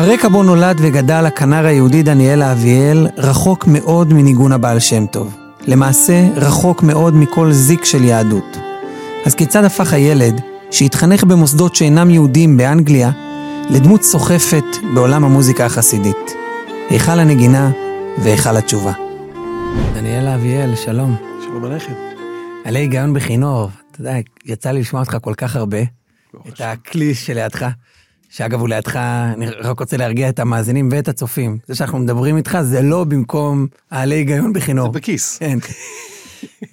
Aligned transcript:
הרקע 0.00 0.28
בו 0.28 0.42
נולד 0.42 0.76
וגדל 0.82 1.26
הכנר 1.26 1.66
היהודי 1.66 2.02
דניאל 2.02 2.42
אביאל 2.42 3.06
רחוק 3.16 3.66
מאוד 3.66 4.12
מניגון 4.12 4.52
הבעל 4.52 4.78
שם 4.78 5.06
טוב. 5.06 5.36
למעשה, 5.66 6.28
רחוק 6.36 6.82
מאוד 6.82 7.14
מכל 7.14 7.52
זיק 7.52 7.84
של 7.84 8.04
יהדות. 8.04 8.56
אז 9.26 9.34
כיצד 9.34 9.64
הפך 9.64 9.92
הילד, 9.92 10.40
שהתחנך 10.70 11.24
במוסדות 11.24 11.74
שאינם 11.74 12.10
יהודים 12.10 12.56
באנגליה, 12.56 13.10
לדמות 13.70 14.02
סוחפת 14.02 14.64
בעולם 14.94 15.24
המוזיקה 15.24 15.66
החסידית? 15.66 16.30
היכל 16.90 17.18
הנגינה 17.18 17.70
והיכל 18.18 18.56
התשובה. 18.56 18.92
דניאל 19.94 20.28
אביאל, 20.28 20.76
שלום. 20.76 21.16
שלום 21.40 21.64
עליכם. 21.64 21.94
עלי 22.64 22.78
היגיון 22.78 23.12
בכינור, 23.12 23.70
אתה 23.90 24.00
יודע, 24.00 24.14
יצא 24.44 24.70
לי 24.70 24.80
לשמוע 24.80 25.02
אותך 25.02 25.16
כל 25.22 25.34
כך 25.34 25.56
הרבה, 25.56 25.78
את 26.48 26.60
הכלי 26.60 27.14
שלידך, 27.14 27.66
שאגב 28.30 28.60
הוא 28.60 28.68
לידך, 28.68 28.96
אני 29.34 29.46
רק 29.46 29.80
רוצה 29.80 29.96
להרגיע 29.96 30.28
את 30.28 30.38
המאזינים 30.38 30.88
ואת 30.92 31.08
הצופים. 31.08 31.58
זה 31.66 31.74
שאנחנו 31.74 31.98
מדברים 31.98 32.36
איתך 32.36 32.58
זה 32.62 32.82
לא 32.82 33.04
במקום 33.04 33.66
העלי 33.90 34.14
היגיון 34.14 34.52
בכינור. 34.52 34.92
זה 34.92 34.98
בכיס. 34.98 35.38
כן. 35.38 35.58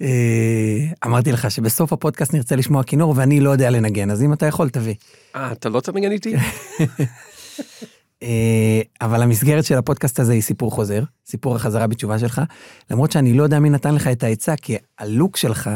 אה, 0.02 0.86
אמרתי 1.06 1.32
לך 1.32 1.50
שבסוף 1.50 1.92
הפודקאסט 1.92 2.34
נרצה 2.34 2.56
לשמוע 2.56 2.82
כינור 2.82 3.14
ואני 3.16 3.40
לא 3.40 3.50
יודע 3.50 3.70
לנגן, 3.70 4.10
אז 4.10 4.22
אם 4.22 4.32
אתה 4.32 4.46
יכול 4.46 4.68
תביא. 4.68 4.94
אה, 5.36 5.52
אתה 5.52 5.68
לא 5.68 5.80
תנגן 5.80 6.12
איתי? 6.12 6.34
אה, 8.22 8.80
אבל 9.00 9.22
המסגרת 9.22 9.64
של 9.64 9.78
הפודקאסט 9.78 10.20
הזה 10.20 10.32
היא 10.32 10.42
סיפור 10.42 10.70
חוזר, 10.70 11.02
סיפור 11.26 11.56
החזרה 11.56 11.86
בתשובה 11.86 12.18
שלך, 12.18 12.42
למרות 12.90 13.12
שאני 13.12 13.32
לא 13.32 13.42
יודע 13.42 13.58
מי 13.58 13.70
נתן 13.70 13.94
לך 13.94 14.06
את 14.06 14.22
העצה, 14.22 14.56
כי 14.56 14.76
הלוק 14.98 15.36
שלך 15.36 15.70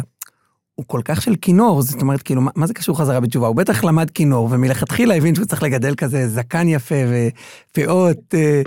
הוא 0.75 0.87
כל 0.89 1.01
כך 1.05 1.23
של 1.23 1.37
כינור, 1.37 1.83
זאת 1.83 2.03
אומרת, 2.03 2.23
כאילו, 2.23 2.41
מה, 2.41 2.51
מה 2.57 2.67
זה 2.67 2.75
קשור 2.75 2.99
חזרה 2.99 3.21
בתשובה? 3.21 3.47
הוא 3.47 3.57
בטח 3.57 3.85
למד 3.85 4.11
כינור, 4.11 4.49
ומלכתחילה 4.51 5.15
הבין 5.15 5.35
שהוא 5.35 5.47
צריך 5.47 5.63
לגדל 5.63 5.95
כזה 5.95 6.29
זקן 6.29 6.69
יפה 6.69 6.95
ופאות. 7.71 8.35
אה, 8.35 8.63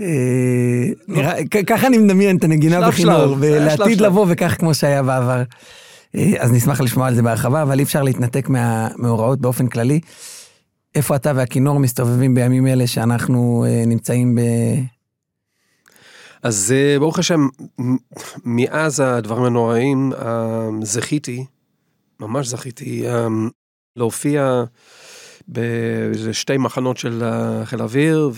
אה, 0.00 0.88
נראה, 1.08 1.34
ככה 1.66 1.86
אני 1.86 1.98
מדמיין 1.98 2.36
את 2.36 2.44
הנגינה 2.44 2.88
בכינור, 2.88 3.36
ולעתיד 3.38 4.00
לבוא 4.00 4.26
וכך 4.28 4.56
כמו 4.58 4.74
שהיה 4.74 5.02
בעבר. 5.02 5.42
אה, 6.14 6.32
אז 6.38 6.52
נשמח 6.52 6.80
לשמוע 6.80 7.06
על 7.06 7.14
זה 7.14 7.22
בהרחבה, 7.22 7.62
אבל 7.62 7.78
אי 7.78 7.84
אפשר 7.84 8.02
להתנתק 8.02 8.48
מהמאורעות 8.48 9.40
באופן 9.40 9.66
כללי. 9.66 10.00
איפה 10.94 11.16
אתה 11.16 11.32
והכינור 11.34 11.80
מסתובבים 11.80 12.34
בימים 12.34 12.66
אלה 12.66 12.86
שאנחנו 12.86 13.64
נמצאים 13.86 14.34
ב... 14.34 14.40
אז 16.42 16.74
אה, 16.76 16.98
ברוך 16.98 17.18
השם, 17.18 17.48
מאז 18.44 19.00
הדברים 19.00 19.44
הנוראים, 19.44 20.12
אה, 20.12 20.68
זכיתי, 20.82 21.44
ממש 22.20 22.48
זכיתי, 22.48 23.04
להופיע 23.96 24.64
בשתי 25.48 26.56
מחנות 26.56 26.96
של 26.96 27.22
חיל 27.64 27.80
האוויר, 27.80 28.30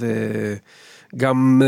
וגם 1.15 1.63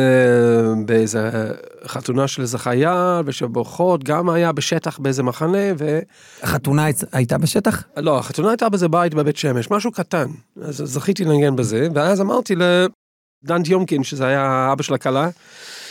באיזה 0.87 1.51
חתונה 1.87 2.29
של 2.29 2.43
איזה 2.43 2.59
חייל, 2.59 3.23
ושברכות, 3.25 4.05
גם 4.05 4.31
היה 4.31 4.53
בשטח 4.53 4.99
באיזה 4.99 5.23
מחנה, 5.23 5.73
ו... 5.79 5.99
החתונה 6.43 6.87
הייתה 7.13 7.39
בשטח? 7.39 7.83
לא, 7.97 8.19
החתונה 8.19 8.49
הייתה 8.51 8.69
באיזה 8.69 8.89
בית 8.89 9.15
בבית 9.15 9.37
שמש, 9.37 9.71
משהו 9.71 9.93
קטן. 9.93 10.27
אז 10.63 10.77
זכיתי 10.77 11.25
לנגן 11.25 11.57
בזה, 11.57 11.89
ואז 11.95 12.21
אמרתי 12.21 12.55
לדן 12.55 13.63
טיומקין, 13.63 14.05
שזה 14.05 14.27
היה 14.27 14.69
אבא 14.73 14.83
של 14.83 14.95
הכלה, 14.95 15.29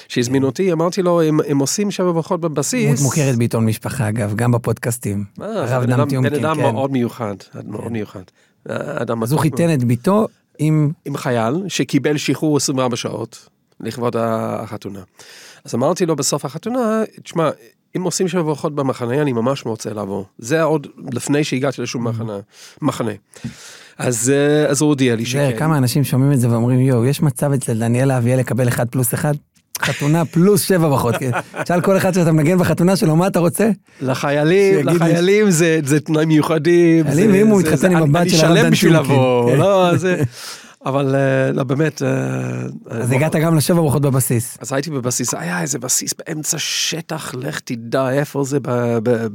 שהזמין 0.07 0.41
כן. 0.41 0.45
אותי, 0.45 0.71
אמרתי 0.71 1.01
לו, 1.01 1.21
הם, 1.21 1.39
הם 1.47 1.59
עושים 1.59 1.91
שם 1.91 2.11
ברכות 2.13 2.41
בבסיס. 2.41 2.85
דמות 2.85 3.01
מוכרת 3.01 3.35
בעיתון 3.35 3.65
משפחה, 3.65 4.09
אגב, 4.09 4.35
גם 4.35 4.51
בפודקאסטים. 4.51 5.23
אה, 5.41 5.47
הרב 5.47 5.85
דם 5.85 6.09
טיומקין, 6.09 6.35
כן. 6.35 6.41
בן 6.41 6.45
אדם 6.45 6.59
מאוד 6.59 6.91
מיוחד, 6.91 7.35
מאוד 7.65 7.83
כן. 7.83 7.93
מיוחד. 7.93 8.23
אז 9.23 9.31
הוא 9.31 9.39
חיתן 9.39 9.73
את 9.73 9.83
ביתו 9.83 10.27
עם... 10.59 10.91
עם 11.05 11.17
חייל 11.17 11.53
שקיבל 11.67 12.17
שחרור 12.17 12.57
24 12.57 12.95
שעות 12.95 13.49
לכבוד 13.79 14.15
החתונה. 14.19 14.99
אז 15.65 15.75
אמרתי 15.75 16.05
לו 16.05 16.15
בסוף 16.15 16.45
החתונה, 16.45 17.03
תשמע, 17.23 17.49
אם 17.97 18.03
עושים 18.03 18.27
שם 18.27 18.43
ברכות 18.43 18.75
במחנה, 18.75 19.21
אני 19.21 19.33
ממש 19.33 19.65
רוצה 19.65 19.93
לעבור. 19.93 20.25
זה 20.37 20.63
עוד 20.63 20.87
לפני 21.11 21.43
שהגעתי 21.43 21.81
לשום 21.81 22.07
מחנה. 22.07 22.39
מחנה. 22.81 23.11
אז, 23.97 24.29
אה, 24.35 24.65
אז 24.67 24.81
הוא 24.81 24.87
הודיע 24.87 25.15
לי 25.15 25.25
שכן. 25.25 25.57
כמה 25.57 25.77
אנשים 25.77 26.03
שומעים 26.03 26.31
את 26.31 26.39
זה 26.39 26.49
ואומרים, 26.49 26.79
יואו, 26.79 27.05
יש 27.05 27.21
מצב 27.21 27.51
אצל 27.51 27.79
דניאל 27.79 28.11
אביאל 28.11 28.39
לקבל 28.39 28.67
אחד 28.67 28.89
פלוס 28.89 29.13
אחד? 29.13 29.33
חתונה 29.81 30.25
פלוס 30.25 30.61
שבע 30.61 30.87
ברכות. 30.87 31.15
כן. 31.15 31.31
שאל 31.67 31.81
כל 31.81 31.97
אחד 31.97 32.13
שאתה 32.13 32.31
מנגן 32.31 32.57
בחתונה 32.57 32.95
שלו, 32.95 33.15
מה 33.15 33.27
אתה 33.27 33.39
רוצה? 33.39 33.69
לחיילים, 34.01 34.87
לחיילים 34.87 35.51
זה, 35.51 35.79
זה 35.83 35.99
תנאים 35.99 36.27
מיוחדים. 36.27 37.05
חיילים, 37.05 37.35
אם 37.35 37.47
הוא 37.47 37.61
התחתן 37.61 37.95
עם 37.95 38.03
הבת 38.03 38.29
של 38.29 38.45
הרב 38.45 38.57
דן 38.57 38.71
בשביל 38.71 38.97
לבוא, 38.97 39.51
כן. 39.51 39.57
לא, 39.57 39.97
זה... 39.97 40.23
אבל 40.85 41.15
לא 41.53 41.63
באמת. 41.63 42.01
אז 42.89 43.11
הגעת 43.11 43.35
גם 43.35 43.55
לשבע 43.55 43.81
ברכות 43.81 44.01
בבסיס. 44.01 44.57
אז 44.61 44.73
הייתי 44.73 44.89
בבסיס, 44.89 45.33
היה 45.33 45.61
איזה 45.61 45.79
בסיס 45.79 46.13
באמצע 46.13 46.57
שטח, 46.59 47.35
לך 47.35 47.59
תדע 47.59 48.09
איפה 48.09 48.43
זה, 48.43 48.57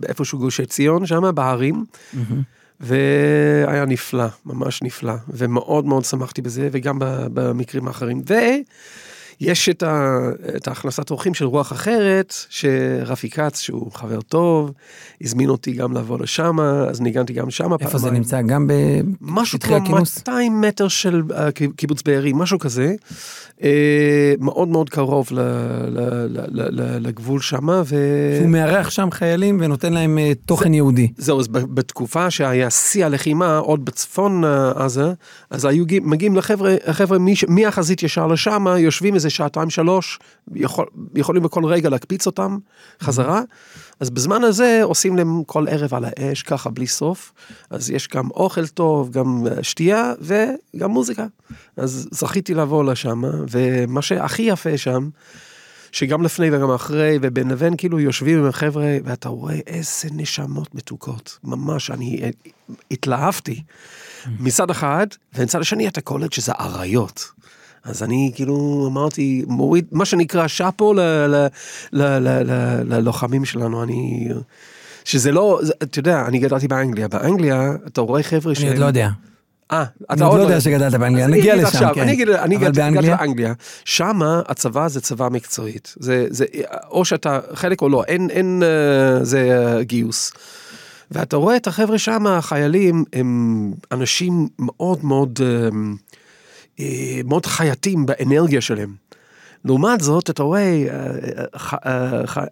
איפשהו 0.08 0.38
גושי 0.38 0.66
ציון, 0.66 1.06
שם 1.06 1.34
בהרים. 1.34 1.84
והיה 2.80 3.84
נפלא, 3.84 4.24
ממש 4.46 4.82
נפלא, 4.82 5.12
ומאוד 5.28 5.86
מאוד 5.86 6.04
שמחתי 6.04 6.42
בזה, 6.42 6.68
וגם 6.72 6.96
במקרים 7.34 7.86
האחרים. 7.88 8.22
יש 9.40 9.68
את, 9.68 9.82
ה, 9.82 10.18
את 10.56 10.68
ההכנסת 10.68 11.10
אורחים 11.10 11.34
של 11.34 11.44
רוח 11.44 11.72
אחרת, 11.72 12.34
שרפי 12.48 13.30
כץ, 13.30 13.60
שהוא 13.60 13.92
חבר 13.92 14.20
טוב, 14.20 14.72
הזמין 15.20 15.48
אותי 15.48 15.72
גם 15.72 15.92
לבוא 15.92 16.18
לשם, 16.18 16.60
אז 16.60 17.00
ניגנתי 17.00 17.32
גם 17.32 17.50
שם. 17.50 17.72
איפה 17.80 17.98
זה 17.98 18.10
נמצא? 18.10 18.42
גם 18.42 18.66
בשטחי 19.20 19.74
הכינוס? 19.74 20.18
משהו 20.18 20.24
כמו 20.24 20.32
200 20.32 20.60
מטר 20.60 20.88
של 20.88 21.22
uh, 21.28 21.32
קיבוץ 21.76 22.02
בארי, 22.02 22.32
משהו 22.34 22.58
כזה. 22.58 22.94
Uh, 23.60 23.62
מאוד 24.38 24.69
מאוד 24.69 24.91
קרוב 24.91 25.28
לגבול 27.00 27.41
שם. 27.41 27.69
ו... 27.69 27.97
הוא 28.41 28.48
מארח 28.48 28.91
שם 28.91 29.09
חיילים 29.10 29.59
ונותן 29.60 29.93
להם 29.93 30.19
uh, 30.19 30.38
תוכן 30.47 30.71
זה, 30.71 30.76
יהודי. 30.76 31.12
זהו, 31.16 31.41
אז 31.41 31.48
בתקופה 31.48 32.31
שהיה 32.31 32.71
שיא 32.71 33.06
הלחימה, 33.06 33.59
עוד 33.59 33.84
בצפון 33.84 34.44
uh, 34.44 34.47
עזה, 34.75 35.12
אז 35.50 35.65
היו 35.65 35.84
מגיעים 36.03 36.37
לחבר'ה, 36.37 36.75
החבר'ה 36.87 37.19
מהחזית 37.48 38.03
ישר 38.03 38.26
לשם, 38.26 38.66
יושבים 38.78 39.15
איזה 39.15 39.31
שעתיים 39.31 39.71
שלוש, 39.71 40.19
יכול, 40.54 40.87
יכולים 41.15 41.42
בכל 41.42 41.65
רגע 41.65 41.88
להקפיץ 41.88 42.27
אותם 42.27 42.59
חזרה. 43.03 43.42
אז 44.00 44.10
בזמן 44.10 44.44
הזה 44.44 44.81
עושים 44.82 45.16
להם 45.16 45.44
כל 45.44 45.69
ערב 45.69 45.94
על 45.94 46.04
האש, 46.04 46.42
ככה 46.42 46.71
בלי 46.71 46.87
סוף. 46.87 47.32
אז 47.71 47.91
יש 47.91 48.09
גם 48.09 48.28
אוכל 48.31 48.66
טוב, 48.66 49.10
גם 49.10 49.47
שתייה 49.62 50.12
וגם 50.21 50.91
מוזיקה. 50.91 51.27
אז 51.77 52.09
זכיתי 52.10 52.54
לבוא 52.54 52.84
לשם, 52.84 53.22
ומה 53.50 54.02
שהכי 54.02 54.42
יפה 54.42 54.78
שם, 54.78 55.08
שגם 55.92 56.22
לפני 56.22 56.56
וגם 56.56 56.70
אחרי, 56.70 57.18
ובין 57.22 57.48
לבין 57.48 57.76
כאילו 57.76 58.00
יושבים 58.00 58.38
עם 58.38 58.46
החבר'ה, 58.46 58.96
ואתה 59.04 59.28
רואה 59.28 59.58
איזה 59.66 60.08
נשמות 60.12 60.74
מתוקות. 60.74 61.38
ממש, 61.44 61.90
אני 61.90 62.30
התלהבתי. 62.90 63.62
מצד 64.40 64.70
אחד, 64.70 65.06
ומצד 65.34 65.60
השני 65.60 65.88
אתה 65.88 66.00
קולט 66.00 66.32
שזה 66.32 66.52
אריות. 66.60 67.30
אז 67.84 68.02
אני 68.02 68.32
כאילו 68.34 68.86
אמרתי, 68.90 69.44
מוריד, 69.46 69.84
מה 69.92 70.04
שנקרא 70.04 70.46
שאפו 70.48 70.94
ללוחמים 71.92 73.44
שלנו, 73.44 73.82
אני... 73.82 74.28
שזה 75.04 75.32
לא, 75.32 75.60
אתה 75.82 75.98
יודע, 75.98 76.26
אני 76.26 76.38
גדלתי 76.38 76.68
באנגליה, 76.68 77.08
באנגליה 77.08 77.72
אתה 77.86 78.00
רואה 78.00 78.22
חבר'ה 78.22 78.54
ש... 78.54 78.60
אני 78.60 78.68
עוד 78.68 78.78
לא 78.78 78.84
יודע. 78.84 79.08
אה, 79.72 79.84
אתה 80.12 80.25
עוד 80.25 80.38
לא 80.38 80.42
יודע 80.42 80.60
שגדלת 80.60 80.94
באנגליה, 80.94 81.26
נגיע 81.26 81.56
לשם, 81.56 81.88
כן. 81.94 82.00
אני 82.00 82.12
אגיד, 82.12 82.28
אני 82.28 82.56
גדלתי 82.56 83.00
באנגליה, 83.10 83.53
שמה 83.84 84.42
הצבא 84.48 84.88
זה 84.88 85.00
צבא 85.00 85.28
מקצועית, 85.28 85.94
זה, 86.00 86.26
זה, 86.31 86.44
או 86.91 87.04
שאתה 87.04 87.41
חלק 87.54 87.82
או 87.82 87.88
לא, 87.88 88.04
אין, 88.04 88.30
אין, 88.30 88.62
זה 89.22 89.78
גיוס. 89.80 90.32
ואתה 91.10 91.36
רואה 91.36 91.56
את 91.56 91.66
החבר'ה 91.66 91.98
שם, 91.98 92.26
החיילים, 92.26 93.04
הם 93.12 93.72
אנשים 93.92 94.48
מאוד 94.59 95.04
מאוד... 95.04 95.41
מאוד 97.24 97.47
חייתים 97.47 98.06
באנרגיה 98.06 98.60
שלהם. 98.60 98.94
לעומת 99.65 100.01
זאת, 100.01 100.30
אתה 100.30 100.42
רואה, 100.42 100.86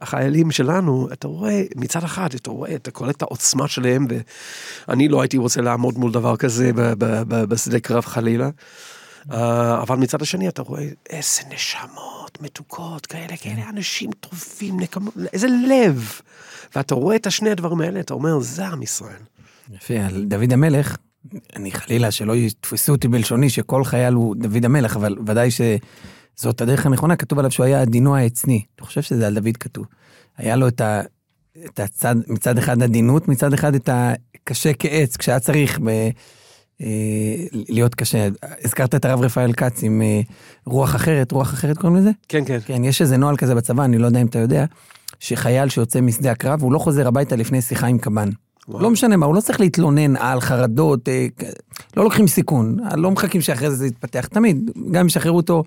החיילים 0.01 0.51
שלנו, 0.51 1.09
אתה 1.13 1.29
רואה, 1.29 1.63
מצד 1.77 2.05
אחד, 2.05 2.35
אתה 2.35 2.51
רואה, 2.51 2.75
אתה 2.75 2.91
קולט 2.91 3.17
את 3.17 3.23
העוצמה 3.23 3.69
שלהם, 3.69 4.07
ואני 4.89 5.09
לא 5.09 5.21
הייתי 5.21 5.39
רוצה 5.39 5.61
לעמוד 5.61 5.99
מול 5.99 6.13
דבר 6.13 6.37
כזה 6.37 6.71
בשדה 7.29 7.81
קרב 7.81 8.05
חלילה. 8.05 8.51
אבל 9.83 9.97
מצד 9.97 10.23
השני 10.23 10.49
אתה 10.49 10.63
רואה 10.63 10.89
איזה 11.11 11.43
נשמות 11.55 12.39
מתוקות 12.41 13.07
כאלה, 13.07 13.37
כאלה 13.37 13.69
אנשים 13.69 14.11
טובים, 14.21 14.81
נקמות, 14.81 15.15
איזה 15.33 15.47
לב. 15.69 16.21
ואתה 16.77 16.95
רואה 16.95 17.17
את 17.17 17.27
השני 17.27 17.51
הדברים 17.51 17.81
האלה, 17.81 18.01
אתה 18.01 18.15
אומר, 18.15 18.39
זה 18.41 18.67
עם 18.67 18.83
ישראל. 18.83 19.23
יפה, 19.73 19.95
על 19.95 20.25
דוד 20.25 20.53
המלך, 20.53 20.97
אני 21.57 21.73
חלילה 21.73 22.11
שלא 22.11 22.37
יתפסו 22.37 22.93
אותי 22.93 23.09
בלשוני 23.09 23.51
שכל 23.51 23.85
חייל 23.85 24.15
הוא 24.15 24.37
דוד 24.37 24.65
המלך, 24.65 24.97
אבל 24.97 25.17
ודאי 25.27 25.51
שזאת 26.41 26.61
הדרך 26.61 26.87
הנכונה, 26.87 27.17
כתוב 27.17 27.39
עליו 27.39 27.51
שהוא 27.51 27.67
היה 27.67 27.81
עדינו 27.81 28.17
העצני. 28.17 28.63
אני 28.79 28.87
חושב 28.87 29.03
שזה 29.03 29.27
על 29.27 29.35
דוד 29.35 29.57
כתוב. 29.57 29.87
היה 30.37 30.57
לו 30.57 30.69
את, 30.69 30.81
ה, 30.81 31.01
את 31.67 31.81
הצד, 31.81 32.17
מצד 32.29 32.59
אחד 32.59 32.83
עדינות, 32.83 33.29
מצד 33.29 33.53
אחד 33.53 33.75
את 33.75 33.89
הקשה 33.93 34.73
כעץ, 34.79 35.17
כשהיה 35.17 35.41
צריך 35.41 35.81
ב, 35.85 35.89
אה, 36.81 36.87
להיות 37.53 37.95
קשה. 37.95 38.29
הזכרת 38.65 38.95
את 38.95 39.05
הרב 39.05 39.21
רפאל 39.21 39.53
כץ 39.53 39.83
עם 39.83 40.03
אה, 40.03 40.21
רוח 40.67 40.97
אחרת, 40.97 41.33
רוח 41.33 41.55
אחרת 41.55 41.79
קוראים 41.79 41.97
לזה? 41.97 42.11
כן, 42.29 42.45
כן. 42.45 42.59
כן, 42.65 42.85
יש 42.85 43.03
איזה 43.03 43.17
נוהל 43.17 43.37
כזה 43.37 43.55
בצבא, 43.55 43.85
אני 43.85 43.99
לא 43.99 44.07
יודע 44.07 44.21
אם 44.21 44.27
אתה 44.27 44.39
יודע, 44.39 44.65
שחייל 45.21 45.69
שיוצא 45.69 46.01
משדה 46.01 46.31
הקרב, 46.31 46.63
הוא 46.63 46.73
לא 46.73 46.79
חוזר 46.79 47.09
הביתה 47.09 47.37
לפני 47.37 47.63
שיחה 47.63 47.87
עם 47.87 47.99
קב"ן. 47.99 48.29
וואו. 48.69 48.83
לא 48.83 48.91
משנה 48.91 49.17
מה, 49.17 49.27
הוא 49.27 49.35
לא 49.35 49.41
צריך 49.41 49.61
להתלונן 49.61 50.17
על 50.17 50.41
חרדות, 50.41 51.09
אה, 51.09 51.27
לא 51.97 52.05
לוקחים 52.05 52.27
סיכון, 52.27 52.77
לא 52.97 53.11
מחכים 53.11 53.41
שאחרי 53.41 53.71
זה 53.71 53.77
זה 53.77 53.87
יתפתח. 53.87 54.27
תמיד, 54.27 54.71
גם 54.91 55.01
אם 55.01 55.07
ישחררו 55.07 55.37
אותו 55.37 55.65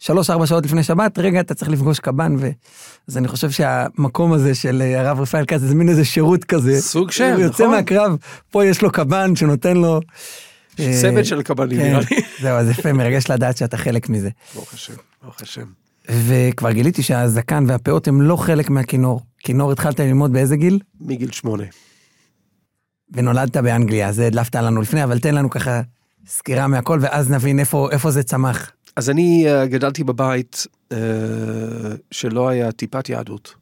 שלוש-ארבע 0.00 0.46
שעות 0.46 0.66
לפני 0.66 0.82
שבת, 0.82 1.18
רגע, 1.18 1.40
אתה 1.40 1.54
צריך 1.54 1.70
לפגוש 1.70 2.00
קב"ן. 2.00 2.36
ו... 2.38 2.50
אז 3.08 3.18
אני 3.18 3.28
חושב 3.28 3.50
שהמקום 3.50 4.32
הזה 4.32 4.54
של 4.54 4.82
אה, 4.82 5.00
הרב 5.00 5.20
רפאל 5.20 5.44
כץ, 5.44 5.60
זה 5.60 5.74
מין 5.74 5.88
איזה 5.88 6.04
שירות 6.04 6.44
כזה. 6.44 6.80
סוג 6.80 7.10
של, 7.10 7.24
הוא 7.24 7.42
יוצא 7.42 7.64
נכון. 7.64 7.76
מהקרב, 7.76 8.16
פה 8.50 8.64
יש 8.64 8.82
לו 8.82 8.92
קב"ן 8.92 9.36
שנותן 9.36 9.76
לו... 9.76 10.00
אה, 10.80 10.98
צוות 11.00 11.24
של 11.26 11.42
קב"נים, 11.42 11.78
כן, 11.78 11.86
נראה 11.86 12.00
לי. 12.10 12.16
זהו, 12.42 12.56
אז 12.56 12.70
יפה, 12.70 12.92
מרגש 12.92 13.30
לדעת 13.30 13.56
שאתה 13.56 13.76
חלק 13.76 14.08
מזה. 14.08 14.28
ברוך 14.54 14.74
השם, 14.74 14.94
ברוך 15.22 15.42
השם. 15.42 15.64
וכבר 16.08 16.72
גיליתי 16.72 17.02
שהזקן 17.02 17.64
והפאות 17.68 18.08
הם 18.08 18.22
לא 18.22 18.36
חלק 18.36 18.70
מהכינור. 18.70 19.20
כינור 19.38 19.72
התחלת 19.72 20.00
ללמוד 20.00 20.32
באיזה 20.32 20.56
גיל? 20.56 20.78
מגיל 21.00 21.30
שמונה. 21.30 21.64
ונולדת 23.12 23.56
באנגליה, 23.56 24.12
זה 24.12 24.26
הדלפת 24.26 24.54
לנו 24.54 24.82
לפני, 24.82 25.04
אבל 25.04 25.18
תן 25.18 25.34
לנו 25.34 25.50
ככה 25.50 25.80
סקירה 26.26 26.66
מהכל, 26.66 26.98
ואז 27.02 27.30
נבין 27.30 27.58
איפה, 27.58 27.88
איפה 27.90 28.10
זה 28.10 28.22
צמח. 28.22 28.70
אז 29.00 29.10
אני 29.10 29.44
אה, 29.48 29.66
גדלתי 29.66 30.04
בבית 30.04 30.66
אה, 30.92 30.98
שלא 32.10 32.48
היה 32.48 32.72
טיפת 32.72 33.08
יהדות. 33.08 33.54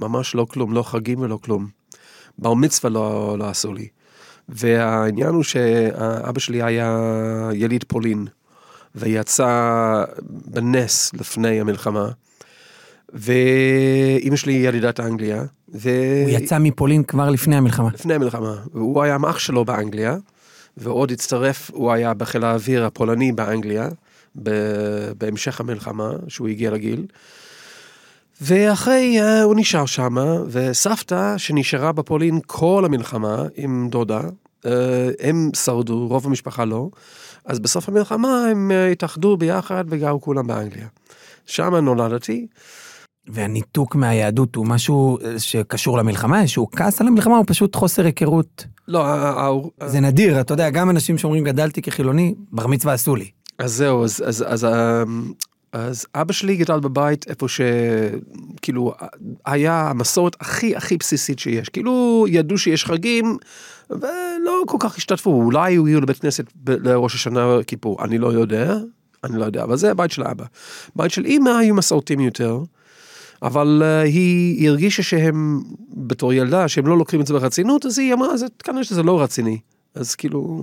ממש 0.00 0.34
לא 0.34 0.46
כלום, 0.50 0.72
לא 0.72 0.82
חגים 0.82 1.20
ולא 1.20 1.38
כלום. 1.42 1.66
בר 2.38 2.54
מצווה 2.54 2.90
לא, 2.90 3.36
לא 3.38 3.48
עשו 3.48 3.72
לי. 3.72 3.88
והעניין 4.48 5.28
הוא 5.28 5.42
שאבא 5.42 6.40
שלי 6.40 6.62
היה 6.62 6.98
יליד 7.52 7.84
פולין, 7.88 8.26
ויצא 8.94 10.04
בנס 10.22 11.14
לפני 11.14 11.60
המלחמה, 11.60 12.08
ואימא 13.12 14.36
שלי 14.36 14.52
ילידת 14.52 15.00
אנגליה, 15.00 15.44
ו... 15.74 15.90
הוא 16.24 16.30
יצא 16.30 16.58
מפולין 16.58 17.02
כבר 17.02 17.30
לפני 17.30 17.56
המלחמה. 17.56 17.90
לפני 17.94 18.14
המלחמה, 18.14 18.56
והוא 18.72 19.02
היה 19.02 19.14
עם 19.14 19.24
אח 19.24 19.38
שלו 19.38 19.64
באנגליה, 19.64 20.16
ועוד 20.76 21.10
הצטרף, 21.10 21.70
הוא 21.74 21.92
היה 21.92 22.14
בחיל 22.14 22.44
האוויר 22.44 22.84
הפולני 22.84 23.32
באנגליה, 23.32 23.88
בהמשך 25.18 25.60
המלחמה, 25.60 26.10
שהוא 26.28 26.48
הגיע 26.48 26.70
לגיל. 26.70 27.06
ואחרי, 28.40 29.20
אה, 29.20 29.42
הוא 29.42 29.54
נשאר 29.56 29.86
שם, 29.86 30.14
וסבתא 30.48 31.38
שנשארה 31.38 31.92
בפולין 31.92 32.40
כל 32.46 32.82
המלחמה 32.84 33.42
עם 33.56 33.88
דודה, 33.90 34.20
אה, 34.66 35.08
הם 35.20 35.50
שרדו, 35.64 36.06
רוב 36.08 36.26
המשפחה 36.26 36.64
לא, 36.64 36.88
אז 37.44 37.58
בסוף 37.58 37.88
המלחמה 37.88 38.46
הם 38.50 38.70
אה, 38.70 38.88
התאחדו 38.88 39.36
ביחד 39.36 39.84
וגרו 39.88 40.20
כולם 40.20 40.46
באנגליה. 40.46 40.86
שם 41.46 41.74
נולדתי, 41.74 42.46
והניתוק 43.26 43.94
מהיהדות 43.94 44.54
הוא 44.54 44.66
משהו 44.66 45.18
שקשור 45.38 45.98
למלחמה, 45.98 46.40
איזשהו 46.40 46.68
כעס 46.70 47.00
על 47.00 47.06
המלחמה, 47.06 47.38
או 47.38 47.46
פשוט 47.46 47.76
חוסר 47.76 48.04
היכרות. 48.04 48.66
לא, 48.88 49.04
זה 49.86 50.00
נדיר, 50.00 50.40
אתה 50.40 50.54
יודע, 50.54 50.70
גם 50.70 50.90
אנשים 50.90 51.18
שאומרים 51.18 51.44
גדלתי 51.44 51.82
כחילוני, 51.82 52.34
בר 52.52 52.66
מצווה 52.66 52.94
עשו 52.94 53.16
לי. 53.16 53.30
אז 53.58 53.72
זהו, 53.72 54.04
אז, 54.04 54.22
אז, 54.26 54.44
אז, 54.48 54.64
אמ, 54.64 55.32
אז 55.72 56.06
אבא 56.14 56.32
שלי 56.32 56.56
גדל 56.56 56.80
בבית 56.80 57.24
איפה 57.28 57.46
שכאילו 57.48 58.94
היה 59.46 59.90
המסורת 59.90 60.36
הכי 60.40 60.76
הכי 60.76 60.96
בסיסית 60.96 61.38
שיש. 61.38 61.68
כאילו 61.68 62.26
ידעו 62.28 62.58
שיש 62.58 62.84
חגים 62.84 63.36
ולא 63.90 64.62
כל 64.66 64.76
כך 64.80 64.96
השתתפו, 64.96 65.30
אולי 65.30 65.78
הגיעו 65.78 66.00
לבית 66.00 66.18
כנסת 66.18 66.44
לראש 66.66 67.14
השנה 67.14 67.58
כיפור, 67.66 68.04
אני 68.04 68.18
לא 68.18 68.32
יודע, 68.32 68.76
אני 69.24 69.38
לא 69.38 69.44
יודע, 69.44 69.62
אבל 69.62 69.76
זה 69.76 69.90
הבית 69.90 70.10
של 70.10 70.22
אבא. 70.22 70.44
בית 70.96 71.10
של 71.10 71.26
אמא 71.26 71.50
היו 71.50 71.74
מסורתיים 71.74 72.20
יותר. 72.20 72.60
אבל 73.42 73.82
uh, 73.82 74.06
היא 74.06 74.68
הרגישה 74.68 75.02
שהם, 75.02 75.62
בתור 75.96 76.32
ילדה, 76.32 76.68
שהם 76.68 76.86
לא 76.86 76.98
לוקחים 76.98 77.20
את 77.20 77.26
זה 77.26 77.34
ברצינות, 77.34 77.86
אז 77.86 77.98
היא 77.98 78.14
אמרה, 78.14 78.36
זה, 78.36 78.46
כנראה 78.64 78.84
שזה 78.84 79.02
לא 79.02 79.22
רציני. 79.22 79.58
אז 79.94 80.14
כאילו, 80.14 80.60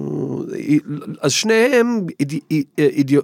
אז 1.21 1.31
שניהם 1.31 2.05
איד, 2.19 2.33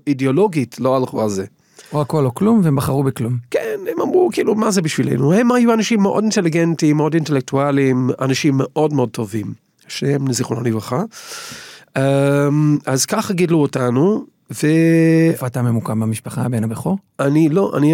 אידיאולוגית 0.08 0.80
לא 0.80 0.98
הלכו 0.98 1.22
על 1.22 1.30
זה. 1.30 1.46
או 1.94 2.02
הכל 2.02 2.26
או 2.26 2.34
כלום, 2.34 2.62
והם 2.64 2.76
בחרו 2.76 3.04
בכלום. 3.04 3.38
כן, 3.52 3.80
הם 3.92 4.02
אמרו, 4.02 4.30
כאילו, 4.34 4.56
מה 4.56 4.72
זה 4.72 4.82
בשבילנו? 4.82 5.34
הם 5.34 5.52
היו 5.52 5.74
אנשים 5.74 6.02
מאוד 6.02 6.24
אינטליגנטים, 6.24 6.98
מאוד 6.98 7.14
אינטלקטואלים, 7.14 8.10
אנשים 8.22 8.54
מאוד 8.58 8.94
מאוד 8.94 9.10
טובים, 9.10 9.54
שהם 9.88 10.34
זיכרונם 10.34 10.66
לברכה. 10.66 11.04
אמ, 11.98 12.02
אז 12.86 13.06
ככה 13.06 13.34
גידלו 13.34 13.62
אותנו, 13.62 14.26
ואני 14.50 15.30
איפה 15.32 15.48
אתה 15.48 15.62
ממוקם 15.62 16.00
במשפחה, 16.00 16.42
הבן 16.42 16.64
הבכור? 16.64 16.98
לא, 17.50 17.74
אני 17.78 17.94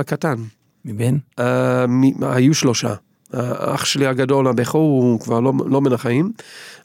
הקטן. 0.00 0.36
מבין? 0.84 1.18
אה, 1.38 1.84
היו 2.22 2.54
שלושה. 2.54 2.94
אה, 3.34 3.74
אח 3.74 3.84
שלי 3.84 4.06
הגדול, 4.06 4.48
הבכור, 4.48 5.02
הוא 5.02 5.20
כבר 5.20 5.40
לא, 5.40 5.52
לא 5.66 5.80
מן 5.80 5.92
החיים, 5.92 6.32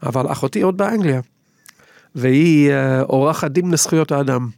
אבל 0.04 0.31
אחותי 0.31 0.62
עוד 0.62 0.78
באנגליה. 0.78 1.22
והיא 2.16 2.72
אה, 2.72 3.01
עורכת 3.01 3.51
דין 3.51 3.72
לזכויות 3.72 4.12
האדם. 4.12 4.50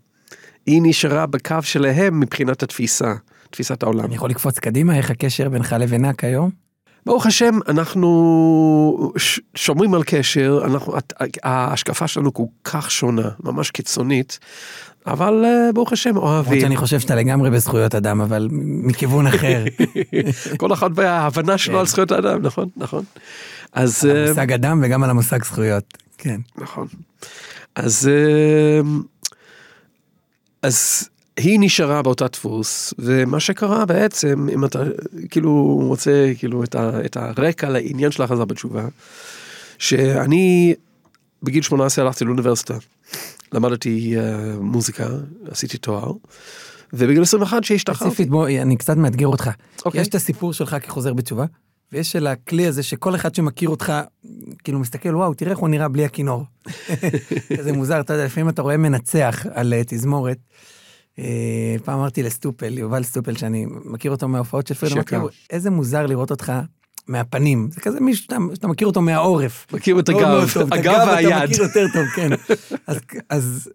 היא 0.66 0.82
נשארה 0.84 1.26
בקו 1.26 1.56
שלהם 1.62 2.20
מבחינת 2.20 2.64
התפיסה, 2.64 3.14
תפיסת 3.50 3.84
העולם. 3.84 4.06
אני 4.06 4.16
יכול 4.16 4.30
לקפוץ 4.30 4.60
קדימה, 4.60 4.98
איך 4.98 5.12
הקשר 5.12 5.50
בינך 5.50 5.76
לבינה 5.80 6.14
כיום? 6.14 6.50
ברוך 7.06 7.26
השם, 7.26 7.60
אנחנו 7.68 9.12
שומרים 9.56 9.94
על 9.94 10.04
קשר, 10.06 10.62
אנחנו, 10.66 10.94
ההשקפה 11.44 12.08
שלנו 12.08 12.34
כל 12.34 12.44
כך 12.64 12.92
שונה, 12.92 13.30
ממש 13.44 13.72
קיצונית, 13.72 14.40
אבל 15.08 15.46
אה, 15.46 15.72
ברוך 15.74 15.94
השם 15.94 16.10
למרות 16.10 16.24
אוהבים. 16.24 16.62
שאני 16.62 16.78
חושב 16.78 17.00
שאתה 17.00 17.16
לגמרי 17.16 17.50
בזכויות 17.50 17.96
אדם, 17.96 18.22
אבל 18.22 18.48
מכיוון 18.52 19.28
אחר. 19.28 19.66
כל 20.58 20.74
אחד 20.74 20.90
וההבנה 20.96 21.58
שלו 21.58 21.74
כן. 21.74 21.80
על 21.80 21.86
זכויות 21.86 22.12
האדם, 22.12 22.42
נכון, 22.42 22.70
נכון. 22.78 23.04
אז... 23.74 24.06
על 24.06 24.12
אה, 24.12 24.26
המושג 24.26 24.52
אדם 24.52 24.80
וגם 24.84 25.04
על 25.04 25.10
המושג 25.10 25.44
זכויות. 25.44 25.98
כן. 26.18 26.40
נכון. 26.58 26.88
אז, 27.76 28.10
אה, 28.12 28.82
אז 30.62 31.10
היא 31.38 31.60
נשארה 31.62 32.02
באותה 32.02 32.28
דפוס, 32.28 32.94
ומה 33.00 33.40
שקרה 33.40 33.86
בעצם, 33.86 34.48
אם 34.54 34.66
אתה 34.66 34.84
כאילו 35.30 35.80
רוצה 35.88 36.32
כאילו 36.38 36.64
את, 36.64 36.76
ה, 36.76 36.92
את 37.06 37.18
הרקע 37.18 37.70
לעניין 37.70 38.12
של 38.12 38.24
החזרה 38.24 38.46
בתשובה, 38.46 38.88
שאני 39.78 40.74
בגיל 41.44 41.64
18 41.64 42.06
הלכתי 42.06 42.26
לאוניברסיטה, 42.26 42.74
למדתי 43.54 44.18
אה, 44.18 44.56
מוזיקה, 44.60 45.08
עשיתי 45.52 45.78
תואר, 45.78 46.12
ובגיל 46.94 47.22
21 47.22 47.64
שהשתחררתי. 47.64 48.04
ספציפית, 48.04 48.30
בוא, 48.30 48.48
אני 48.48 48.78
קצת 48.78 48.98
מאתגר 48.98 49.28
אותך. 49.28 49.50
אוקיי. 49.86 50.02
יש 50.02 50.08
את 50.08 50.16
הסיפור 50.16 50.54
שלך 50.54 50.76
כחוזר 50.82 51.14
בתשובה, 51.14 51.46
ויש 51.92 52.12
של 52.12 52.28
הכלי 52.28 52.68
הזה 52.68 52.84
שכל 52.84 53.16
אחד 53.16 53.36
שמכיר 53.36 53.70
אותך, 53.70 53.94
כאילו 54.64 54.80
מסתכל, 54.80 55.16
וואו, 55.16 55.34
תראה 55.34 55.52
איך 55.52 55.60
הוא 55.60 55.70
נראה 55.70 55.88
בלי 55.88 56.06
הכינור. 56.06 56.44
זה 57.64 57.74
מוזר, 57.74 58.00
אתה 58.00 58.14
יודע, 58.14 58.26
לפעמים 58.26 58.50
אתה 58.50 58.62
רואה 58.62 58.78
מנצח 58.78 59.46
על 59.54 59.74
אה, 59.74 59.82
תזמורת. 59.88 60.38
אה, 61.20 61.76
פעם 61.86 62.00
אמרתי 62.00 62.24
לסטופל, 62.24 62.78
יובל 62.78 63.04
סטופל, 63.04 63.36
שאני 63.36 63.66
מכיר 63.86 64.12
אותו 64.12 64.28
מההופעות 64.28 64.68
של 64.68 64.74
פרידה, 64.74 65.02
איזה 65.50 65.70
מוזר 65.70 66.06
לראות 66.06 66.32
אותך 66.32 66.54
מהפנים. 67.08 67.70
זה 67.72 67.82
כזה 67.82 68.00
מישהו 68.00 68.24
שאתה, 68.54 68.68
מכיר 68.68 68.88
אותו 68.88 69.02
מהעורף. 69.02 69.68
מכיר 69.74 70.00
את 70.00 70.10
הגב, 70.10 70.48
הגב 70.72 70.94
אתה 70.94 71.12
והיד. 71.12 71.50
מכיר 71.52 71.64
יותר 71.64 71.86
טוב, 71.94 72.06
כן. 72.16 72.30
אז, 72.88 73.00
אז, 73.30 73.70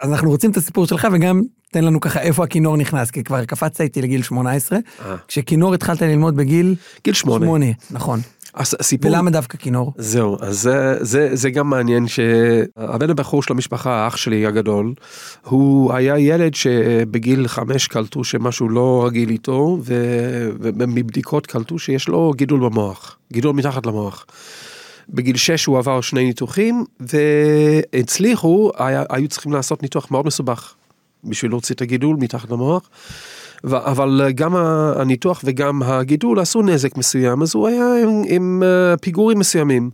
אז 0.00 0.12
אנחנו 0.12 0.30
רוצים 0.30 0.50
את 0.50 0.56
הסיפור 0.56 0.86
שלך, 0.86 1.08
וגם 1.12 1.42
תן 1.72 1.84
לנו 1.84 2.00
ככה 2.00 2.20
איפה 2.20 2.44
הכינור 2.44 2.76
נכנס, 2.76 3.10
כי 3.10 3.24
כבר 3.24 3.44
קפצת 3.44 3.80
איתי 3.80 4.02
לגיל 4.02 4.22
18, 4.22 4.78
אה, 5.00 5.16
כשכינור 5.28 5.74
התחלת 5.74 6.02
ללמוד 6.02 6.36
בגיל 6.36 6.74
גיל 7.04 7.14
שמונה. 7.14 7.46
שמונה, 7.46 7.66
נכון. 7.90 8.20
הס- 8.56 8.74
הסיפור... 8.80 9.10
ולמה 9.10 9.30
דווקא 9.30 9.58
כינור? 9.58 9.92
זהו, 9.98 10.36
אז 10.40 10.60
זה, 10.60 10.96
זה, 11.00 11.28
זה 11.32 11.50
גם 11.50 11.70
מעניין 11.70 12.08
שהבן 12.08 13.10
הבכור 13.10 13.42
של 13.42 13.52
המשפחה, 13.52 14.04
האח 14.04 14.16
שלי 14.16 14.46
הגדול, 14.46 14.94
הוא 15.44 15.92
היה 15.92 16.18
ילד 16.18 16.54
שבגיל 16.54 17.48
חמש 17.48 17.86
קלטו 17.86 18.24
שמשהו 18.24 18.68
לא 18.68 19.04
רגיל 19.06 19.30
איתו, 19.30 19.78
ו- 19.82 20.50
ומבדיקות 20.60 21.46
קלטו 21.46 21.78
שיש 21.78 22.08
לו 22.08 22.32
גידול 22.36 22.60
במוח, 22.60 23.18
גידול 23.32 23.54
מתחת 23.54 23.86
למוח. 23.86 24.26
בגיל 25.08 25.36
שש 25.36 25.64
הוא 25.64 25.78
עבר 25.78 26.00
שני 26.00 26.24
ניתוחים, 26.24 26.84
והצליחו, 27.00 28.70
היה, 28.76 29.04
היו 29.10 29.28
צריכים 29.28 29.52
לעשות 29.52 29.82
ניתוח 29.82 30.10
מאוד 30.10 30.26
מסובך, 30.26 30.74
בשביל 31.24 31.50
להוציא 31.50 31.74
את 31.74 31.82
הגידול 31.82 32.16
מתחת 32.20 32.50
למוח. 32.50 32.90
אבל 33.66 34.30
גם 34.34 34.56
ה- 34.56 34.92
הניתוח 34.96 35.40
וגם 35.44 35.82
הגידול 35.82 36.40
עשו 36.40 36.62
נזק 36.62 36.96
מסוים, 36.96 37.42
אז 37.42 37.54
הוא 37.54 37.68
היה 37.68 38.02
עם, 38.02 38.22
עם 38.28 38.62
אה, 38.62 38.96
פיגורים 38.96 39.38
מסוימים. 39.38 39.90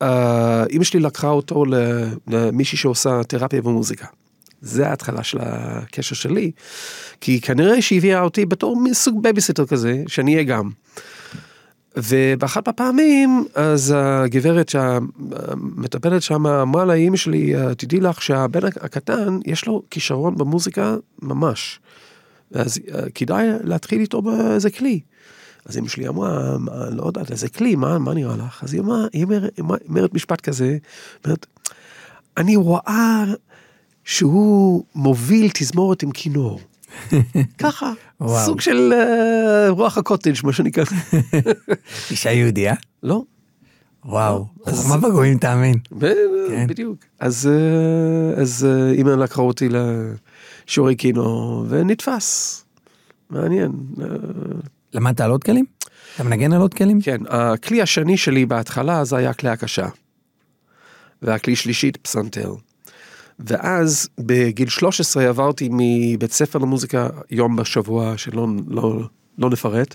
ואימא 0.00 0.84
שלי 0.84 1.00
לקחה 1.00 1.28
אותו 1.28 1.64
למישהי 2.28 2.78
שעושה 2.78 3.20
תרפיה 3.28 3.60
במוזיקה. 3.64 4.06
זה 4.60 4.88
ההתחלה 4.88 5.22
של 5.22 5.38
הקשר 5.40 6.14
שלי, 6.14 6.50
כי 7.20 7.40
כנראה 7.40 7.82
שהיא 7.82 7.98
הביאה 7.98 8.20
אותי 8.20 8.46
בתור 8.46 8.76
סוג 8.92 9.22
בייביסיטר 9.22 9.66
כזה, 9.66 10.02
שאני 10.06 10.32
אהיה 10.34 10.44
גם. 10.44 10.70
ובאחת 12.02 12.68
הפעמים, 12.68 13.44
אז 13.54 13.94
הגברת 13.96 14.68
שהמטפלת 14.68 16.22
שם 16.22 16.46
אמרה 16.46 16.84
לאמא 16.84 17.16
שלי, 17.16 17.54
תדעי 17.76 18.00
לך 18.00 18.22
שהבן 18.22 18.66
הקטן, 18.66 19.38
יש 19.46 19.66
לו 19.66 19.82
כישרון 19.90 20.38
במוזיקה 20.38 20.96
ממש. 21.22 21.80
אז 22.54 22.78
כדאי 23.14 23.46
להתחיל 23.64 24.00
איתו 24.00 24.22
באיזה 24.22 24.70
כלי. 24.70 25.00
אז 25.66 25.78
אמא 25.78 25.88
שלי 25.88 26.08
אמרה, 26.08 26.56
לא 26.90 27.06
יודעת, 27.06 27.30
איזה 27.30 27.48
כלי, 27.48 27.74
מה, 27.74 27.98
מה 27.98 28.14
נראה 28.14 28.36
לך? 28.36 28.64
אז 28.64 28.74
היא 28.74 28.80
אמרה, 28.80 29.06
היא 29.12 29.26
אומרת 29.88 30.14
משפט 30.14 30.40
כזה, 30.40 30.78
אומרת, 31.24 31.46
אני 32.36 32.56
רואה 32.56 33.24
שהוא 34.04 34.84
מוביל 34.94 35.50
תזמורת 35.54 36.02
עם 36.02 36.10
כינור. 36.10 36.60
ככה. 37.58 37.92
סוג 38.28 38.60
של 38.60 38.92
uh, 38.92 39.70
רוח 39.70 39.98
הקוטג' 39.98 40.34
מה 40.44 40.52
שנקרא. 40.52 40.84
אישה 42.10 42.32
יהודייה? 42.32 42.74
לא. 43.02 43.22
וואו, 44.04 44.46
חוכמה 44.64 44.96
בגויים 44.96 45.38
תאמין. 45.38 45.78
כן. 46.48 46.66
בדיוק. 46.66 46.98
אז, 47.20 47.50
אז 48.36 48.66
uh, 48.66 48.96
אימא 48.96 49.10
לקחה 49.10 49.42
אותי 49.42 49.68
לשיעורי 49.68 50.96
קינו 50.96 51.64
ונתפס. 51.68 52.64
מעניין. 53.30 53.72
למדת 54.94 55.20
על 55.20 55.30
עוד 55.30 55.44
כלים? 55.44 55.64
אתה 56.14 56.24
מנגן 56.24 56.52
על 56.52 56.60
עוד 56.60 56.74
כלים? 56.74 57.00
כן, 57.00 57.20
הכלי 57.28 57.82
השני 57.82 58.16
שלי 58.16 58.46
בהתחלה 58.46 59.04
זה 59.04 59.16
היה 59.16 59.32
כלי 59.32 59.50
הקשה. 59.50 59.88
והכלי 61.22 61.56
שלישית 61.56 61.96
פסנתר. 61.96 62.54
ואז 63.40 64.08
בגיל 64.18 64.68
13 64.68 65.28
עברתי 65.28 65.68
מבית 65.72 66.32
ספר 66.32 66.58
למוזיקה 66.58 67.08
יום 67.30 67.56
בשבוע 67.56 68.16
שלא 68.16 68.46
לא, 68.68 69.00
לא 69.38 69.50
נפרט. 69.50 69.94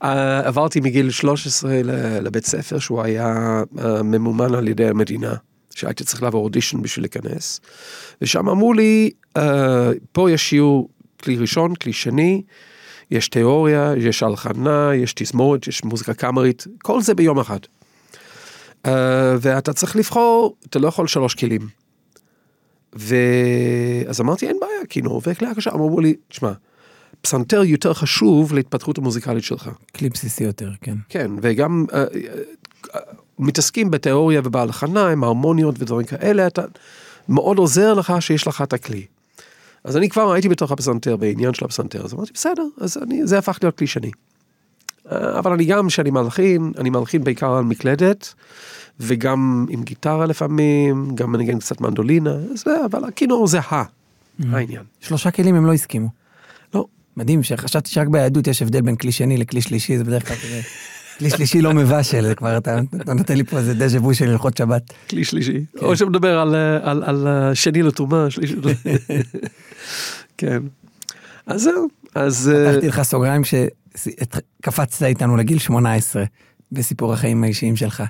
עברתי 0.44 0.80
מגיל 0.80 1.10
13 1.10 1.80
לבית 2.20 2.46
ספר 2.46 2.78
שהוא 2.78 3.02
היה 3.02 3.62
אה, 3.78 4.02
ממומן 4.02 4.54
על 4.54 4.68
ידי 4.68 4.88
המדינה. 4.88 5.34
שהייתי 5.76 6.04
צריך 6.04 6.22
לעבור 6.22 6.44
אודישן 6.44 6.82
בשביל 6.82 7.02
להיכנס. 7.04 7.60
ושם 8.22 8.48
אמרו 8.48 8.72
לי, 8.72 9.10
uh, 9.38 9.40
פה 10.12 10.30
יש 10.30 10.48
שיעור 10.48 10.88
כלי 11.22 11.36
ראשון, 11.36 11.74
כלי 11.74 11.92
שני, 11.92 12.42
יש 13.10 13.28
תיאוריה, 13.28 13.92
יש 13.96 14.22
הלחנה, 14.22 14.90
יש 14.94 15.12
תזמורת, 15.12 15.66
יש 15.66 15.84
מוזיקה 15.84 16.14
קאמרית, 16.14 16.66
כל 16.82 17.02
זה 17.02 17.14
ביום 17.14 17.38
אחד. 17.38 17.58
Uh, 18.86 18.88
ואתה 19.40 19.72
צריך 19.72 19.96
לבחור, 19.96 20.56
אתה 20.66 20.78
לא 20.78 20.88
יכול 20.88 21.06
שלוש 21.06 21.34
כלים. 21.34 21.68
ואז 22.92 24.20
אמרתי 24.20 24.48
אין 24.48 24.56
בעיה, 24.60 24.86
כינור 24.88 25.22
וכלי 25.26 25.48
הקשה, 25.48 25.70
אמרו 25.70 26.00
לי, 26.00 26.14
תשמע, 26.28 26.52
פסנתר 27.20 27.62
יותר 27.64 27.94
חשוב 27.94 28.54
להתפתחות 28.54 28.98
המוזיקלית 28.98 29.44
שלך. 29.44 29.70
כלי 29.96 30.08
בסיסי 30.08 30.44
יותר, 30.44 30.70
כן. 30.80 30.94
כן, 31.08 31.30
וגם 31.42 31.86
uh, 31.88 31.94
uh, 32.94 32.98
מתעסקים 33.38 33.90
בתיאוריה 33.90 34.40
ובהלחנה 34.44 35.08
עם 35.08 35.24
הרמוניות 35.24 35.74
ודברים 35.78 36.06
כאלה, 36.06 36.46
אתה 36.46 36.62
מאוד 37.28 37.58
עוזר 37.58 37.94
לך 37.94 38.12
שיש 38.20 38.46
לך 38.46 38.62
את 38.62 38.72
הכלי. 38.72 39.06
אז 39.84 39.96
אני 39.96 40.08
כבר 40.08 40.32
הייתי 40.32 40.48
בתוך 40.48 40.72
הפסנתר, 40.72 41.16
בעניין 41.16 41.54
של 41.54 41.64
הפסנתר, 41.64 42.04
אז 42.04 42.14
אמרתי 42.14 42.30
בסדר, 42.34 42.66
אז 42.80 42.98
אני, 43.02 43.26
זה 43.26 43.38
הפך 43.38 43.58
להיות 43.62 43.78
כלי 43.78 43.86
שני. 43.86 44.10
אבל 45.10 45.52
אני 45.52 45.64
גם, 45.64 45.88
כשאני 45.88 46.10
מלחין, 46.10 46.72
אני 46.78 46.90
מלחין 46.90 47.24
בעיקר 47.24 47.52
על 47.52 47.64
מקלדת, 47.64 48.34
וגם 49.00 49.66
עם 49.68 49.82
גיטרה 49.82 50.26
לפעמים, 50.26 51.10
גם 51.14 51.32
מנגן 51.32 51.58
קצת 51.58 51.80
מנדולינה, 51.80 52.34
זה, 52.54 52.84
אבל 52.84 53.04
הכינור 53.04 53.46
זה 53.46 53.60
ה, 53.60 53.82
mm-hmm. 53.82 54.44
העניין. 54.52 54.82
שלושה 55.00 55.30
כלים 55.30 55.54
הם 55.54 55.66
לא 55.66 55.72
הסכימו. 55.72 56.08
לא. 56.74 56.86
מדהים, 57.16 57.42
שחשבתי 57.42 57.90
שרק 57.90 58.08
ביהדות 58.08 58.46
יש 58.46 58.62
הבדל 58.62 58.80
בין 58.80 58.96
כלי 58.96 59.12
שני 59.12 59.36
לכלי 59.36 59.62
שלישי, 59.62 59.98
זה 59.98 60.04
בדרך 60.04 60.28
כלל 60.28 60.36
כזה. 60.36 60.60
כלי 61.18 61.30
שלישי 61.30 61.62
לא 61.62 61.74
מבשל, 61.74 62.34
כבר 62.36 62.56
אתה, 62.56 62.78
אתה 63.02 63.14
נותן 63.14 63.36
לי 63.36 63.44
פה 63.44 63.58
איזה 63.58 63.74
דז'ה 63.74 63.98
וו 63.98 64.14
של 64.14 64.28
הלכות 64.28 64.56
שבת. 64.56 64.92
כלי 65.10 65.24
שלישי. 65.24 65.64
כן. 65.78 65.86
או 65.86 65.96
שמדבר 65.96 66.38
על, 66.38 66.54
על, 66.82 67.02
על 67.04 67.54
שני 67.54 67.82
לתרומה, 67.82 68.30
שלישי. 68.30 68.56
כן. 70.38 70.62
אז 71.46 71.62
זהו, 71.62 71.88
אז... 72.14 72.50
פתחתי 72.68 72.88
לך 72.88 73.02
סוגריים 73.02 73.42
שקפצת 73.44 75.02
איתנו 75.02 75.36
לגיל 75.36 75.58
18 75.58 76.24
בסיפור 76.72 77.12
החיים 77.12 77.44
האישיים 77.44 77.76
שלך. 77.76 78.02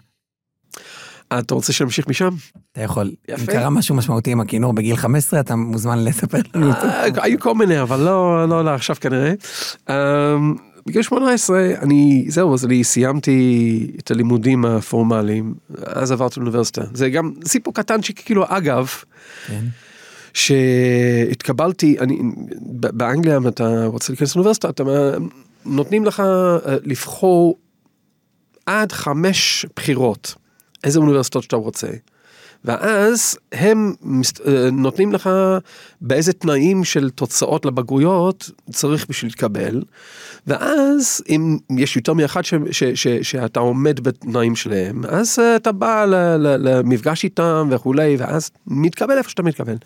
אתה 1.29 1.55
רוצה 1.55 1.73
שנמשיך 1.73 2.09
משם? 2.09 2.29
אתה 2.73 2.81
יכול. 2.81 3.11
יפה. 3.29 3.43
אם 3.43 3.47
קרה 3.47 3.71
משהו 3.71 3.95
משמעותי 3.95 4.31
עם 4.33 4.41
הכינור 4.41 4.73
בגיל 4.73 4.97
15, 4.97 5.41
אתה 5.41 5.57
מוזמן 5.57 6.05
לספר 6.05 6.39
לנו. 6.55 6.73
היו 7.23 7.41
כל 7.41 7.55
מיני, 7.55 7.83
אבל 7.83 8.01
לא, 8.01 8.49
לא, 8.49 8.65
לא 8.65 8.71
עכשיו 8.71 8.97
כנראה. 9.01 9.33
בגיל 10.87 11.03
18 11.03 11.59
אני 11.83 12.25
זהו 12.29 12.55
אז 12.55 12.65
אני 12.65 12.85
סיימתי 12.85 13.91
את 13.99 14.11
הלימודים 14.11 14.65
הפורמליים 14.65 15.55
אז 15.87 16.13
עברתי 16.13 16.41
לאוניברסיטה 16.41 16.83
זה 16.95 17.11
גם 17.11 17.33
סיפור 17.45 17.75
קטן 17.75 18.03
שכאילו 18.03 18.45
אגב. 18.49 18.89
כן. 19.47 19.65
שהתקבלתי 20.35 21.97
אני 22.01 22.19
באנגליה 22.71 23.37
אם 23.37 23.49
אתה 23.49 23.87
רוצה 23.87 24.13
להיכנס 24.13 24.37
לאוניברסיטה 24.37 24.69
אתה 24.69 24.83
נותנים 25.65 26.05
לך 26.05 26.21
אה, 26.21 26.57
לבחור 26.85 27.59
עד 28.67 28.93
חמש 28.93 29.67
בחירות 29.77 30.35
איזה 30.85 30.99
אוניברסיטות 30.99 31.43
שאתה 31.43 31.57
רוצה. 31.57 31.89
ואז 32.65 33.39
הם 33.53 33.95
אה, 34.47 34.71
נותנים 34.73 35.13
לך 35.13 35.31
באיזה 36.01 36.33
תנאים 36.33 36.85
של 36.85 37.11
תוצאות 37.11 37.67
לבגרויות 37.67 38.51
צריך 38.71 39.07
בשביל 39.09 39.31
להתקבל, 39.31 39.83
ואז 40.47 41.23
אם 41.29 41.59
יש 41.77 41.97
יותר 41.97 42.13
מאחד 42.13 42.45
ש, 42.45 42.55
ש, 42.71 42.85
ש, 42.85 43.09
שאתה 43.09 43.61
עומד 43.61 44.01
בתנאים 44.01 44.57
שלהם, 44.57 45.03
אז 45.09 45.39
אה, 45.39 45.57
אתה 45.57 45.73
בא 45.73 46.05
למפגש 46.39 47.25
איתם 47.25 47.69
וכולי, 47.71 48.17
ואז 48.19 48.51
מתקבל 48.67 49.19
איפה 49.19 49.31
שאתה 49.31 49.43
מתקבל. 49.43 49.77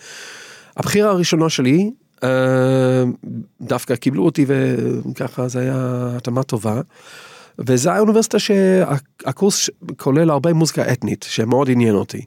הבחירה 0.77 1.11
הראשונה 1.11 1.49
שלי, 1.49 1.91
אה, 2.25 3.05
דווקא 3.61 3.97
קיבלו 3.97 4.25
אותי 4.25 4.47
וככה 4.49 5.49
זה 5.49 5.61
היה 5.61 6.09
התאמה 6.17 6.43
טובה. 6.43 6.81
וזה 7.67 7.93
האוניברסיטה 7.93 8.39
שהקורס 8.39 9.71
כולל 9.97 10.31
הרבה 10.31 10.53
מוזיקה 10.53 10.93
אתנית 10.93 11.27
שמאוד 11.29 11.71
עניין 11.71 11.95
אותי. 11.95 12.23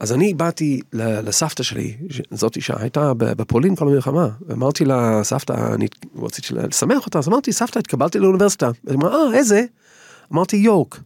אז 0.00 0.12
אני 0.12 0.34
באתי 0.34 0.80
לסבתא 0.92 1.62
שלי, 1.62 1.96
זאתי 2.30 2.60
שהייתה 2.60 3.12
בפולין 3.14 3.76
כל 3.76 3.88
המלחמה, 3.88 4.28
ואמרתי 4.46 4.84
לה, 4.84 5.20
סבתא, 5.24 5.74
אני 5.74 5.86
רציתי 6.16 6.54
לשמח 6.54 7.06
אותה, 7.06 7.18
אז 7.18 7.28
אמרתי, 7.28 7.52
סבתא, 7.52 7.78
התקבלתי 7.78 8.18
לאוניברסיטה. 8.18 8.70
היא 8.86 8.96
אמרה, 8.96 9.14
אה, 9.14 9.34
איזה? 9.34 9.64
אמרתי, 10.32 10.56
יורק. 10.56 11.00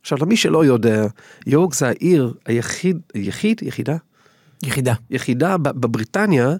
עכשיו, 0.00 0.18
למי 0.20 0.36
שלא 0.36 0.64
יודע, 0.64 1.06
יורק 1.46 1.74
זה 1.74 1.88
העיר 1.88 2.34
היחיד, 2.46 2.98
יחיד, 3.14 3.60
יחידה? 3.62 3.96
יחידה. 4.62 4.94
יחידה 5.10 5.56
בבריטניה, 5.58 6.50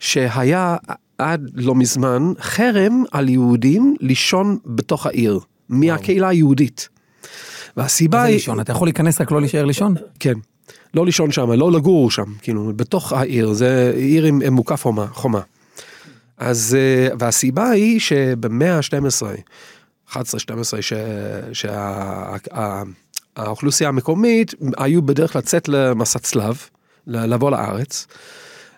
שהיה 0.00 0.76
עד 1.18 1.50
לא 1.54 1.74
מזמן 1.74 2.32
חרם 2.40 3.04
על 3.12 3.28
יהודים 3.28 3.96
לישון 4.00 4.58
בתוך 4.66 5.06
העיר, 5.06 5.40
מהקהילה 5.70 6.28
היהודית. 6.28 6.88
והסיבה 7.76 8.22
היא... 8.22 8.34
לישון? 8.34 8.60
אתה 8.60 8.72
יכול 8.72 8.88
להיכנס 8.88 9.20
רק 9.20 9.30
לא 9.30 9.40
להישאר 9.40 9.64
לישון? 9.64 9.94
כן. 10.20 10.34
לא 10.94 11.06
לישון 11.06 11.32
שם, 11.32 11.52
לא 11.52 11.72
לגור 11.72 12.10
שם, 12.10 12.24
כאילו, 12.42 12.72
בתוך 12.76 13.12
העיר, 13.12 13.52
זה 13.52 13.92
עיר 13.96 14.24
עם, 14.24 14.42
מוקף 14.50 14.82
חומה, 14.82 15.06
חומה. 15.06 15.40
אז, 16.38 16.76
אה, 16.78 17.08
והסיבה 17.18 17.70
היא 17.70 18.00
שבמאה 18.00 18.76
ה-12, 18.76 20.12
11-12, 20.12 20.16
שהאוכלוסייה 23.36 23.88
המקומית 23.88 24.54
היו 24.76 25.02
בדרך 25.02 25.36
לצאת 25.36 25.68
למסע 25.68 26.18
צלב, 26.18 26.58
לבוא 27.06 27.50
לארץ. 27.50 28.06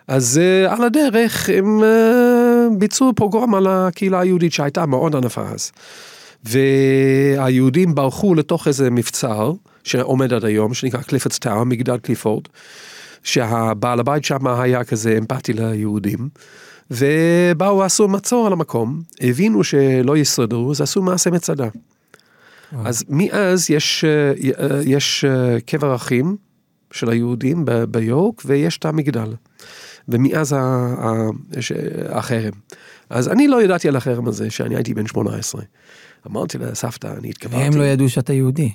אז 0.07 0.41
uh, 0.41 0.71
על 0.71 0.83
הדרך 0.83 1.49
הם 1.49 1.79
uh, 1.79 1.83
ביצעו 2.77 3.13
פוגרום 3.15 3.55
על 3.55 3.67
הקהילה 3.67 4.19
היהודית 4.19 4.53
שהייתה 4.53 4.85
מאוד 4.85 5.15
ענפה 5.15 5.41
אז. 5.41 5.71
והיהודים 6.43 7.95
ברחו 7.95 8.35
לתוך 8.35 8.67
איזה 8.67 8.89
מבצר 8.89 9.51
שעומד 9.83 10.33
עד 10.33 10.45
היום, 10.45 10.73
שנקרא 10.73 11.01
Clifford's 11.01 11.39
Tower, 11.39 11.63
מגדל 11.63 11.97
קליפורד, 11.97 12.43
שהבעל 13.23 13.99
הבית 13.99 14.25
שם 14.25 14.47
היה 14.47 14.83
כזה 14.83 15.17
אמפתי 15.17 15.53
ליהודים, 15.53 16.29
ובאו 16.91 17.83
עשו 17.83 18.07
מצור 18.07 18.47
על 18.47 18.53
המקום, 18.53 19.01
הבינו 19.21 19.63
שלא 19.63 20.17
ישרדו, 20.17 20.71
אז 20.71 20.81
עשו 20.81 21.01
מעשה 21.01 21.29
מצדה. 21.31 21.67
אז 22.85 23.03
מאז 23.09 23.69
יש, 23.69 24.05
יש 24.85 25.25
קבר 25.65 25.95
אחים 25.95 26.35
של 26.91 27.09
היהודים 27.09 27.65
ביורק 27.89 28.41
ויש 28.45 28.77
את 28.77 28.85
המגדל. 28.85 29.33
ומאז 30.07 30.55
החרם. 32.09 32.51
אז 33.09 33.27
אני 33.27 33.47
לא 33.47 33.63
ידעתי 33.63 33.87
על 33.87 33.95
החרם 33.95 34.27
הזה 34.27 34.49
שאני 34.49 34.75
הייתי 34.75 34.93
בן 34.93 35.07
18. 35.07 35.61
אמרתי 36.27 36.57
לסבתא, 36.57 37.13
אני 37.17 37.29
התקבלתי. 37.29 37.63
והם 37.63 37.75
לא 37.75 37.83
ידעו 37.83 38.09
שאתה 38.09 38.33
יהודי. 38.33 38.71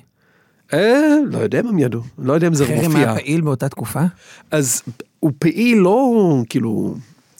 אה, 0.73 1.15
לא 1.25 1.37
יודע 1.37 1.59
אם 1.59 1.67
הם 1.67 1.79
ידעו, 1.79 2.01
לא 2.17 2.33
יודע 2.33 2.47
אם 2.47 2.53
זה 2.53 2.63
מופיע. 2.63 2.81
חרם 2.81 2.95
היה 2.95 3.15
פעיל 3.15 3.41
באותה 3.41 3.69
תקופה? 3.69 4.03
אז 4.51 4.81
הוא 5.19 5.31
פעיל 5.39 5.77
לא, 5.77 6.13
כאילו, 6.49 6.95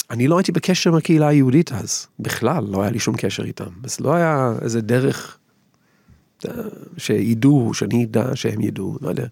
אני 0.10 0.28
לא 0.28 0.38
הייתי 0.38 0.52
בקשר 0.52 0.90
עם 0.90 0.96
הקהילה 0.96 1.28
היהודית 1.28 1.72
אז, 1.72 2.08
בכלל, 2.20 2.64
לא 2.70 2.82
היה 2.82 2.92
לי 2.92 3.00
שום 3.00 3.16
קשר 3.18 3.44
איתם. 3.44 3.70
אז 3.84 4.00
לא 4.00 4.14
היה 4.14 4.54
איזה 4.62 4.82
דרך 4.82 5.38
אה, 6.48 6.52
שידעו, 6.98 7.74
שאני 7.74 8.06
אדע 8.06 8.36
שהם 8.36 8.62
ידעו, 8.62 8.98
לא 9.02 9.10
יודע. 9.10 9.26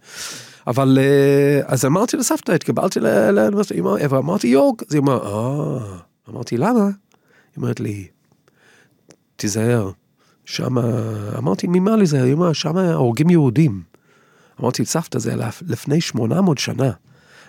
אבל 0.67 0.97
אה, 1.01 1.61
אז 1.65 1.85
אמרתי 1.85 2.17
לסבתא, 2.17 2.51
התקבלתי 2.51 2.99
לאוניברסיטה, 2.99 3.81
איפה 3.97 4.17
אמרתי 4.17 4.47
יורק, 4.47 4.83
אז 4.89 4.93
היא 4.93 5.01
אמרה, 5.01 5.17
אה, 5.17 5.97
אמרתי 6.29 6.57
למה? 6.57 6.85
היא 6.85 6.91
אומרת 7.57 7.79
לי, 7.79 8.07
תיזהר, 9.35 9.91
שמה, 10.47 10.81
אמרתי 11.37 11.67
ממה 11.69 11.95
להיזהר, 11.95 12.23
היא 12.23 12.33
אמרה, 12.33 12.53
שמה 12.53 12.93
הורגים 12.93 13.29
יהודים. 13.29 13.81
אמרתי, 14.61 14.85
סבתא, 14.85 15.19
זה 15.19 15.35
לפני 15.67 16.01
800 16.01 16.57
שנה. 16.57 16.91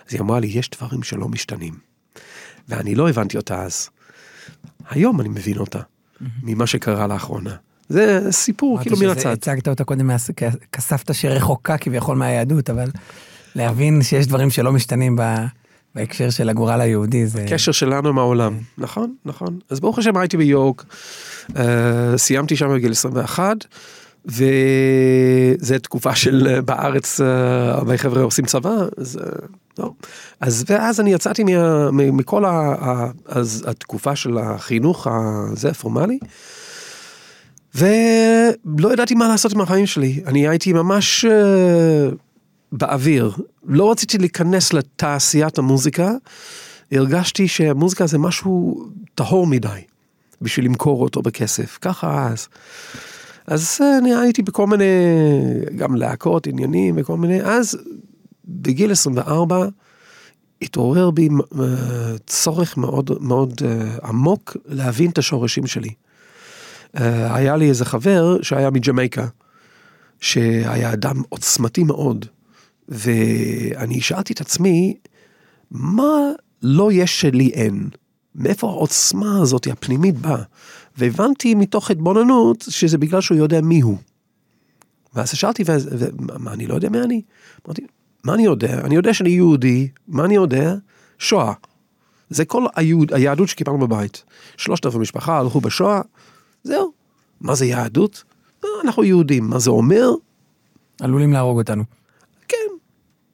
אז 0.07 0.13
היא 0.13 0.21
אמרה 0.21 0.39
לי, 0.39 0.47
יש 0.47 0.69
דברים 0.69 1.03
שלא 1.03 1.27
משתנים. 1.27 1.73
ואני 2.69 2.95
לא 2.95 3.09
הבנתי 3.09 3.37
אותה 3.37 3.63
אז. 3.63 3.89
היום 4.89 5.21
אני 5.21 5.29
מבין 5.29 5.57
אותה, 5.57 5.79
ממה 6.43 6.67
שקרה 6.67 7.07
לאחרונה. 7.07 7.55
זה 7.89 8.31
סיפור 8.31 8.79
כאילו 8.81 8.97
מן 8.97 9.09
הצד. 9.09 9.29
הצגת 9.29 9.67
אותה 9.67 9.83
קודם 9.83 10.09
כסבתא 10.71 11.13
שרחוקה 11.13 11.77
כביכול 11.77 12.17
מהיהדות, 12.17 12.69
אבל 12.69 12.91
להבין 13.55 14.01
שיש 14.03 14.27
דברים 14.27 14.49
שלא 14.49 14.71
משתנים 14.71 15.15
בהקשר 15.95 16.29
של 16.29 16.49
הגורל 16.49 16.81
היהודי 16.81 17.27
זה... 17.27 17.45
קשר 17.49 17.71
שלנו 17.71 18.09
עם 18.09 18.17
העולם, 18.17 18.53
כן. 18.57 18.83
נכון, 18.83 19.13
נכון. 19.25 19.59
אז 19.69 19.79
ברוך 19.79 19.99
השם 19.99 20.17
הייתי 20.17 20.37
ביורק, 20.37 20.85
אה, 21.57 22.17
סיימתי 22.17 22.55
שם 22.55 22.73
בגיל 22.73 22.91
21. 22.91 23.65
וזה 24.25 25.79
תקופה 25.79 26.15
של 26.15 26.47
אה, 26.47 26.61
בארץ 26.61 27.21
אה, 27.21 27.71
הרבה 27.71 27.97
חבר'ה 27.97 28.21
עושים 28.21 28.45
צבא, 28.45 28.75
אז 28.97 29.19
לא. 29.79 29.91
אז 30.39 30.65
ואז 30.69 30.99
אני 30.99 31.13
יצאתי 31.13 31.43
מה, 31.43 31.91
מכל 31.91 32.45
ה, 32.45 32.49
ה, 32.49 33.05
אז 33.25 33.63
התקופה 33.67 34.15
של 34.15 34.37
החינוך 34.37 35.07
הזה 35.11 35.69
הפורמלי. 35.69 36.19
ולא 37.75 38.93
ידעתי 38.93 39.15
מה 39.15 39.27
לעשות 39.27 39.53
עם 39.53 39.61
החיים 39.61 39.85
שלי, 39.85 40.21
אני 40.25 40.47
הייתי 40.47 40.73
ממש 40.73 41.25
באוויר, 42.71 43.31
לא 43.65 43.91
רציתי 43.91 44.17
להיכנס 44.17 44.73
לתעשיית 44.73 45.57
המוזיקה, 45.57 46.11
הרגשתי 46.91 47.47
שהמוזיקה 47.47 48.07
זה 48.07 48.17
משהו 48.17 48.83
טהור 49.15 49.47
מדי 49.47 49.81
בשביל 50.41 50.65
למכור 50.65 51.01
אותו 51.01 51.21
בכסף, 51.21 51.77
ככה 51.81 52.27
אז. 52.27 52.47
אז 53.47 53.79
אני 53.97 54.15
הייתי 54.15 54.41
בכל 54.41 54.67
מיני, 54.67 54.83
גם 55.75 55.95
להקות, 55.95 56.47
עניינים 56.47 56.95
וכל 56.97 57.17
מיני, 57.17 57.41
אז 57.41 57.77
בגיל 58.45 58.91
24 58.91 59.67
התעורר 60.61 61.11
בי 61.11 61.27
uh, 61.27 61.57
צורך 62.27 62.77
מאוד 62.77 63.11
מאוד 63.21 63.53
uh, 63.59 64.07
עמוק 64.07 64.57
להבין 64.65 65.11
את 65.11 65.17
השורשים 65.17 65.67
שלי. 65.67 65.89
Uh, 65.89 66.99
היה 67.29 67.57
לי 67.57 67.69
איזה 67.69 67.85
חבר 67.85 68.41
שהיה 68.41 68.69
מג'מייקה, 68.69 69.27
שהיה 70.19 70.93
אדם 70.93 71.21
עוצמתי 71.29 71.83
מאוד, 71.83 72.25
ואני 72.89 74.01
שאלתי 74.01 74.33
את 74.33 74.41
עצמי, 74.41 74.97
מה 75.71 76.31
לא 76.63 76.91
יש 76.91 77.21
שלי 77.21 77.49
אין? 77.49 77.89
מאיפה 78.35 78.67
העוצמה 78.67 79.41
הזאת 79.41 79.67
הפנימית 79.67 80.17
באה? 80.17 80.43
והבנתי 80.97 81.55
מתוך 81.55 81.91
התבוננות 81.91 82.65
שזה 82.69 82.97
בגלל 82.97 83.21
שהוא 83.21 83.37
יודע 83.37 83.61
מי 83.61 83.81
הוא. 83.81 83.97
ואז 85.13 85.29
שאלתי, 85.29 85.63
ומה, 85.67 86.53
אני 86.53 86.67
לא 86.67 86.73
יודע 86.73 86.89
מי 86.89 87.01
אני? 87.01 87.21
אמרתי, 87.67 87.81
מה 88.23 88.33
אני 88.33 88.43
יודע? 88.43 88.79
אני 88.79 88.95
יודע 88.95 89.13
שאני 89.13 89.29
יהודי, 89.29 89.87
מה 90.07 90.25
אני 90.25 90.35
יודע? 90.35 90.75
שואה. 91.19 91.53
זה 92.29 92.45
כל 92.45 92.65
היהוד, 92.75 93.13
היהדות 93.13 93.49
שקיבלנו 93.49 93.79
בבית. 93.79 94.23
שלושת 94.57 94.85
אלפי 94.85 94.97
משפחה 94.97 95.39
הלכו 95.39 95.61
בשואה, 95.61 96.01
זהו. 96.63 96.91
מה 97.41 97.55
זה 97.55 97.65
יהדות? 97.65 98.23
אה, 98.65 98.69
אנחנו 98.83 99.03
יהודים. 99.03 99.49
מה 99.49 99.59
זה 99.59 99.69
אומר? 99.69 100.09
עלולים 101.01 101.33
להרוג 101.33 101.57
אותנו. 101.57 101.83
כן, 102.47 102.57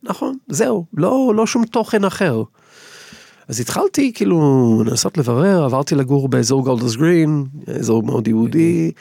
נכון, 0.05 0.37
זהו. 0.47 0.85
לא, 0.93 1.33
לא 1.35 1.47
שום 1.47 1.65
תוכן 1.65 2.03
אחר. 2.03 2.43
אז 3.47 3.59
התחלתי 3.59 4.11
כאילו 4.15 4.83
לנסות 4.85 5.17
לברר, 5.17 5.63
עברתי 5.63 5.95
לגור 5.95 6.27
באזור 6.29 6.63
גולדוס 6.63 6.95
גרין, 6.95 7.45
אזור 7.79 8.03
מאוד 8.03 8.27
יהודי, 8.27 8.91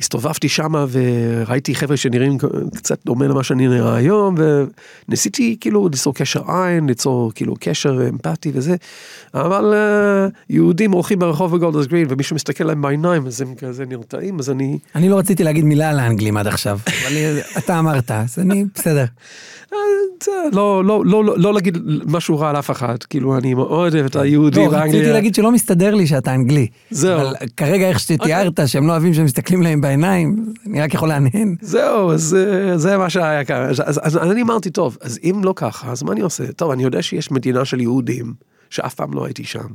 הסתובבתי 0.00 0.48
שמה 0.48 0.86
וראיתי 0.90 1.74
חבר'ה 1.74 1.96
שנראים 1.96 2.38
קצת 2.74 2.98
דומה 3.04 3.26
למה 3.26 3.44
שאני 3.44 3.68
נראה 3.68 3.94
היום, 3.94 4.34
וניסיתי 5.08 5.56
כאילו 5.60 5.88
ליצור 5.88 6.14
קשר 6.14 6.42
עין, 6.50 6.86
ליצור 6.86 7.32
כאילו 7.34 7.54
קשר 7.60 8.08
אמפתי 8.08 8.50
וזה, 8.54 8.76
אבל 9.34 9.74
uh, 9.74 10.32
יהודים 10.50 10.92
הולכים 10.92 11.18
ברחוב 11.18 11.56
בגולדוס 11.56 11.86
גרין 11.86 12.06
ומישהו 12.10 12.36
מסתכל 12.36 12.64
להם 12.64 12.82
בעיניים 12.82 13.26
אז 13.26 13.40
הם 13.40 13.54
כזה 13.54 13.84
נרתעים, 13.86 14.38
אז 14.38 14.50
אני... 14.50 14.78
אני 14.94 15.08
לא 15.08 15.18
רציתי 15.18 15.44
להגיד 15.44 15.64
מילה 15.64 15.90
על 15.90 15.98
האנגלים 15.98 16.36
עד 16.36 16.46
עכשיו, 16.46 16.78
אבל 16.86 17.38
אתה 17.58 17.78
אמרת, 17.78 18.10
אז 18.10 18.38
אני 18.38 18.64
בסדר. 18.74 19.04
לא, 20.52 20.84
לא, 20.84 21.04
לא, 21.06 21.24
לא, 21.24 21.38
לא 21.38 21.54
להגיד 21.54 21.78
משהו 22.06 22.38
רע 22.38 22.50
על 22.50 22.56
אף 22.56 22.70
אחד, 22.70 23.02
כאילו 23.02 23.38
אני 23.38 23.54
מאוד 23.54 23.94
אוהב 23.94 24.06
את 24.06 24.16
היהודים 24.16 24.70
באנגליה. 24.70 24.92
לא, 24.92 24.98
רציתי 24.98 25.12
להגיד 25.12 25.34
שלא 25.34 25.52
מסתדר 25.52 25.94
לי 25.94 26.06
שאתה 26.06 26.34
אנגלי. 26.34 26.66
זהו. 26.90 27.20
אבל 27.20 27.34
כרגע 27.56 27.88
איך 27.88 28.00
שתיארת 28.00 28.60
שהם 28.66 28.86
לא 28.86 28.92
אוהבים 28.92 29.14
שמסתכלים 29.14 29.62
להם 29.62 29.80
בעיניים, 29.80 30.52
אני 30.66 30.80
רק 30.80 30.94
יכול 30.94 31.08
להנהן. 31.08 31.56
זהו, 31.60 32.12
אז 32.12 32.36
זה 32.76 32.98
מה 32.98 33.10
שהיה 33.10 33.44
כאן. 33.44 33.66
אז, 33.68 33.82
אז, 33.84 34.00
אז 34.02 34.16
אני 34.16 34.42
אמרתי, 34.42 34.70
טוב, 34.70 34.98
אז 35.00 35.18
אם 35.24 35.40
לא 35.44 35.52
ככה, 35.56 35.92
אז 35.92 36.02
מה 36.02 36.12
אני 36.12 36.20
עושה? 36.20 36.52
טוב, 36.52 36.70
אני 36.70 36.82
יודע 36.82 37.02
שיש 37.02 37.30
מדינה 37.30 37.64
של 37.64 37.80
יהודים, 37.80 38.34
שאף 38.70 38.94
פעם 38.94 39.14
לא 39.14 39.24
הייתי 39.24 39.44
שם. 39.44 39.66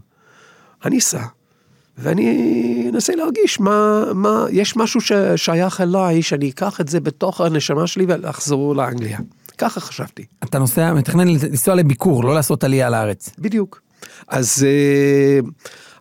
אני 0.86 0.98
אסע, 0.98 1.22
ואני 1.98 2.90
אנסה 2.94 3.16
להרגיש 3.16 3.60
מה, 3.60 4.04
מה, 4.14 4.46
יש 4.52 4.78
משהו 4.78 5.02
ששייך 5.02 5.82
אליי, 5.82 6.22
שאני 6.22 6.50
אקח 6.50 6.82
את 6.82 6.88
זה 6.88 7.00
בתוך 7.00 7.42
הנשמה 7.42 7.88
שלי 7.88 8.06
ולחזור 8.08 8.76
לאנגליה. 8.76 9.20
ככה 9.58 9.80
חשבתי. 9.80 10.26
אתה 10.44 10.60
נוסע, 10.60 10.94
מתכנן 10.94 11.28
לנסוע 11.28 11.76
לביקור, 11.76 12.24
לא 12.24 12.36
לעשות 12.36 12.64
עלייה 12.64 12.90
לארץ. 12.90 13.30
בדיוק. 13.40 13.82
אז 14.28 14.66
uh, 15.44 15.48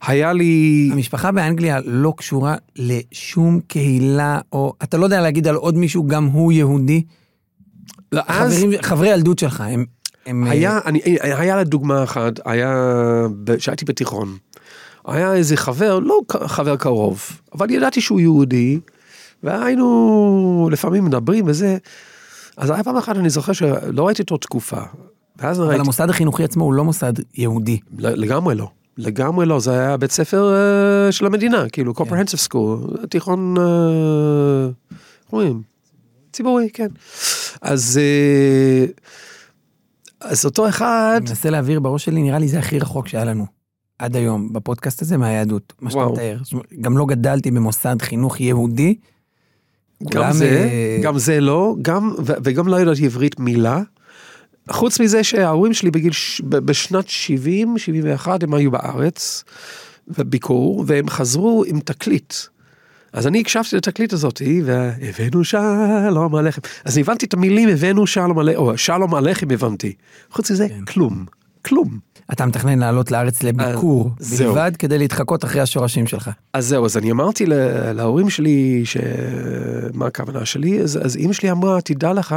היה 0.06 0.32
לי... 0.32 0.88
המשפחה 0.92 1.32
באנגליה 1.32 1.80
לא 1.84 2.14
קשורה 2.16 2.56
לשום 2.76 3.60
קהילה, 3.66 4.40
או 4.52 4.74
אתה 4.82 4.96
לא 4.96 5.04
יודע 5.04 5.20
להגיד 5.20 5.48
על 5.48 5.54
עוד 5.54 5.76
מישהו, 5.76 6.06
גם 6.06 6.24
הוא 6.24 6.52
יהודי? 6.52 7.02
לא, 8.12 8.22
אז... 8.26 8.52
חברים, 8.52 8.70
חברי 8.82 9.08
ילדות 9.08 9.38
שלך, 9.38 9.60
הם... 9.60 9.84
הם 10.26 10.46
אה, 10.46 10.50
היה, 10.50 10.80
אני, 10.86 11.00
היה 11.22 11.56
לדוגמה 11.56 12.04
אחת, 12.04 12.32
היה, 12.44 12.74
כשהייתי 13.58 13.84
בתיכון, 13.84 14.36
היה 15.06 15.34
איזה 15.34 15.56
חבר, 15.56 15.98
לא 15.98 16.20
חבר 16.46 16.76
קרוב, 16.76 17.22
אבל 17.54 17.70
ידעתי 17.70 18.00
שהוא 18.00 18.20
יהודי, 18.20 18.80
והיינו 19.42 20.68
לפעמים 20.72 21.04
מדברים 21.04 21.44
וזה, 21.48 21.76
אז 22.56 22.70
היה 22.70 22.84
פעם 22.84 22.96
אחת 22.96 23.16
אני 23.16 23.30
זוכר 23.30 23.52
שלא 23.52 24.06
ראיתי 24.06 24.22
אותו 24.22 24.36
תקופה. 24.36 24.80
ואז 25.36 25.60
אבל 25.60 25.68
ראיתי... 25.68 25.80
המוסד 25.80 26.10
החינוכי 26.10 26.44
עצמו 26.44 26.64
הוא 26.64 26.74
לא 26.74 26.84
מוסד 26.84 27.12
יהודי. 27.34 27.78
לגמרי 27.98 28.54
לא. 28.54 28.70
לגמרי 28.98 29.46
לא, 29.46 29.60
זה 29.60 29.72
היה 29.72 29.96
בית 29.96 30.10
ספר 30.10 30.54
uh, 31.08 31.12
של 31.12 31.26
המדינה, 31.26 31.68
כאילו 31.68 31.94
כן. 31.94 32.04
comprehensive 32.04 32.48
school, 32.48 33.06
תיכון, 33.06 33.54
uh, 33.56 33.60
רואים, 35.30 35.62
ציבורי, 36.32 36.68
כן. 36.72 36.88
אז, 37.62 38.00
uh, 38.90 39.00
אז 40.20 40.44
אותו 40.44 40.68
אחד... 40.68 41.14
אני 41.16 41.28
מנסה 41.28 41.50
להעביר 41.50 41.80
בראש 41.80 42.04
שלי, 42.04 42.22
נראה 42.22 42.38
לי 42.38 42.48
זה 42.48 42.58
הכי 42.58 42.78
רחוק 42.78 43.08
שהיה 43.08 43.24
לנו. 43.24 43.46
עד 43.98 44.16
היום 44.16 44.52
בפודקאסט 44.52 45.02
הזה 45.02 45.16
מהיהדות, 45.16 45.72
מה 45.80 45.90
שאתה 45.90 46.06
מתאר. 46.06 46.38
גם 46.80 46.98
לא 46.98 47.06
גדלתי 47.06 47.50
במוסד 47.50 48.02
חינוך 48.02 48.40
יהודי, 48.40 48.94
גם 50.04 50.32
זה, 50.32 50.44
אה, 50.44 50.98
גם 51.02 51.18
זה 51.18 51.40
לא, 51.40 51.76
גם, 51.82 52.14
וגם 52.24 52.68
לא 52.68 52.80
ידעתי 52.80 53.06
עברית 53.06 53.40
מילה. 53.40 53.82
חוץ 54.70 55.00
מזה 55.00 55.24
שההורים 55.24 55.74
שלי 55.74 55.90
בגיל, 55.90 56.12
בשנת 56.44 57.08
70, 57.08 57.78
71 57.78 58.42
הם 58.42 58.54
היו 58.54 58.70
בארץ, 58.70 59.44
בביקור, 60.08 60.84
והם 60.86 61.08
חזרו 61.08 61.64
עם 61.66 61.80
תקליט. 61.80 62.34
אז 63.12 63.26
אני 63.26 63.40
הקשבתי 63.40 63.76
לתקליט 63.76 64.12
הזאתי, 64.12 64.62
והבאנו 64.64 65.44
שלום 65.44 66.34
עליכם. 66.34 66.60
אז 66.84 66.98
הבנתי 66.98 67.26
את 67.26 67.34
המילים 67.34 67.68
הבאנו 67.68 68.06
שלום 68.06 68.38
עליכם, 68.38 68.58
או 68.58 68.78
שלום 68.78 69.14
עליכם 69.14 69.50
הבנתי. 69.50 69.92
חוץ 70.30 70.50
מזה, 70.50 70.68
כן. 70.68 70.84
כלום, 70.84 71.26
כלום. 71.66 71.98
אתה 72.32 72.46
מתכנן 72.46 72.78
לעלות 72.78 73.10
לארץ 73.10 73.42
לביקור 73.42 74.10
בלבד. 74.38 74.72
כדי 74.78 74.98
להתחקות 74.98 75.44
אחרי 75.44 75.60
השורשים 75.60 76.06
שלך. 76.06 76.30
אז 76.52 76.66
זהו, 76.66 76.84
אז 76.84 76.96
אני 76.96 77.10
אמרתי 77.10 77.46
להורים 77.94 78.30
שלי 78.30 78.84
מה 79.94 80.06
הכוונה 80.06 80.44
שלי, 80.44 80.80
אז, 80.80 80.98
אז 81.04 81.16
אמא 81.16 81.32
שלי 81.32 81.50
אמרה, 81.50 81.80
תדע 81.80 82.12
לך 82.12 82.34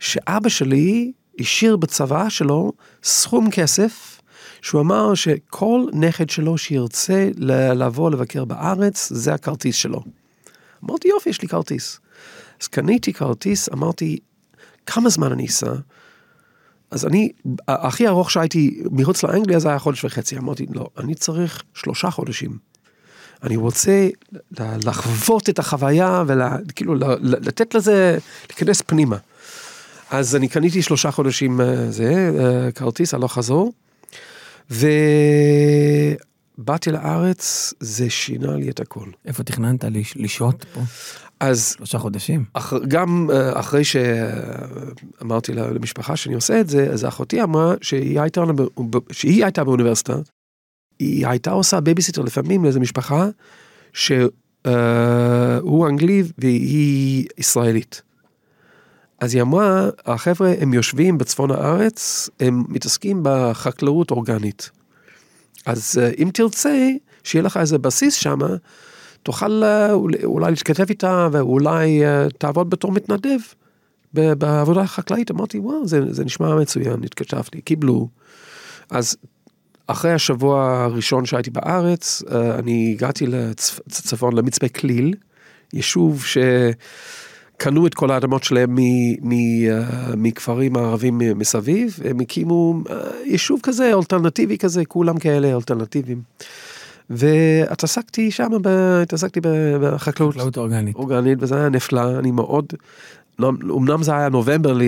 שאבא 0.00 0.48
שלי 0.48 1.12
השאיר 1.40 1.76
בצבא 1.76 2.28
שלו 2.28 2.72
סכום 3.02 3.50
כסף, 3.50 4.20
שהוא 4.62 4.80
אמר 4.80 5.14
שכל 5.14 5.86
נכד 5.92 6.30
שלו 6.30 6.58
שירצה 6.58 7.28
לבוא 7.74 8.10
לבקר 8.10 8.44
בארץ, 8.44 9.12
זה 9.12 9.34
הכרטיס 9.34 9.76
שלו. 9.76 10.00
אמרתי, 10.84 11.08
יופי, 11.08 11.30
יש 11.30 11.42
לי 11.42 11.48
כרטיס. 11.48 12.00
אז 12.62 12.68
קניתי 12.68 13.12
כרטיס, 13.12 13.68
אמרתי, 13.72 14.18
כמה 14.86 15.08
זמן 15.08 15.32
אני 15.32 15.46
אסע? 15.46 15.72
אז 16.94 17.06
אני, 17.06 17.28
הכי 17.68 18.08
ארוך 18.08 18.30
שהייתי 18.30 18.82
מחוץ 18.90 19.22
לאנגליה 19.22 19.58
זה 19.58 19.68
היה 19.68 19.78
חודש 19.78 20.04
וחצי, 20.04 20.38
אמרתי, 20.38 20.66
לא, 20.70 20.86
אני 20.98 21.14
צריך 21.14 21.62
שלושה 21.74 22.10
חודשים. 22.10 22.58
אני 23.42 23.56
רוצה 23.56 24.08
לחוות 24.58 25.48
את 25.48 25.58
החוויה 25.58 26.24
וכאילו 26.68 26.94
לתת 27.20 27.74
לזה, 27.74 28.18
להיכנס 28.48 28.82
פנימה. 28.82 29.16
אז 30.10 30.36
אני 30.36 30.48
קניתי 30.48 30.82
שלושה 30.82 31.10
חודשים 31.10 31.60
אה, 31.60 31.90
זה, 31.90 32.30
אה, 32.40 32.72
כרטיס 32.72 33.14
הלוך 33.14 33.32
חזור, 33.32 33.72
ובאתי 36.58 36.90
לארץ, 36.90 37.74
זה 37.80 38.10
שינה 38.10 38.56
לי 38.56 38.70
את 38.70 38.80
הכל. 38.80 39.08
איפה 39.24 39.42
תכננת 39.42 39.84
לשהות 40.16 40.64
פה? 40.74 40.80
אז... 41.40 41.74
שלושה 41.76 41.98
חודשים. 41.98 42.44
אח, 42.52 42.72
גם 42.88 43.30
uh, 43.30 43.58
אחרי 43.58 43.84
שאמרתי 43.84 45.52
למשפחה 45.52 46.16
שאני 46.16 46.34
עושה 46.34 46.60
את 46.60 46.68
זה, 46.68 46.90
אז 46.92 47.04
אחותי 47.04 47.42
אמרה 47.42 47.74
שהיא 47.80 48.20
הייתה, 48.20 48.44
שהיא 49.12 49.44
הייתה 49.44 49.64
באוניברסיטה, 49.64 50.16
היא 50.98 51.26
הייתה 51.26 51.50
עושה 51.50 51.80
בייביסיטר 51.80 52.22
לפעמים 52.22 52.64
לאיזה 52.64 52.80
משפחה 52.80 53.28
שהוא 53.92 54.30
uh, 54.66 55.88
אנגלי 55.88 56.22
והיא 56.38 57.26
ישראלית. 57.38 58.02
אז 59.20 59.34
היא 59.34 59.42
אמרה, 59.42 59.88
החבר'ה 60.06 60.52
הם 60.60 60.74
יושבים 60.74 61.18
בצפון 61.18 61.50
הארץ, 61.50 62.30
הם 62.40 62.64
מתעסקים 62.68 63.20
בחקלאות 63.22 64.10
אורגנית. 64.10 64.70
אז 65.66 66.00
uh, 66.00 66.22
אם 66.22 66.30
תרצה, 66.34 66.90
שיהיה 67.24 67.42
לך 67.42 67.56
איזה 67.56 67.78
בסיס 67.78 68.14
שמה, 68.14 68.56
תוכל 69.24 69.62
אה, 69.64 69.92
אולי 70.24 70.50
להתכתב 70.50 70.84
איתה 70.88 71.28
ואולי 71.32 72.06
אה, 72.06 72.26
תעבוד 72.38 72.70
בתור 72.70 72.92
מתנדב 72.92 73.38
בעבודה 74.14 74.86
חקלאית. 74.86 75.30
אמרתי, 75.30 75.58
וואו, 75.58 75.86
זה, 75.86 76.00
זה 76.10 76.24
נשמע 76.24 76.54
מצוין, 76.54 77.04
התכתבתי, 77.04 77.60
קיבלו. 77.60 78.08
אז 78.90 79.16
אחרי 79.86 80.12
השבוע 80.12 80.84
הראשון 80.84 81.26
שהייתי 81.26 81.50
בארץ, 81.50 82.22
אה, 82.32 82.58
אני 82.58 82.92
הגעתי 82.96 83.26
לצפון, 83.26 84.36
למצפה 84.36 84.68
כליל, 84.68 85.14
יישוב 85.72 86.24
שקנו 87.56 87.86
את 87.86 87.94
כל 87.94 88.10
האדמות 88.10 88.44
שלהם 88.44 88.76
מכפרים 90.16 90.76
הערבים 90.76 91.18
מסביב, 91.18 91.98
הם 92.04 92.20
הקימו 92.20 92.82
יישוב 93.24 93.60
כזה, 93.62 93.92
אלטרנטיבי 93.94 94.58
כזה, 94.58 94.84
כולם 94.84 95.18
כאלה 95.18 95.54
אלטרנטיביים. 95.54 96.22
והתעסקתי 97.10 98.30
שם, 98.30 98.50
התעסקתי 99.02 99.40
בחקלאות. 99.80 100.34
חקלאות 100.34 100.56
אורגנית. 100.56 100.96
אורגנית, 100.96 101.38
וזה 101.40 101.56
היה 101.56 101.68
נפלא, 101.68 102.18
אני 102.18 102.30
מאוד, 102.30 102.66
אמנם 103.42 104.02
זה 104.02 104.16
היה 104.16 104.28
נובמבר 104.28 104.78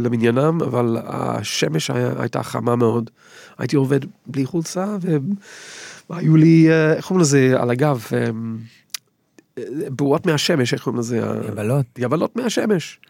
למניינם, 0.00 0.62
אבל 0.62 0.96
השמש 1.04 1.90
היה, 1.90 2.12
הייתה 2.18 2.42
חמה 2.42 2.76
מאוד. 2.76 3.10
הייתי 3.58 3.76
עובד 3.76 4.00
בלי 4.26 4.46
חולצה, 4.46 4.96
והיו 6.10 6.36
לי, 6.36 6.70
אה, 6.70 6.92
איך 6.92 7.06
קוראים 7.06 7.20
לזה, 7.20 7.54
על 7.58 7.70
הגב, 7.70 8.06
אה, 8.12 8.30
בועות 9.90 10.26
מהשמש, 10.26 10.74
איך 10.74 10.82
קוראים 10.82 11.00
לזה? 11.00 11.16
יבלות. 11.48 11.86
יבלות 11.98 12.36
מהשמש. 12.36 13.00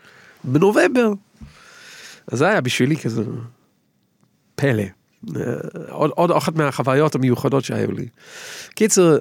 בנובמבר. 0.44 1.12
אז 2.32 2.38
זה 2.38 2.48
היה 2.48 2.60
בשבילי 2.60 2.96
כזה 2.96 3.22
פלא. 4.54 4.84
עוד, 5.88 6.10
עוד 6.10 6.30
אחת 6.30 6.56
מהחוויות 6.56 7.14
המיוחדות 7.14 7.64
שהיו 7.64 7.92
לי. 7.92 8.06
קיצר, 8.74 9.18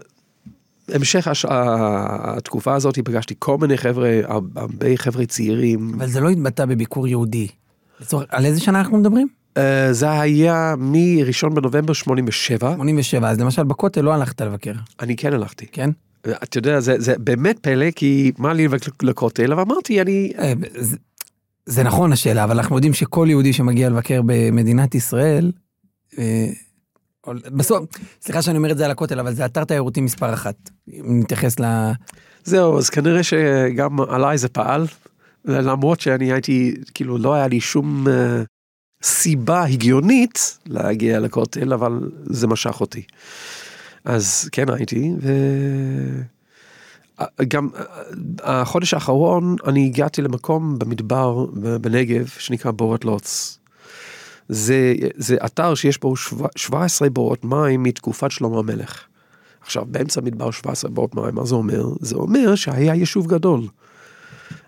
המשך 0.90 1.28
הש... 1.28 1.46
התקופה 1.50 2.76
הזאת 2.76 3.00
פגשתי 3.00 3.34
כל 3.40 3.58
מיני 3.58 3.78
חבר'ה, 3.78 4.20
הרבה 4.56 4.98
חבר'ה 4.98 5.26
צעירים. 5.26 5.92
אבל 5.98 6.08
זה 6.08 6.20
לא 6.20 6.30
התבטא 6.30 6.66
בביקור 6.66 7.08
יהודי. 7.08 7.48
לצורך, 8.02 8.26
על 8.30 8.46
איזה 8.46 8.60
שנה 8.60 8.80
אנחנו 8.80 8.98
מדברים? 8.98 9.28
Uh, 9.58 9.62
זה 9.92 10.12
היה 10.22 10.76
מראשון 10.78 11.54
בנובמבר 11.56 11.94
87. 11.94 12.74
87, 12.76 13.30
אז 13.30 13.40
למשל 13.40 13.64
בכותל 13.64 14.02
לא 14.02 14.14
הלכת 14.14 14.42
לבקר. 14.42 14.74
אני 15.00 15.16
כן 15.16 15.34
הלכתי. 15.34 15.66
כן? 15.72 15.90
אתה 16.30 16.58
יודע, 16.58 16.80
זה, 16.80 16.96
זה 17.00 17.14
באמת 17.20 17.60
פלא, 17.60 17.92
כי 17.92 18.32
מה 18.38 18.54
לי 18.54 18.68
לכותל, 19.04 19.52
אבל 19.54 19.62
אמרתי, 19.62 20.02
אני... 20.02 20.32
Uh, 20.36 20.42
זה, 20.78 20.98
זה 21.66 21.84
נכון 21.84 22.14
השאלה, 22.14 22.44
אבל 22.44 22.58
אנחנו 22.58 22.76
יודעים 22.76 22.94
שכל 22.94 23.28
יהודי 23.30 23.54
שמגיע 23.54 23.90
לבקר 23.90 24.22
במדינת 24.26 24.96
ישראל, 24.96 25.52
אה, 26.18 26.50
בסוף, 27.28 27.86
סליחה 28.22 28.42
שאני 28.42 28.58
אומר 28.58 28.72
את 28.72 28.78
זה 28.78 28.86
על 28.86 28.92
הכותל, 28.92 29.20
אבל 29.20 29.34
זה 29.34 29.46
אתר 29.46 29.64
תיירותי 29.64 30.02
מספר 30.02 30.34
אחת, 30.34 30.70
אם 30.94 31.20
נתייחס 31.20 31.60
ל... 31.60 31.92
זהו, 32.44 32.78
אז 32.78 32.90
כנראה 32.90 33.24
שגם 33.24 34.00
עליי 34.02 34.38
זה 34.38 34.50
פעל, 34.50 34.86
למרות 35.46 36.02
שאני 36.02 36.32
הייתי, 36.32 36.76
כאילו 36.94 37.18
לא 37.18 37.34
היה 37.34 37.48
לי 37.48 37.60
שום 37.60 38.08
uh, 38.08 38.12
סיבה 39.04 39.64
הגיונית 39.64 40.58
להגיע 40.66 41.20
לכותל, 41.20 41.74
אבל 41.74 42.12
זה 42.26 42.48
משך 42.48 42.82
אותי. 42.82 43.04
אז 44.06 44.50
כן 44.52 44.70
הייתי, 44.70 45.12
וגם 47.40 47.70
החודש 48.44 48.94
האחרון 48.94 49.56
אני 49.68 49.86
הגעתי 49.86 50.22
למקום 50.22 50.80
במדבר 50.80 51.46
בנגב 51.82 52.28
שנקרא 52.28 52.72
בורת 52.72 53.06
לוץ. 53.06 53.60
זה, 54.50 54.94
זה 55.16 55.38
אתר 55.46 55.76
שיש 55.76 56.00
בו 56.00 56.14
17 56.56 57.10
בורות 57.10 57.46
מים 57.46 57.84
מתקופת 57.84 58.32
שלמה 58.32 58.60
המלך. 58.60 59.04
עכשיו, 59.62 59.86
באמצע 59.88 60.22
המדבר 60.22 60.52
17 60.52 60.92
בורות 60.92 61.16
מים, 61.16 61.36
מה 61.36 61.46
זה 61.46 61.56
אומר? 61.56 61.86
זה 62.00 62.16
אומר 62.16 62.56
שהיה 62.56 62.96
יישוב 62.96 63.28
גדול. 63.28 63.62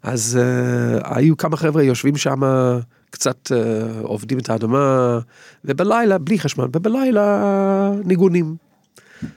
אז 0.03 0.39
uh, 0.39 1.15
היו 1.15 1.37
כמה 1.37 1.57
חבר'ה 1.57 1.83
יושבים 1.83 2.17
שם, 2.17 2.41
קצת 3.09 3.51
uh, 3.51 3.55
עובדים 4.07 4.39
את 4.39 4.49
האדמה, 4.49 5.19
ובלילה, 5.65 6.17
בלי 6.17 6.39
חשמל, 6.39 6.65
ובלילה 6.73 7.91
ניגונים. 8.05 8.55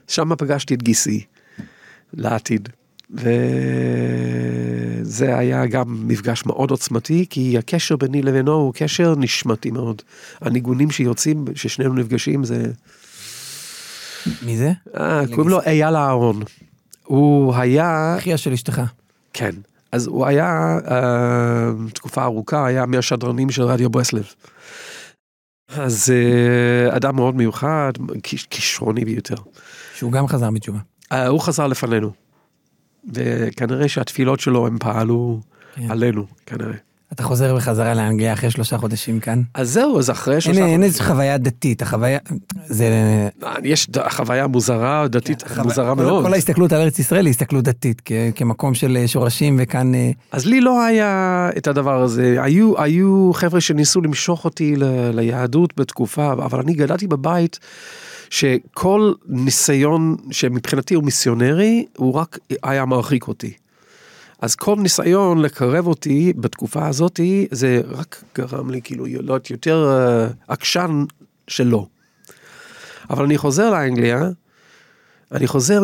שם 0.09 0.37
פגשתי 0.37 0.75
את 0.75 0.83
גיסי, 0.83 1.25
לעתיד. 2.15 2.69
וזה 3.11 3.29
היה 5.39 5.67
גם 5.67 6.09
מפגש 6.09 6.47
מאוד 6.47 6.71
עוצמתי, 6.71 7.27
כי 7.31 7.59
הקשר 7.59 7.97
ביני 7.97 8.23
לבינו 8.23 8.53
הוא 8.53 8.73
קשר 8.77 9.15
נשמתי 9.19 9.71
מאוד. 9.71 10.03
הניגונים 10.41 10.91
שיוצאים, 10.91 11.45
ששנינו 11.55 11.95
נפגשים, 11.95 12.45
זה... 12.45 12.67
מי 14.43 14.57
זה? 14.57 14.73
אה, 14.97 15.23
קוראים 15.35 15.49
לו 15.49 15.61
אייל 15.61 15.97
אהרון. 15.97 16.43
הוא 17.05 17.55
היה... 17.55 18.15
אחיה 18.19 18.37
של 18.37 18.53
אשתך. 18.53 18.83
כן. 19.33 19.51
אז 19.93 20.07
הוא 20.07 20.27
היה, 20.27 20.79
אה, 20.91 21.71
תקופה 21.95 22.25
ארוכה, 22.25 22.67
היה 22.67 22.87
מהשדרנים 22.87 23.51
של 23.51 23.63
רדיו 23.63 23.91
ברסלב. 23.91 24.25
אז 25.69 26.13
אה, 26.13 26.97
אדם 26.97 27.17
מאוד 27.17 27.37
מיוחד, 27.37 27.93
כישרוני 28.51 29.05
ביותר. 29.05 29.37
שהוא 29.97 30.13
גם 30.13 30.27
חזר 30.29 30.51
בתשובה. 30.51 30.79
אה, 31.13 31.27
הוא 31.27 31.41
חזר 31.41 31.67
לפנינו. 31.67 32.11
וכנראה 33.15 33.89
שהתפילות 33.89 34.41
שלו 34.41 34.67
הם 34.67 34.79
פעלו 34.81 35.41
כן. 35.75 35.91
עלינו, 35.91 36.27
כנראה. 36.47 36.75
אתה 37.13 37.23
חוזר 37.23 37.57
בחזרה 37.57 37.95
לאנגליה 37.95 38.33
אחרי 38.33 38.51
שלושה 38.51 38.79
חודשים 38.79 39.21
כאן? 39.21 39.43
אז 39.55 39.71
זהו, 39.71 39.99
אז 39.99 40.11
אחרי 40.11 40.41
שלושה 40.41 40.61
חודשים. 40.61 40.73
אין 40.73 40.83
איזו 40.83 41.05
חוויה 41.05 41.39
דתית, 41.39 41.83
החוויה, 41.83 42.19
זה... 42.67 42.89
יש 43.63 43.89
חוויה 44.11 44.47
מוזרה, 44.47 45.09
דתית, 45.09 45.43
כן, 45.43 45.61
מוזרה 45.61 45.95
חו... 45.95 46.03
מאוד. 46.03 46.25
כל 46.25 46.33
ההסתכלות 46.35 46.73
על 46.73 46.81
ארץ 46.81 46.99
ישראל 46.99 47.27
היא 47.27 47.31
הסתכלות 47.31 47.65
דתית, 47.65 48.03
כ- 48.05 48.13
כמקום 48.35 48.75
של 48.75 48.99
שורשים 49.07 49.57
וכאן... 49.63 49.95
אה, 49.95 50.11
אז 50.33 50.47
לי 50.47 50.61
לא 50.61 50.83
היה 50.85 51.51
את 51.57 51.67
הדבר 51.67 52.03
הזה. 52.03 52.37
היו, 52.41 52.83
היו 52.83 53.31
חבר'ה 53.35 53.61
שניסו 53.61 54.01
למשוך 54.01 54.45
אותי 54.45 54.77
ל- 54.77 55.11
ליהדות 55.15 55.73
בתקופה, 55.77 56.33
אבל 56.33 56.61
אני 56.61 56.75
גדלתי 56.75 57.07
בבית. 57.07 57.59
שכל 58.31 59.13
ניסיון 59.27 60.17
שמבחינתי 60.31 60.95
הוא 60.95 61.05
מיסיונרי, 61.05 61.87
הוא 61.97 62.13
רק 62.15 62.39
היה 62.63 62.85
מרחיק 62.85 63.29
אותי. 63.29 63.53
אז 64.41 64.55
כל 64.55 64.77
ניסיון 64.79 65.43
לקרב 65.43 65.87
אותי 65.87 66.33
בתקופה 66.37 66.89
הזאתי, 66.89 67.47
זה 67.51 67.81
רק 67.87 68.25
גרם 68.35 68.71
לי 68.71 68.81
כאילו 68.85 69.07
להיות 69.07 69.51
יותר 69.51 69.89
uh, 69.89 70.53
עקשן 70.53 71.05
שלא. 71.49 71.87
אבל 73.11 73.25
אני 73.25 73.39
חוזר 73.39 73.71
לאנגליה, 73.71 74.29
אני 75.33 75.47
חוזר 75.47 75.83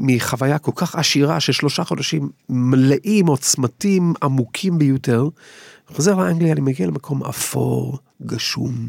מחוויה 0.00 0.58
כל 0.58 0.72
כך 0.74 0.96
עשירה 0.96 1.40
של 1.40 1.52
שלושה 1.52 1.84
חודשים 1.84 2.30
מלאים 2.48 3.26
עוצמתים 3.26 4.14
עמוקים 4.22 4.78
ביותר. 4.78 5.28
חוזר 5.88 6.14
לאנגליה, 6.14 6.52
אני 6.52 6.60
מגיע 6.60 6.86
למקום 6.86 7.24
אפור, 7.24 7.98
גשום, 8.26 8.88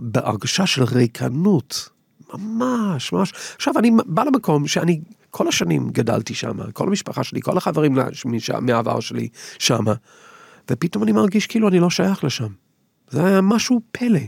בהרגשה 0.00 0.66
של 0.66 0.84
ריקנות, 0.84 1.88
ממש, 2.34 3.12
ממש. 3.12 3.32
עכשיו 3.56 3.78
אני 3.78 3.90
בא 4.06 4.24
למקום 4.24 4.66
שאני 4.66 5.00
כל 5.30 5.48
השנים 5.48 5.90
גדלתי 5.90 6.34
שם, 6.34 6.70
כל 6.72 6.88
המשפחה 6.88 7.24
שלי, 7.24 7.42
כל 7.42 7.56
החברים 7.56 7.98
מהעבר 8.60 9.00
שלי 9.00 9.28
שם, 9.58 9.84
ופתאום 10.70 11.02
אני 11.04 11.12
מרגיש 11.12 11.46
כאילו 11.46 11.68
אני 11.68 11.80
לא 11.80 11.90
שייך 11.90 12.24
לשם. 12.24 12.48
זה 13.10 13.26
היה 13.26 13.40
משהו 13.40 13.80
פלא. 13.92 14.20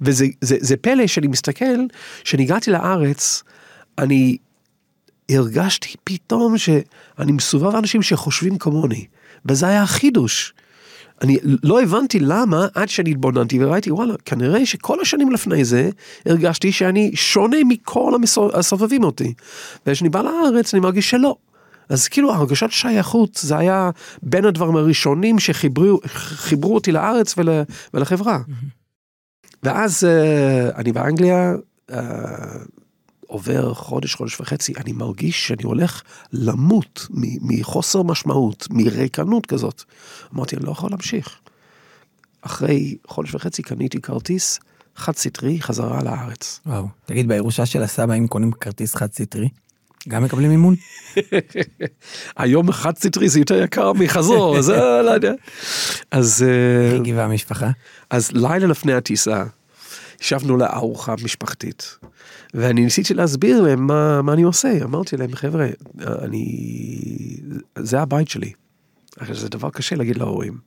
וזה 0.00 0.26
זה, 0.40 0.56
זה 0.60 0.76
פלא 0.76 1.06
שאני 1.06 1.26
מסתכל, 1.26 1.86
כשהגעתי 2.24 2.70
לארץ, 2.70 3.42
אני 3.98 4.36
הרגשתי 5.30 5.94
פתאום 6.04 6.58
שאני 6.58 7.32
מסובב 7.32 7.76
אנשים 7.76 8.02
שחושבים 8.02 8.58
כמוני, 8.58 9.06
וזה 9.46 9.66
היה 9.66 9.86
חידוש. 9.86 10.54
אני 11.22 11.38
לא 11.62 11.82
הבנתי 11.82 12.20
למה 12.20 12.66
עד 12.74 12.88
שאני 12.88 13.10
התבוננתי 13.10 13.64
וראיתי 13.64 13.90
וואלה 13.90 14.14
כנראה 14.24 14.66
שכל 14.66 15.00
השנים 15.00 15.32
לפני 15.32 15.64
זה 15.64 15.90
הרגשתי 16.26 16.72
שאני 16.72 17.10
שונה 17.14 17.56
מכל 17.68 18.12
הסובבים 18.54 19.04
אותי. 19.04 19.34
וכשאני 19.86 20.08
בא 20.08 20.22
לארץ 20.22 20.74
אני 20.74 20.80
מרגיש 20.80 21.10
שלא. 21.10 21.36
אז 21.88 22.08
כאילו 22.08 22.32
הרגשת 22.32 22.70
שייכות 22.70 23.38
זה 23.42 23.58
היה 23.58 23.90
בין 24.22 24.44
הדברים 24.44 24.76
הראשונים 24.76 25.38
שחיברו 25.38 26.00
חיברו 26.06 26.74
אותי 26.74 26.92
לארץ 26.92 27.34
ול, 27.38 27.48
ולחברה. 27.94 28.38
ואז 29.62 30.04
אה, 30.04 30.70
אני 30.76 30.92
באנגליה 30.92 31.54
אה, 31.92 32.00
עובר 33.30 33.74
חודש 33.74 34.14
חודש 34.14 34.40
וחצי 34.40 34.72
אני 34.76 34.92
מרגיש 34.92 35.46
שאני 35.46 35.62
הולך 35.62 36.02
למות 36.32 37.06
מחוסר 37.40 38.02
משמעות 38.02 38.66
מריקנות 38.70 39.46
כזאת. 39.46 39.82
אמרתי 40.34 40.56
אני 40.56 40.64
לא 40.66 40.70
יכול 40.70 40.90
להמשיך. 40.90 41.38
אחרי 42.42 42.96
חודש 43.06 43.34
וחצי 43.34 43.62
קניתי 43.62 44.00
כרטיס 44.00 44.60
חד 44.96 45.16
סטרי 45.16 45.60
חזרה 45.60 46.02
לארץ. 46.02 46.60
וואו. 46.66 46.88
תגיד, 47.06 47.28
בירושה 47.28 47.66
של 47.66 47.82
הסבא, 47.82 48.14
אם 48.14 48.26
קונים 48.26 48.52
כרטיס 48.52 48.94
חד 48.94 49.12
סטרי, 49.12 49.48
גם 50.08 50.24
מקבלים 50.24 50.50
מימון? 50.50 50.74
היום 52.36 52.72
חד 52.72 52.98
סטרי 52.98 53.28
זה 53.28 53.38
יותר 53.38 53.62
יקר 53.62 53.92
מחזור, 53.92 54.60
זה 54.62 54.76
לא 55.04 55.10
יודע. 55.10 55.32
אז, 56.10 56.42
אה, 56.48 56.90
איך 56.90 57.00
הגיבה 57.00 57.24
המשפחה? 57.24 57.70
אז 58.10 58.32
לילה 58.32 58.66
לפני 58.66 58.92
הטיסה, 58.92 59.44
ישבנו 60.20 60.56
לארוחה 60.56 61.14
משפחתית, 61.24 61.98
ואני 62.54 62.84
ניסיתי 62.84 63.14
להסביר 63.14 63.60
להם 63.60 63.86
מה, 63.86 64.22
מה 64.22 64.32
אני 64.32 64.42
עושה, 64.42 64.84
אמרתי 64.84 65.16
להם 65.16 65.34
חבר'ה, 65.34 65.68
אני, 66.00 66.46
זה 67.78 68.00
הבית 68.00 68.28
שלי. 68.28 68.52
עכשיו, 69.16 69.34
זה 69.34 69.48
דבר 69.48 69.70
קשה 69.70 69.96
להגיד 69.96 70.16
להורים. 70.16 70.58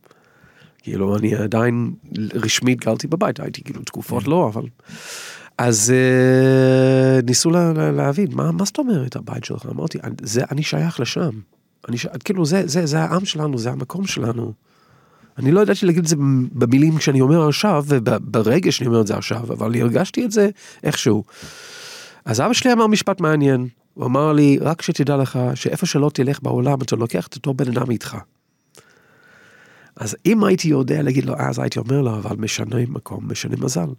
כאילו 0.79 1.17
אני 1.17 1.35
עדיין 1.35 1.93
רשמית 2.33 2.85
גרתי 2.85 3.07
בבית, 3.07 3.39
הייתי 3.39 3.63
כאילו 3.63 3.83
תקופות 3.83 4.27
לא, 4.27 4.51
אבל... 4.53 4.63
אז 5.57 5.93
אה, 5.95 7.21
ניסו 7.23 7.49
לה, 7.49 7.73
לה, 7.73 7.91
להבין, 7.91 8.27
מה, 8.31 8.51
מה 8.51 8.65
זאת 8.65 8.77
אומרת 8.77 9.15
הבית 9.15 9.43
שלך? 9.43 9.65
אמרתי, 9.65 9.97
זה, 10.21 10.43
אני 10.51 10.63
שייך 10.63 10.99
לשם. 10.99 11.39
אני 11.89 11.97
ש... 11.97 12.05
כאילו 12.23 12.45
זה, 12.45 12.67
זה, 12.67 12.85
זה 12.85 12.99
העם 12.99 13.25
שלנו, 13.25 13.57
זה 13.57 13.71
המקום 13.71 14.07
שלנו. 14.07 14.53
אני 15.37 15.51
לא 15.51 15.59
ידעתי 15.59 15.85
להגיד 15.85 16.03
את 16.03 16.07
זה 16.07 16.15
במילים 16.51 16.99
שאני 16.99 17.21
אומר 17.21 17.47
עכשיו, 17.47 17.83
וברגע 17.87 18.71
שאני 18.71 18.87
אומר 18.87 19.01
את 19.01 19.07
זה 19.07 19.15
עכשיו, 19.15 19.53
אבל 19.53 19.75
הרגשתי 19.81 20.25
את 20.25 20.31
זה 20.31 20.49
איכשהו. 20.83 21.23
אז 22.25 22.41
אבא 22.41 22.53
שלי 22.53 22.73
אמר 22.73 22.87
משפט 22.87 23.21
מעניין, 23.21 23.67
הוא 23.93 24.05
אמר 24.05 24.31
לי, 24.31 24.57
רק 24.61 24.81
שתדע 24.81 25.17
לך 25.17 25.39
שאיפה 25.55 25.85
שלא 25.85 26.11
תלך 26.13 26.39
בעולם, 26.43 26.81
אתה 26.81 26.95
לוקח 26.95 27.27
את 27.27 27.35
אותו 27.35 27.53
בן 27.53 27.67
אדם 27.67 27.91
איתך. 27.91 28.17
אז 29.95 30.15
אם 30.25 30.43
הייתי 30.43 30.67
יודע 30.67 31.01
להגיד 31.01 31.25
לו 31.25 31.33
אז, 31.37 31.59
הייתי 31.59 31.79
אומר 31.79 32.01
לו, 32.01 32.15
אבל 32.15 32.35
משנה 32.35 32.75
מקום, 32.87 33.31
משנה 33.31 33.55
מזל. 33.59 33.89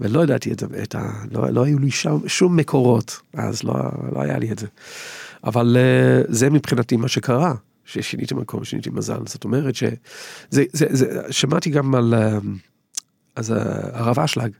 ולא 0.00 0.22
ידעתי 0.22 0.52
את 0.52 0.58
זה, 0.58 0.66
את 0.82 0.94
ה, 0.94 1.10
לא, 1.30 1.50
לא 1.50 1.64
היו 1.64 1.78
לי 1.78 1.90
שם, 1.90 2.18
שום 2.26 2.56
מקורות, 2.56 3.20
אז 3.34 3.62
לא, 3.62 3.74
לא 4.12 4.22
היה 4.22 4.38
לי 4.38 4.52
את 4.52 4.58
זה. 4.58 4.66
אבל 5.44 5.76
uh, 5.76 6.32
זה 6.32 6.50
מבחינתי 6.50 6.96
מה 6.96 7.08
שקרה, 7.08 7.54
ששיניתי 7.92 8.34
מקום, 8.34 8.64
שיניתי 8.64 8.90
מזל. 8.90 9.20
זאת 9.26 9.44
אומרת 9.44 9.74
שזה, 9.74 9.94
זה, 10.50 10.64
זה, 10.72 11.22
שמעתי 11.30 11.70
גם 11.70 11.94
על 11.94 12.14
uh, 12.14 12.44
אז, 13.36 13.50
uh, 13.50 13.54
הרב 13.92 14.18
אשלג, 14.18 14.50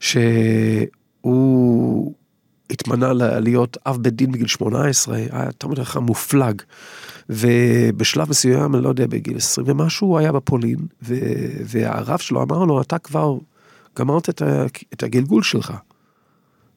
שהוא 0.00 2.14
התמנה 2.70 3.12
להיות 3.12 3.76
אב 3.86 3.96
בית 3.96 4.14
דין 4.14 4.32
בגיל 4.32 4.46
18, 4.46 5.16
היה 5.16 5.52
תמיד 5.58 5.78
אחד 5.78 6.00
מופלג. 6.00 6.62
ובשלב 7.30 8.30
מסוים, 8.30 8.74
אני 8.74 8.84
לא 8.84 8.88
יודע, 8.88 9.06
בגיל 9.06 9.36
20 9.36 9.66
ומשהו, 9.70 10.08
הוא 10.08 10.18
היה 10.18 10.32
בפולין, 10.32 10.86
והרב 11.64 12.18
שלו 12.18 12.42
אמר 12.42 12.64
לו, 12.64 12.80
אתה 12.80 12.98
כבר 12.98 13.38
גמרת 13.98 14.28
את 14.92 15.02
הגלגול 15.02 15.42
שלך. 15.42 15.72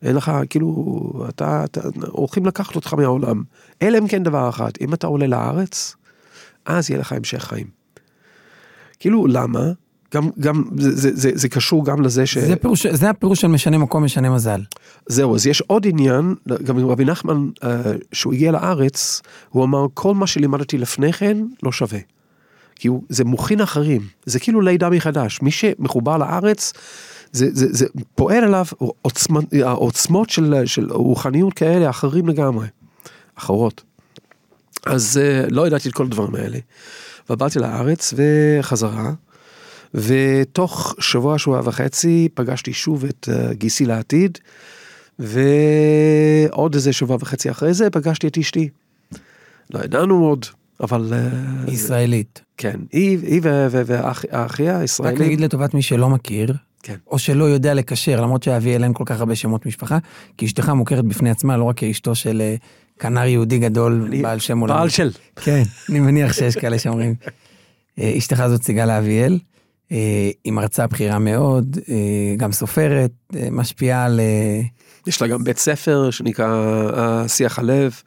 אין 0.01 0.15
לך, 0.15 0.31
כאילו, 0.49 1.25
אתה, 1.29 1.63
אתה, 1.63 1.81
הולכים 2.07 2.45
לקחת 2.45 2.75
אותך 2.75 2.93
מהעולם. 2.93 3.43
אלא 3.81 3.97
אם 3.97 4.07
כן 4.07 4.23
דבר 4.23 4.49
אחד, 4.49 4.71
אם 4.81 4.93
אתה 4.93 5.07
עולה 5.07 5.27
לארץ, 5.27 5.95
אז 6.65 6.89
יהיה 6.89 6.99
לך 6.99 7.11
המשך 7.11 7.43
חיים. 7.43 7.67
כאילו, 8.99 9.27
למה? 9.27 9.71
גם, 10.13 10.29
גם, 10.39 10.63
זה, 10.77 10.95
זה, 10.95 11.09
זה, 11.13 11.31
זה 11.33 11.49
קשור 11.49 11.85
גם 11.85 12.01
לזה 12.01 12.25
ש... 12.25 12.37
זה, 12.37 12.55
פירוש, 12.55 12.87
זה 12.87 13.09
הפירוש 13.09 13.41
של 13.41 13.47
משנה 13.47 13.77
מקום, 13.77 14.03
משנה 14.03 14.29
מזל. 14.29 14.61
זהו, 15.07 15.35
אז 15.35 15.47
יש 15.47 15.61
עוד 15.61 15.87
עניין, 15.87 16.35
גם 16.63 16.89
רבי 16.89 17.05
נחמן, 17.05 17.49
שהוא 18.11 18.33
הגיע 18.33 18.51
לארץ, 18.51 19.21
הוא 19.49 19.63
אמר, 19.63 19.85
כל 19.93 20.13
מה 20.13 20.27
שלימדתי 20.27 20.77
לפני 20.77 21.13
כן 21.13 21.37
לא 21.63 21.71
שווה. 21.71 21.99
כי 22.75 22.87
הוא, 22.87 23.03
זה 23.09 23.23
מוכין 23.23 23.61
אחרים, 23.61 24.01
זה 24.25 24.39
כאילו 24.39 24.61
לידה 24.61 24.89
מחדש. 24.89 25.41
מי 25.41 25.51
שמחובר 25.51 26.17
לארץ, 26.17 26.73
זה, 27.31 27.47
זה, 27.51 27.67
זה 27.69 27.85
פועל 28.15 28.43
עליו 28.43 28.65
עוצמות, 29.01 29.45
העוצמות 29.63 30.29
של, 30.29 30.65
של 30.65 30.91
רוחניות 30.91 31.53
כאלה 31.53 31.89
אחרים 31.89 32.27
לגמרי, 32.27 32.67
אחרות. 33.35 33.83
אז 34.85 35.21
לא 35.49 35.67
ידעתי 35.67 35.89
את 35.89 35.93
כל 35.93 36.05
הדברים 36.05 36.35
האלה. 36.35 36.57
ובאתי 37.29 37.59
לארץ 37.59 38.13
וחזרה, 38.17 39.11
ותוך 39.93 40.95
שבוע, 40.99 41.39
שבוע 41.39 41.61
וחצי 41.63 42.29
פגשתי 42.33 42.73
שוב 42.73 43.05
את 43.05 43.29
גיסי 43.51 43.85
לעתיד, 43.85 44.37
ועוד 45.19 46.73
איזה 46.73 46.93
שבוע 46.93 47.17
וחצי 47.19 47.51
אחרי 47.51 47.73
זה 47.73 47.89
פגשתי 47.89 48.27
את 48.27 48.37
אשתי. 48.37 48.69
לא 49.73 49.79
ידענו 49.79 50.25
עוד, 50.25 50.45
אבל... 50.79 51.13
ישראלית. 51.67 52.41
כן, 52.57 52.79
היא, 52.91 53.19
היא 53.21 53.41
ואחיה 53.43 54.79
הישראלים. 54.79 55.15
רק 55.15 55.21
נגיד 55.21 55.41
לטובת 55.41 55.73
מי 55.73 55.81
שלא 55.81 56.09
מכיר, 56.09 56.53
כן. 56.83 56.95
או 57.07 57.19
שלא 57.19 57.43
יודע 57.43 57.73
לקשר, 57.73 58.21
למרות 58.21 58.43
שאבי 58.43 58.73
אין 58.73 58.93
כל 58.93 59.03
כך 59.05 59.19
הרבה 59.19 59.35
שמות 59.35 59.65
משפחה, 59.65 59.97
כי 60.37 60.45
אשתך 60.45 60.69
מוכרת 60.69 61.05
בפני 61.05 61.29
עצמה, 61.29 61.57
לא 61.57 61.63
רק 61.63 61.77
כאשתו 61.77 62.15
של 62.15 62.41
כנר 62.99 63.25
יהודי 63.25 63.59
גדול, 63.59 64.03
אני, 64.07 64.21
בעל 64.21 64.39
שם 64.39 64.59
עולמי. 64.59 64.77
בעל 64.77 64.89
של. 64.89 65.11
כן, 65.35 65.63
אני 65.89 65.99
מניח 65.99 66.33
שיש 66.33 66.55
כאלה 66.55 66.79
שאומרים. 66.79 67.15
אשתך 67.99 68.43
זאת 68.47 68.63
סיגל 68.63 68.89
אביאל, 68.89 69.39
היא 69.89 70.53
מרצה 70.53 70.87
בכירה 70.87 71.19
מאוד, 71.19 71.77
גם 72.37 72.51
סופרת, 72.51 73.11
משפיעה 73.51 74.05
על... 74.05 74.19
יש 75.07 75.21
לה 75.21 75.27
גם 75.27 75.43
בית 75.43 75.57
ספר 75.57 76.11
שנקרא 76.11 77.27
שיח 77.27 77.59
הלב. 77.59 78.01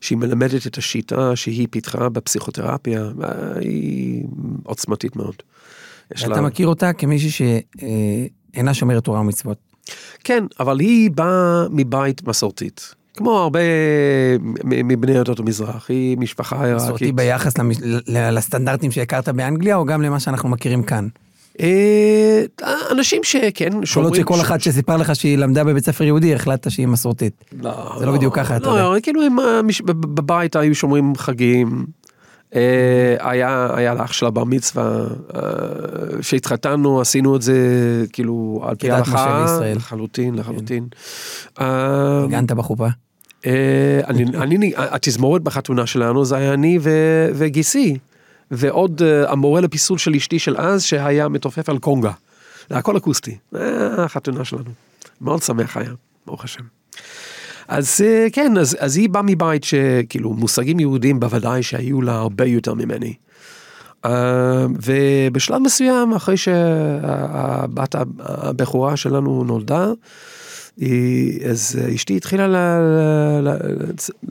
שהיא 0.00 0.18
מלמדת 0.18 0.66
את 0.66 0.78
השיטה 0.78 1.36
שהיא 1.36 1.68
פיתחה 1.70 2.08
בפסיכותרפיה, 2.08 3.10
היא 3.60 4.24
עוצמתית 4.62 5.16
מאוד. 5.16 5.34
אתה 6.20 6.28
לה... 6.28 6.40
מכיר 6.40 6.68
אותה 6.68 6.92
כמישהי 6.92 7.30
שאינה 7.30 8.74
שומרת 8.74 9.04
תורה 9.04 9.20
ומצוות. 9.20 9.58
כן, 10.24 10.44
אבל 10.60 10.80
היא 10.80 11.10
באה 11.10 11.64
מבית 11.70 12.28
מסורתית. 12.28 12.94
כמו 13.14 13.38
הרבה 13.38 13.60
מבני 14.64 15.18
עדות 15.18 15.38
המזרח, 15.38 15.86
היא 15.88 16.18
משפחה 16.18 16.64
עיראקית. 16.64 16.84
מסורתי 16.86 17.12
ביחס 17.12 17.54
לסטנדרטים 18.06 18.90
שהכרת 18.90 19.28
באנגליה, 19.28 19.76
או 19.76 19.84
גם 19.84 20.02
למה 20.02 20.20
שאנחנו 20.20 20.48
מכירים 20.48 20.82
כאן? 20.82 21.08
אנשים 22.90 23.24
שכן 23.24 23.70
שומרים. 23.70 23.84
יכול 23.84 24.02
להיות 24.02 24.16
שכל 24.16 24.40
אחת 24.40 24.60
שסיפר 24.60 24.96
לך 24.96 25.16
שהיא 25.16 25.38
למדה 25.38 25.64
בבית 25.64 25.84
ספר 25.84 26.04
יהודי, 26.04 26.34
החלטת 26.34 26.70
שהיא 26.70 26.86
מסורתית. 26.86 27.44
לא. 27.60 27.96
זה 27.98 28.06
לא 28.06 28.12
בדיוק 28.12 28.36
ככה, 28.36 28.56
אתה 28.56 28.68
יודע. 28.68 28.82
לא, 28.82 28.96
כאילו 29.02 29.20
בבית 29.86 30.56
היו 30.56 30.74
שומרים 30.74 31.12
חגים. 31.16 31.86
היה, 33.18 33.68
היה 33.74 33.94
לאח 33.94 34.12
של 34.12 34.26
הבר 34.26 34.44
מצווה, 34.44 35.06
שהתחתנו, 36.20 37.00
עשינו 37.00 37.36
את 37.36 37.42
זה 37.42 37.58
כאילו 38.12 38.64
על 38.66 38.74
פי 38.74 38.90
ההלכה, 38.90 39.60
לחלוטין, 39.74 40.34
לחלוטין. 40.34 40.88
הגנת 41.56 42.52
בחופה? 42.52 42.88
אני, 44.14 44.72
התזמורת 44.76 45.42
בחתונה 45.42 45.86
שלנו 45.86 46.24
זה 46.24 46.36
היה 46.36 46.52
אני 46.52 46.78
וגיסי. 47.34 47.98
ועוד 48.50 49.02
המורה 49.26 49.60
לפיסול 49.60 49.98
של 49.98 50.14
אשתי 50.14 50.38
של 50.38 50.56
אז 50.56 50.82
שהיה 50.82 51.28
מתופף 51.28 51.68
על 51.68 51.78
קונגה. 51.78 52.12
זה 52.70 52.76
הכל 52.76 52.96
אקוסטי, 52.96 53.38
זה 53.52 54.04
החתונה 54.04 54.44
שלנו. 54.44 54.70
מאוד 55.20 55.42
שמח 55.42 55.76
היה, 55.76 55.90
ברוך 56.26 56.44
השם. 56.44 56.62
אז 57.68 58.00
uh, 58.00 58.30
כן, 58.32 58.58
אז, 58.58 58.76
אז 58.80 58.96
היא 58.96 59.08
באה 59.08 59.22
מבית 59.22 59.64
שכאילו 59.64 60.32
מושגים 60.32 60.80
יהודים 60.80 61.20
בוודאי 61.20 61.62
שהיו 61.62 62.02
לה 62.02 62.14
הרבה 62.14 62.44
יותר 62.44 62.74
ממני. 62.74 63.14
Uh, 64.06 64.08
ובשלב 64.82 65.62
מסוים 65.62 66.12
אחרי 66.12 66.36
שהבת 66.36 67.94
הבכורה 68.18 68.96
שלנו 68.96 69.44
נולדה, 69.44 69.92
היא, 70.76 71.46
אז 71.46 71.78
אשתי 71.94 72.16
התחילה 72.16 72.46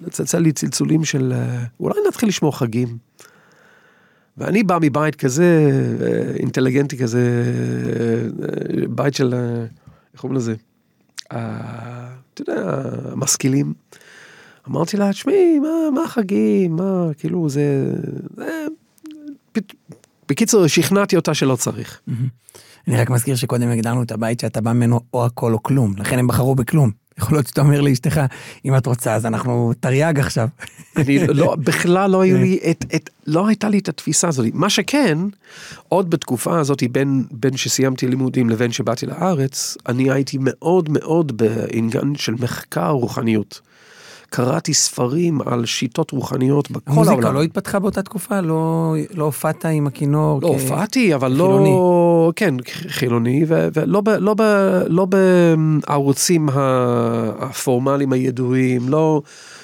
לצלצל 0.08 0.40
לי 0.40 0.52
צלצולים 0.52 1.06
של 1.06 1.34
אולי 1.80 2.00
נתחיל 2.08 2.30
לשמור 2.30 2.58
חגים. 2.58 2.98
ואני 4.38 4.64
בא 4.64 4.78
מבית 4.82 5.16
כזה, 5.16 5.72
אינטליגנטי 6.40 6.98
כזה, 6.98 7.44
בית 8.90 9.14
של, 9.14 9.34
איך 10.14 10.22
קוראים 10.22 10.38
לזה? 10.38 10.54
אתה 11.28 12.42
יודע, 12.42 12.82
משכילים. 13.16 13.74
אמרתי 14.70 14.98
לה, 14.98 15.12
תשמעי, 15.12 15.60
מה, 15.60 15.92
מה 15.94 16.04
החגים, 16.04 16.76
מה, 16.76 17.08
כאילו, 17.18 17.50
זה, 17.50 17.94
זה 18.38 18.66
בקיצור, 20.30 20.68
שכנעתי 20.68 21.16
אותה 21.16 21.34
שלא 21.34 21.56
צריך. 21.56 22.02
אני 22.88 22.98
רק 22.98 23.10
מזכיר 23.10 23.36
שקודם 23.36 23.70
הגדרנו 23.70 24.04
את 24.04 24.12
הבית 24.12 24.40
שאתה 24.40 24.62
בא 24.62 24.74
ממנו 24.74 25.00
או 25.14 25.26
הכל 25.26 25.54
או 25.54 25.64
כלום, 25.64 25.94
לכן 25.98 26.20
הם 26.20 26.28
בחרו 26.28 26.56
בכלום. 26.56 26.92
יכול 27.18 27.38
להיות 27.38 27.48
שאתה 27.48 27.62
אומר 27.62 27.82
לאשתך, 27.82 28.22
אם 28.66 28.78
את 28.78 28.86
רוצה 28.86 29.16
אז 29.16 29.26
אנחנו 29.26 29.74
תרי"ג 29.80 30.20
עכשיו. 30.20 30.48
אני 30.98 31.28
לא, 31.28 31.56
בכלל 31.56 32.12
לא 32.12 32.22
היו 32.22 32.38
לי, 32.38 32.60
את, 32.72 32.86
את, 32.96 33.10
לא 33.28 33.48
הייתה 33.48 33.70
לי 33.70 33.80
את 33.80 33.90
התפיסה 33.90 34.28
הזאת. 34.28 34.46
מה 34.54 34.70
שכן, 34.70 35.18
עוד 35.90 36.10
בתקופה 36.10 36.60
הזאת, 36.60 36.84
בין, 36.92 37.24
בין 37.32 37.58
שסיימתי 37.58 38.08
לימודים 38.08 38.50
לבין 38.50 38.72
שבאתי 38.72 39.06
לארץ, 39.06 39.78
אני 39.88 40.12
הייתי 40.12 40.38
מאוד 40.42 40.90
מאוד 40.90 41.38
בעניין 41.38 42.16
של 42.16 42.34
מחקר 42.40 42.90
רוחניות. 42.90 43.62
קראתי 44.36 44.74
ספרים 44.74 45.40
על 45.46 45.66
שיטות 45.66 46.12
רוחניות 46.12 46.72
בכל 46.72 46.82
העולם. 46.92 47.08
המוזיקה 47.10 47.32
לא 47.32 47.44
התפתחה 47.44 47.80
באותה 47.80 48.02
תקופה? 48.02 48.42
לא, 48.42 48.94
לא 49.14 49.24
הופעת 49.24 49.66
עם 49.66 49.88
הכינור? 49.88 50.40
לא 50.42 50.48
כ- 50.48 50.52
הופעתי, 50.52 51.16
אבל 51.16 51.34
חילוני. 51.34 51.70
לא... 51.70 52.32
כן, 52.36 52.56
חילוני, 52.88 53.44
ו- 53.48 53.68
ולא 53.74 54.02
ב- 54.02 54.10
לא 54.10 54.34
ב- 54.38 54.82
לא 54.88 55.06
בערוצים 55.06 56.50
ה- 56.50 56.54
הפורמליים 57.40 58.14
הידועים, 58.14 58.90
לא... 58.90 59.22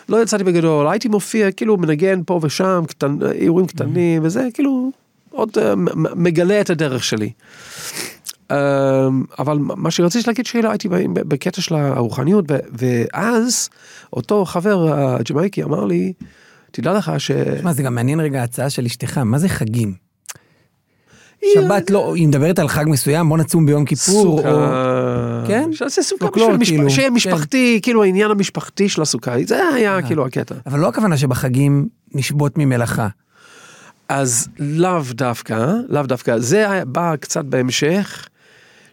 לא 0.09 0.21
יצאתי 0.23 0.43
בגדול, 0.43 0.87
הייתי 0.87 1.07
מופיע, 1.07 1.51
כאילו 1.51 1.77
מנגן 1.77 2.21
פה 2.25 2.39
ושם, 2.43 2.83
קטן, 2.87 3.17
אירועים 3.31 3.67
קטנים, 3.67 4.21
וזה 4.25 4.47
כאילו 4.53 4.91
עוד 5.31 5.49
אה, 5.61 5.73
מגלה 6.15 6.61
את 6.61 6.69
הדרך 6.69 7.03
שלי. 7.03 7.29
אמ, 8.51 9.23
אבל 9.39 9.57
מה 9.59 9.91
שרציתי 9.91 10.27
להגיד 10.27 10.45
שלא 10.45 10.69
הייתי 10.69 10.89
בקטע 11.13 11.61
של 11.61 11.75
הרוחניות, 11.75 12.45
ואז 12.71 13.69
אותו 14.13 14.45
חבר 14.45 14.93
הג'מייקי 14.93 15.63
אמר 15.63 15.85
לי, 15.85 16.13
תדע 16.71 16.93
לך 16.93 17.11
ש... 17.17 17.31
מה, 17.63 17.73
זה 17.73 17.83
גם 17.83 17.95
מעניין 17.95 18.19
רגע 18.19 18.41
ההצעה 18.41 18.69
של 18.69 18.85
אשתך, 18.85 19.17
מה 19.17 19.39
זה 19.39 19.49
חגים? 19.49 20.09
שבת 21.53 21.89
לא, 21.89 22.15
היא 22.15 22.27
מדברת 22.27 22.59
על 22.59 22.67
חג 22.67 22.85
מסוים, 22.87 23.29
בוא 23.29 23.37
נצום 23.37 23.65
ביום 23.65 23.85
כיפור, 23.85 24.25
או... 24.25 24.37
סוכה, 24.37 25.43
כן? 25.47 25.69
שעשה 25.73 26.01
סוכה 26.01 26.27
בשביל 26.59 26.77
כאילו, 26.77 26.89
שיהיה 26.89 27.09
כן. 27.09 27.13
משפחתי, 27.13 27.79
כאילו 27.83 28.03
העניין 28.03 28.31
המשפחתי 28.31 28.89
של 28.89 29.01
הסוכה, 29.01 29.31
זה 29.45 29.67
היה 29.75 30.01
כאילו 30.01 30.25
הקטע. 30.25 30.55
אבל 30.65 30.79
לא 30.79 30.87
הכוונה 30.87 31.17
שבחגים 31.17 31.87
נשבות 32.13 32.57
ממלאכה. 32.57 33.07
אז 34.09 34.47
לאו 34.59 35.01
דווקא, 35.11 35.73
לאו 35.89 36.03
דווקא, 36.03 36.39
זה 36.39 36.81
בא 36.87 37.15
קצת 37.15 37.45
בהמשך. 37.45 38.27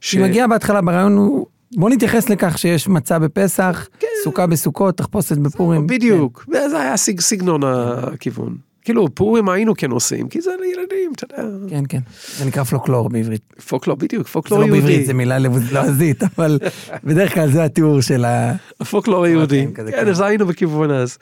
ש- 0.01 0.13
היא 0.15 0.23
מגיעה 0.25 0.47
בהתחלה 0.47 0.81
ברעיון 0.81 1.17
הוא, 1.17 1.47
בוא 1.77 1.91
נתייחס 1.91 2.29
לכך 2.29 2.59
שיש 2.59 2.89
מצה 2.89 3.19
בפסח, 3.19 3.89
סוכה 4.25 4.47
בסוכות, 4.47 4.97
תחפושת 4.97 5.37
בפורים. 5.39 5.87
בדיוק, 5.87 6.45
וזה 6.49 6.81
היה 6.81 6.97
סג- 6.97 7.21
סגנון 7.21 7.61
הכיוון. 7.65 8.57
כאילו 8.85 9.15
פורים 9.15 9.49
היינו 9.49 9.75
כן 9.77 9.91
עושים, 9.91 10.29
כי 10.29 10.41
זה 10.41 10.51
לילדים, 10.61 11.13
אתה 11.17 11.27
יודע, 11.41 11.49
כן, 11.71 11.85
כן. 11.89 11.99
זה 12.39 12.45
נקרא 12.45 12.63
פולקלור 12.65 13.09
בעברית. 13.09 13.43
פולקלור, 13.69 13.97
בדיוק, 13.97 14.27
זה 14.27 14.33
פולקלור 14.33 14.61
לא 14.61 14.67
בעברית, 14.67 14.85
יהודי, 14.91 15.07
זה 15.07 15.15
מילה 15.15 15.39
לועזית, 15.73 16.23
אבל 16.23 16.59
בדרך 17.05 17.35
כלל 17.35 17.51
זה 17.53 17.65
התיאור 17.65 18.01
של 18.01 18.25
ה... 18.25 18.53
הפולקלור 18.81 19.25
היהודי, 19.25 19.67
כן, 19.67 19.73
כזה, 19.75 19.93
כן, 19.93 20.01
כן. 20.05 20.09
אז 20.09 20.21
היינו 20.21 20.47
בכיוון 20.47 20.91
אז. 20.91 21.19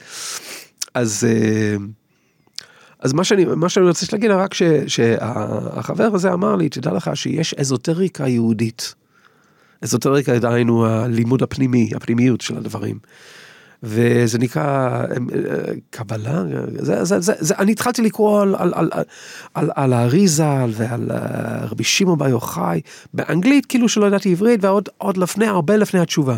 אז 0.95 1.27
אה, 1.29 1.77
אז 3.05 3.13
מה 3.13 3.25
שאני, 3.25 3.45
מה 3.45 3.69
שאני 3.69 3.87
רוצה 3.89 4.07
להגיד 4.13 4.31
רק 4.31 4.55
ש- 4.55 4.63
שהחבר 4.87 6.11
הזה 6.15 6.33
אמר 6.33 6.57
לי, 6.57 6.69
תדע 6.69 6.93
לך 6.93 7.11
שיש 7.15 7.55
אזוטריקה 7.55 8.29
יהודית. 8.29 8.95
אזוטריקה 9.83 10.39
דהיינו 10.39 10.87
הלימוד 10.87 11.43
הפנימי, 11.43 11.91
הפנימיות 11.97 12.41
של 12.41 12.57
הדברים. 12.57 12.99
וזה 13.83 14.39
נקרא 14.39 14.63
אה, 14.65 15.05
קבלה, 15.91 16.43
זה, 16.79 17.05
זה, 17.05 17.21
זה, 17.21 17.33
זה, 17.39 17.55
אני 17.59 17.73
התחלתי 17.73 18.03
לקרוא 18.03 18.43
על, 18.43 18.55
על, 18.59 18.73
על, 18.75 18.91
על, 19.55 19.71
על 19.75 19.93
האריזל 19.93 20.71
ועל 20.73 21.11
אה, 21.11 21.67
רבי 21.67 21.85
שמעון 21.85 22.19
בר 22.19 22.29
יוחאי, 22.29 22.81
באנגלית 23.15 23.67
כאילו 23.67 23.89
שלא 23.89 24.07
ידעתי 24.07 24.31
עברית 24.31 24.65
ועוד 24.65 24.89
עוד 24.99 25.17
לפני, 25.17 25.47
הרבה 25.47 25.77
לפני 25.77 26.01
התשובה. 26.01 26.37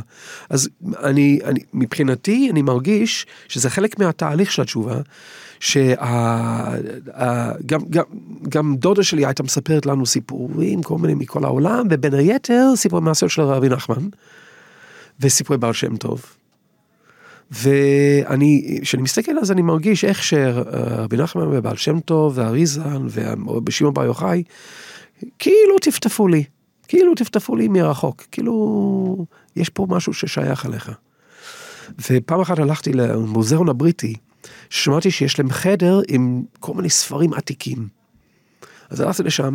אז 0.51 0.69
אני, 1.03 1.39
אני, 1.45 1.61
מבחינתי 1.75 2.49
אני 2.51 2.63
מרגיש 2.63 3.27
שזה 3.49 3.71
חלק 3.71 3.99
מהתהליך 3.99 4.53
של 4.53 4.63
התשובה, 4.63 4.97
שגם 5.61 6.75
גם, 7.67 8.05
גם 8.49 8.77
דודה 8.77 9.03
שלי 9.03 9.27
הייתה 9.27 9.43
מספרת 9.43 9.87
לנו 9.87 10.07
סיפורים 10.07 10.83
כל 10.83 10.99
מיני 10.99 11.15
מכל 11.15 11.45
העולם, 11.45 11.87
ובין 11.91 12.15
היתר 12.15 12.73
סיפורי 12.77 13.03
מעשיות 13.03 13.31
של 13.31 13.43
רבי 13.43 13.69
נחמן, 13.69 14.09
וסיפורי 15.21 15.59
בעל 15.59 15.73
שם 15.73 15.97
טוב. 15.97 16.23
ואני, 17.51 18.79
כשאני 18.83 19.03
מסתכל 19.03 19.39
אז 19.39 19.51
אני 19.51 19.63
מרגיש 19.63 20.05
איך 20.05 20.23
שרבי 20.23 21.17
נחמן 21.17 21.43
ובעל 21.43 21.77
שם 21.77 22.01
טוב 22.01 22.39
והאריזל 22.39 23.07
ורבי 23.13 23.73
שמעון 23.73 23.95
בר 23.95 24.05
יוחאי, 24.05 24.43
כאילו 25.39 25.79
טפטפו 25.83 26.29
לי, 26.29 26.45
כאילו 26.89 27.15
טפטפו 27.15 27.57
לי 27.57 27.69
מרחוק, 27.69 28.25
כאילו 28.33 29.27
יש 29.57 29.69
פה 29.69 29.87
משהו 29.91 30.15
ששייך 30.15 30.67
אליך. 30.67 30.91
ופעם 32.11 32.41
אחת 32.41 32.59
הלכתי 32.59 32.93
למוזיאון 32.93 33.69
הבריטי, 33.69 34.15
שמעתי 34.71 35.11
שיש 35.11 35.39
להם 35.39 35.51
חדר 35.51 36.01
עם 36.09 36.43
כל 36.61 36.75
מיני 36.75 36.91
ספרים 36.91 37.35
עתיקים. 37.35 37.89
אז 38.91 39.01
הלכתי 39.01 39.23
לשם, 39.23 39.55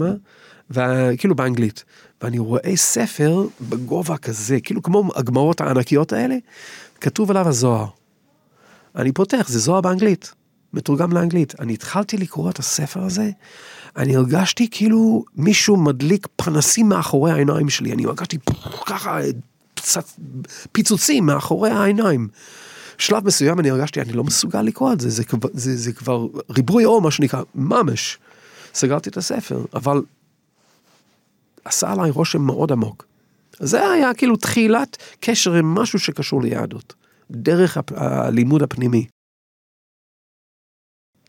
כאילו 1.18 1.36
באנגלית, 1.36 1.84
ואני 2.22 2.40
רואה 2.40 2.76
ספר 2.76 3.46
בגובה 3.62 4.18
כזה, 4.18 4.60
כאילו 4.60 4.82
כמו 4.82 5.10
הגמרות 5.16 5.62
הענקיות 5.62 6.14
האלה, 6.14 6.36
כתוב 7.02 7.32
עליו 7.32 7.48
הזוהר. 7.48 7.88
אני 8.96 9.12
פותח, 9.12 9.46
זה 9.50 9.60
זוהר 9.60 9.82
באנגלית, 9.82 10.34
מתורגם 10.74 11.12
לאנגלית. 11.12 11.60
אני 11.60 11.74
התחלתי 11.74 12.18
לקרוא 12.18 12.50
את 12.50 12.60
הספר 12.60 13.04
הזה, 13.04 13.30
אני 13.98 14.16
הרגשתי 14.16 14.68
כאילו 14.72 15.24
מישהו 15.36 15.78
מדליק 15.78 16.28
פנסים 16.36 16.90
מאחורי 16.90 17.32
העיניים 17.32 17.70
שלי, 17.70 17.92
אני 17.94 18.06
הרגשתי 18.06 18.38
ככה. 18.86 19.20
פיצוצים 20.72 21.26
מאחורי 21.26 21.70
העיניים. 21.70 22.28
שלב 22.98 23.26
מסוים 23.28 23.60
אני 23.60 23.70
הרגשתי, 23.70 24.02
אני 24.02 24.14
לא 24.14 24.24
מסוגל 24.24 24.62
לקרוא 24.62 24.94
את 24.94 25.00
זה, 25.00 25.10
זה, 25.10 25.24
כבר- 25.24 25.50
זה, 25.54 25.78
זה 25.78 25.94
כבר 25.94 26.28
ריבוי 26.50 26.86
אור, 26.86 27.02
מה 27.02 27.12
שנקרא, 27.12 27.42
ממש. 27.56 28.18
סגרתי 28.74 29.10
את 29.10 29.18
הספר, 29.18 29.66
אבל 29.74 30.02
עשה 31.66 31.92
עליי 31.92 32.12
רושם 32.12 32.42
מאוד 32.42 32.72
עמוק. 32.72 33.06
זה 33.60 33.92
היה 33.92 34.14
כאילו 34.14 34.36
תחילת 34.36 34.98
קשר 35.20 35.54
עם 35.54 35.66
משהו 35.76 36.00
שקשור 36.00 36.42
ליהדות, 36.42 36.94
דרך 37.32 37.78
הפ- 37.78 37.92
הלימוד 37.96 38.64
הפנימי. 38.64 39.06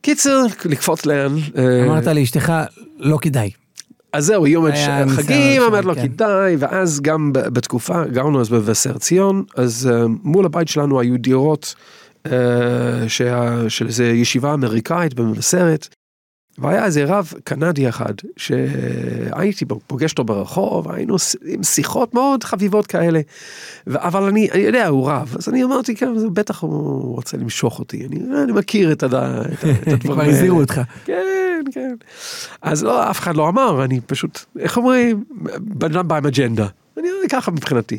קיצר, 0.00 0.42
לקפוץ 0.64 1.06
לאן. 1.06 1.32
אה, 1.58 1.84
אמרת 1.86 2.06
לאשתך, 2.06 2.52
לא 2.96 3.18
כדאי. 3.22 3.50
אז 4.12 4.24
זהו, 4.26 4.46
יום 4.46 4.66
חגים, 5.16 5.62
אמרת 5.62 5.84
לו 5.84 5.94
כן. 5.94 6.08
כדאי, 6.08 6.56
ואז 6.58 7.00
גם 7.00 7.30
בתקופה, 7.32 8.04
גרנו 8.04 8.40
אז 8.40 8.48
במבשר 8.48 8.98
ציון, 8.98 9.44
אז 9.56 9.90
אה, 9.92 10.02
מול 10.22 10.46
הבית 10.46 10.68
שלנו 10.68 11.00
היו 11.00 11.18
דירות 11.18 11.74
אה, 12.26 13.08
של 13.68 13.86
איזה 13.86 14.04
ישיבה 14.04 14.54
אמריקאית 14.54 15.14
במבשרת, 15.14 15.88
והיה 16.58 16.84
איזה 16.84 17.04
רב 17.04 17.32
קנדי 17.44 17.88
אחד, 17.88 18.12
שהייתי 18.36 19.64
פוגש 19.86 20.10
אותו 20.10 20.24
ברחוב, 20.24 20.90
היינו 20.92 21.16
עם 21.46 21.62
שיחות 21.62 22.14
מאוד 22.14 22.44
חביבות 22.44 22.86
כאלה, 22.86 23.20
אבל 23.90 24.22
אני, 24.22 24.50
אני 24.50 24.62
יודע, 24.62 24.86
הוא 24.86 25.10
רב, 25.10 25.34
אז 25.38 25.48
אני 25.48 25.64
אמרתי, 25.64 25.94
כן, 25.96 26.18
זה 26.18 26.28
בטח 26.30 26.60
הוא 26.60 27.14
רוצה 27.14 27.36
למשוך 27.36 27.78
אותי, 27.78 28.06
אני, 28.06 28.20
אני 28.42 28.52
מכיר 28.52 28.92
את, 28.92 29.02
הד... 29.02 29.14
את, 29.14 29.24
את 29.82 29.88
הדברים 29.88 29.98
כבר 30.00 30.20
האלה. 30.20 30.32
הזהירו 30.32 30.60
אותך. 30.60 30.80
כן, 31.04 31.62
כן. 31.72 31.94
אז 32.62 32.84
לא, 32.84 33.10
אף 33.10 33.18
אחד 33.18 33.36
לא 33.36 33.48
אמר, 33.48 33.84
אני 33.84 34.00
פשוט, 34.00 34.38
איך 34.58 34.76
אומרים, 34.76 35.24
בן 35.60 35.92
אדם 35.96 36.08
בא 36.08 36.16
עם 36.16 36.26
אג'נדה. 36.26 36.66
אני 36.98 37.08
אני 37.20 37.28
ככה 37.28 37.50
מבחינתי. 37.50 37.98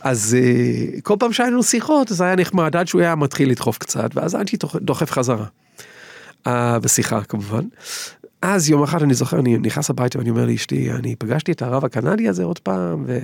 אז 0.00 0.36
אה, 0.40 1.00
כל 1.02 1.14
פעם 1.18 1.32
שהיינו 1.32 1.62
שיחות, 1.62 2.10
אז 2.10 2.20
היה 2.20 2.36
נחמד 2.36 2.76
עד 2.76 2.88
שהוא 2.88 3.00
היה 3.00 3.14
מתחיל 3.14 3.50
לדחוף 3.50 3.78
קצת, 3.78 4.10
ואז 4.14 4.34
הייתי 4.34 4.56
דוח- 4.56 4.76
דוחף 4.76 5.10
חזרה. 5.10 5.44
אה, 6.46 6.78
בשיחה 6.78 7.22
כמובן. 7.24 7.64
אז 8.42 8.70
יום 8.70 8.82
אחד 8.82 9.02
אני 9.02 9.14
זוכר, 9.14 9.38
אני 9.38 9.58
נכנס 9.58 9.90
הביתה 9.90 10.18
ואני 10.18 10.30
אומר 10.30 10.46
לאשתי, 10.46 10.92
אני 10.92 11.16
פגשתי 11.16 11.52
את 11.52 11.62
הרב 11.62 11.84
הקנדי 11.84 12.28
הזה 12.28 12.44
עוד 12.44 12.58
פעם, 12.58 13.04
ו... 13.06 13.18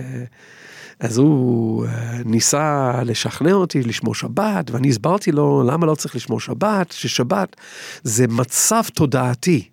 אז 1.00 1.18
הוא 1.18 1.86
אה, 1.86 2.18
ניסה 2.24 2.92
לשכנע 3.04 3.52
אותי 3.52 3.82
לשמור 3.82 4.14
שבת, 4.14 4.70
ואני 4.70 4.88
הסברתי 4.88 5.32
לו 5.32 5.62
למה 5.66 5.86
לא 5.86 5.94
צריך 5.94 6.16
לשמור 6.16 6.40
שבת, 6.40 6.92
ששבת 6.92 7.56
זה 8.02 8.26
מצב 8.28 8.82
תודעתי. 8.94 9.68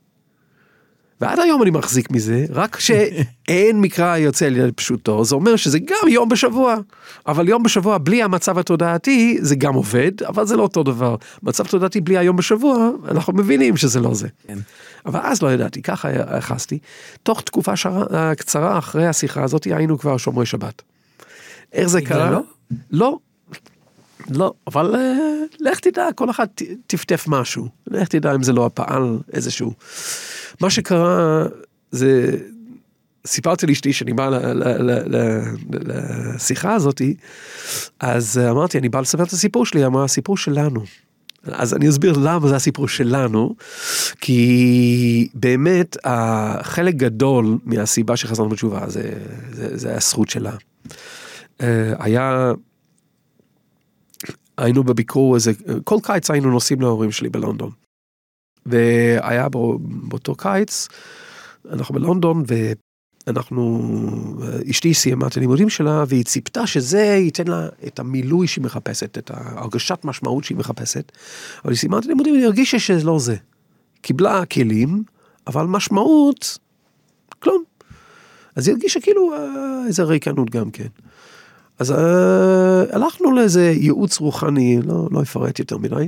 ועד 1.23 1.39
היום 1.39 1.63
אני 1.63 1.71
מחזיק 1.71 2.11
מזה, 2.11 2.45
רק 2.49 2.79
שאין 2.79 3.81
מקרא 3.81 4.17
יוצא 4.17 4.45
ליד 4.45 4.73
פשוטו, 4.73 5.25
זה 5.25 5.35
אומר 5.35 5.55
שזה 5.55 5.79
גם 5.79 6.07
יום 6.07 6.29
בשבוע. 6.29 6.75
אבל 7.27 7.49
יום 7.49 7.63
בשבוע 7.63 7.97
בלי 7.97 8.23
המצב 8.23 8.57
התודעתי 8.57 9.37
זה 9.41 9.55
גם 9.55 9.73
עובד, 9.73 10.11
אבל 10.27 10.45
זה 10.45 10.55
לא 10.55 10.63
אותו 10.63 10.83
דבר. 10.83 11.15
מצב 11.43 11.65
תודעתי 11.67 12.01
בלי 12.01 12.17
היום 12.17 12.35
בשבוע, 12.35 12.89
אנחנו 13.07 13.33
מבינים 13.33 13.77
שזה 13.77 13.99
לא 13.99 14.13
זה. 14.13 14.27
כן. 14.47 14.57
אבל 15.05 15.19
אז 15.23 15.41
לא 15.41 15.53
ידעתי, 15.53 15.81
ככה 15.81 16.09
יחסתי. 16.37 16.79
תוך 17.23 17.41
תקופה 17.41 17.73
אה, 18.13 18.35
קצרה 18.35 18.77
אחרי 18.77 19.07
השיחה 19.07 19.43
הזאת 19.43 19.63
היינו 19.63 19.99
כבר 19.99 20.17
שומרי 20.17 20.45
שבת. 20.45 20.81
איך 21.73 21.87
זה? 21.87 22.01
קרה? 22.01 22.39
לא. 22.91 23.17
לא, 24.29 24.53
אבל 24.67 24.95
אה, 24.95 25.13
לך 25.59 25.79
תדע, 25.79 26.07
כל 26.15 26.29
אחד 26.29 26.47
טפטף 26.87 27.25
משהו. 27.27 27.67
לך 27.87 28.07
תדע 28.07 28.35
אם 28.35 28.43
זה 28.43 28.53
לא 28.53 28.69
פעל 28.73 29.17
איזשהו. 29.33 29.73
מה 30.61 30.69
שקרה 30.69 31.45
זה, 31.91 32.37
סיפרתי 33.27 33.67
לאשתי 33.67 33.93
שאני 33.93 34.13
בא 34.13 34.39
לשיחה 35.69 36.73
הזאתי, 36.73 37.15
אז 37.99 38.37
אמרתי, 38.37 38.77
אני 38.77 38.89
בא 38.89 38.99
לספר 38.99 39.23
את 39.23 39.31
הסיפור 39.31 39.65
שלי, 39.65 39.85
אמרה, 39.85 40.03
הסיפור 40.03 40.37
שלנו. 40.37 40.83
אז 41.43 41.73
אני 41.73 41.89
אסביר 41.89 42.13
למה 42.17 42.47
זה 42.47 42.55
הסיפור 42.55 42.87
שלנו, 42.87 43.55
כי 44.21 45.27
באמת 45.33 45.97
החלק 46.03 46.95
גדול 46.95 47.57
מהסיבה 47.65 48.17
שחזרנו 48.17 48.49
בתשובה 48.49 48.89
זה, 48.89 49.11
זה, 49.51 49.77
זה 49.77 49.95
הזכות 49.95 50.29
שלה. 50.29 50.55
אה, 51.61 51.93
היה, 51.99 52.51
היינו 54.57 54.83
בביקור 54.83 55.35
איזה, 55.35 55.51
כל 55.83 55.97
קיץ 56.03 56.31
היינו 56.31 56.51
נוסעים 56.51 56.81
להורים 56.81 57.11
שלי 57.11 57.29
בלונדון. 57.29 57.82
והיה 58.65 59.49
בו, 59.49 59.79
באותו 59.81 60.35
קיץ, 60.35 60.87
אנחנו 61.69 61.95
בלונדון 61.95 62.43
ואנחנו, 63.27 63.81
אשתי 64.71 64.93
סיימה 64.93 65.27
את 65.27 65.37
הלימודים 65.37 65.69
שלה 65.69 66.03
והיא 66.07 66.23
ציפתה 66.23 66.67
שזה 66.67 67.01
ייתן 67.01 67.47
לה 67.47 67.67
את 67.87 67.99
המילוי 67.99 68.47
שהיא 68.47 68.63
מחפשת, 68.63 69.17
את 69.17 69.31
הרגשת 69.33 69.99
משמעות 70.03 70.43
שהיא 70.43 70.57
מחפשת. 70.57 71.11
אבל 71.63 71.71
היא 71.71 71.79
סיימה 71.79 71.99
את 71.99 72.05
הלימודים 72.05 72.33
והיא 72.33 72.45
הרגישה 72.45 72.79
שזה 72.79 73.05
לא 73.05 73.19
זה. 73.19 73.35
קיבלה 74.01 74.45
כלים, 74.45 75.03
אבל 75.47 75.65
משמעות, 75.65 76.57
כלום. 77.39 77.63
אז 78.55 78.67
היא 78.67 78.73
הרגישה 78.73 79.01
כאילו 79.01 79.33
אה, 79.33 79.87
איזה 79.87 80.03
ריקנות 80.03 80.49
גם 80.49 80.71
כן. 80.71 80.87
אז 81.79 81.91
אה, 81.91 82.95
הלכנו 82.95 83.31
לאיזה 83.31 83.73
ייעוץ 83.75 84.19
רוחני, 84.19 84.81
לא, 84.81 85.07
לא 85.11 85.21
אפרט 85.21 85.59
יותר 85.59 85.77
מדי, 85.77 86.07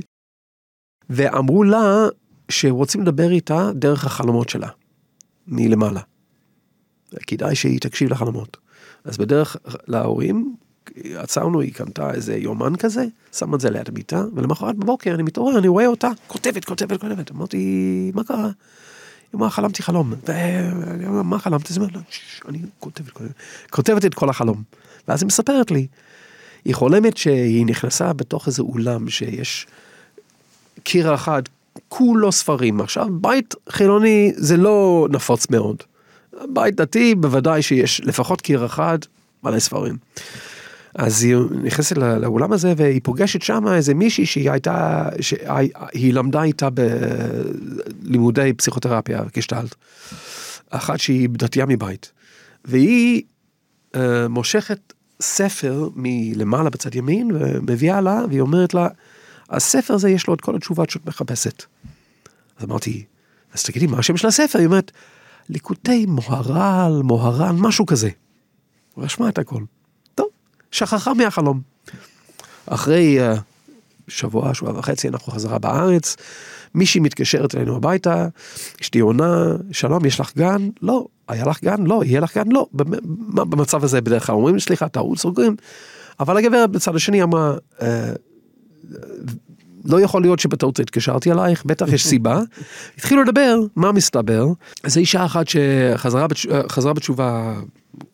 ואמרו 1.10 1.62
לה 1.62 2.08
שרוצים 2.48 3.02
לדבר 3.02 3.30
איתה 3.30 3.70
דרך 3.74 4.04
החלומות 4.04 4.48
שלה, 4.48 4.68
מלמעלה. 5.46 6.00
כדאי 7.26 7.54
שהיא 7.54 7.80
תקשיב 7.80 8.10
לחלומות. 8.10 8.56
אז 9.04 9.18
בדרך 9.18 9.56
להורים, 9.86 10.54
עצרנו, 11.14 11.60
היא 11.60 11.72
קנתה 11.72 12.10
איזה 12.10 12.36
יומן 12.36 12.76
כזה, 12.76 13.04
שמה 13.32 13.56
את 13.56 13.60
זה 13.60 13.70
ליד 13.70 13.88
המיטה, 13.88 14.24
ולמחרת 14.34 14.76
בבוקר 14.76 15.14
אני 15.14 15.22
מתעורר, 15.22 15.58
אני 15.58 15.68
רואה 15.68 15.86
אותה, 15.86 16.10
כותבת, 16.26 16.64
כותבת, 16.64 17.00
כותבת. 17.00 17.30
אמרתי, 17.30 18.10
מה 18.14 18.24
קרה? 18.24 18.44
היא 18.44 18.50
אמרה, 19.34 19.50
חלמתי 19.50 19.82
חלום. 19.82 20.14
ואני 20.26 21.06
אומר, 21.06 21.22
מה 21.22 21.38
חלמת? 21.38 21.70
אז 21.70 21.76
היא 21.76 21.86
אומרת, 21.86 22.04
אני 22.48 22.58
כותבת, 22.78 23.12
כותבת, 23.70 24.04
את 24.04 24.14
כל 24.14 24.28
החלום. 24.28 24.62
ואז 25.08 25.22
היא 25.22 25.26
מספרת 25.26 25.70
לי, 25.70 25.86
היא 26.64 26.74
חולמת 26.74 27.16
שהיא 27.16 27.66
נכנסה 27.66 28.12
בתוך 28.12 28.46
איזה 28.46 28.62
אולם 28.62 29.08
שיש 29.08 29.66
קיר 30.82 31.14
אחד, 31.14 31.42
כולו 31.88 32.32
ספרים. 32.32 32.80
עכשיו, 32.80 33.06
בית 33.10 33.54
חילוני 33.68 34.32
זה 34.36 34.56
לא 34.56 35.08
נפוץ 35.10 35.50
מאוד. 35.50 35.76
בית 36.52 36.76
דתי 36.76 37.14
בוודאי 37.14 37.62
שיש 37.62 38.00
לפחות 38.04 38.40
קיר 38.40 38.66
אחד 38.66 38.98
מלא 39.44 39.58
ספרים. 39.58 39.96
אז 40.94 41.22
היא 41.22 41.36
נכנסת 41.62 41.96
לא- 41.96 42.16
לאולם 42.16 42.52
הזה 42.52 42.74
והיא 42.76 43.00
פוגשת 43.04 43.42
שם 43.42 43.68
איזה 43.68 43.94
מישהי 43.94 44.26
שהיא 44.26 44.50
הייתה, 44.50 45.08
שהיא 45.20 46.14
למדה 46.14 46.42
איתה 46.42 46.68
בלימודי 46.70 48.52
פסיכותרפיה, 48.52 49.22
גשטלט. 49.36 49.74
אחת 50.70 51.00
שהיא 51.00 51.28
דתייה 51.32 51.66
מבית. 51.66 52.12
והיא 52.64 53.22
אה, 53.94 54.28
מושכת 54.28 54.92
ספר 55.20 55.88
מלמעלה 55.96 56.70
בצד 56.70 56.94
ימין 56.94 57.30
ומביאה 57.34 58.00
לה 58.00 58.20
והיא 58.28 58.40
אומרת 58.40 58.74
לה, 58.74 58.88
הספר 59.50 59.94
הזה 59.94 60.10
יש 60.10 60.26
לו 60.26 60.34
את 60.34 60.40
כל 60.40 60.56
התשובות 60.56 60.90
שאת 60.90 61.06
מחפשת. 61.06 61.64
אז 62.58 62.64
אמרתי, 62.64 63.04
אז 63.52 63.64
תגידי 63.64 63.86
מה 63.86 63.98
השם 63.98 64.16
של 64.16 64.28
הספר? 64.28 64.58
היא 64.58 64.66
אומרת, 64.66 64.92
ליקוטי 65.48 66.06
מוהר"ל, 66.06 67.02
מוהר"ן, 67.02 67.56
משהו 67.58 67.86
כזה. 67.86 68.10
רשמה 68.98 69.28
את 69.28 69.38
הכל. 69.38 69.62
טוב, 70.14 70.26
שכחה 70.70 71.14
מהחלום. 71.14 71.60
אחרי 72.66 73.18
uh, 73.20 73.38
שבוע, 74.08 74.54
שבוע 74.54 74.78
וחצי, 74.78 75.08
אנחנו 75.08 75.32
חזרה 75.32 75.58
בארץ, 75.58 76.16
מישהי 76.74 77.00
מתקשרת 77.00 77.54
אלינו 77.54 77.76
הביתה, 77.76 78.28
אשתי 78.80 79.00
עונה, 79.00 79.44
שלום, 79.72 80.04
יש 80.04 80.20
לך 80.20 80.36
גן? 80.36 80.68
לא. 80.82 81.06
היה 81.28 81.44
לך 81.44 81.62
גן? 81.64 81.86
לא. 81.86 82.02
יהיה 82.04 82.20
לך 82.20 82.36
גן? 82.36 82.52
לא. 82.52 82.66
במצב 82.72 83.84
הזה 83.84 84.00
בדרך 84.00 84.26
כלל 84.26 84.34
אומרים, 84.34 84.60
סליחה, 84.60 84.88
טעות 84.88 85.18
סוגרים. 85.18 85.56
אבל 86.20 86.36
הגברת 86.36 86.70
בצד 86.70 86.96
השני 86.96 87.22
אמרה, 87.22 87.54
אה, 87.82 88.12
לא 89.84 90.00
יכול 90.00 90.22
להיות 90.22 90.38
שבטעות 90.38 90.80
התקשרתי 90.80 91.32
אלייך, 91.32 91.64
בטח 91.64 91.88
יש 91.92 92.06
סיבה. 92.06 92.40
התחילו 92.96 93.22
לדבר, 93.22 93.58
מה 93.76 93.92
מסתבר? 93.92 94.46
זו 94.86 95.00
אישה 95.00 95.24
אחת 95.24 95.46
שחזרה 95.48 96.26
בתש... 96.26 96.46
חזרה 96.68 96.92
בתשובה, 96.92 97.54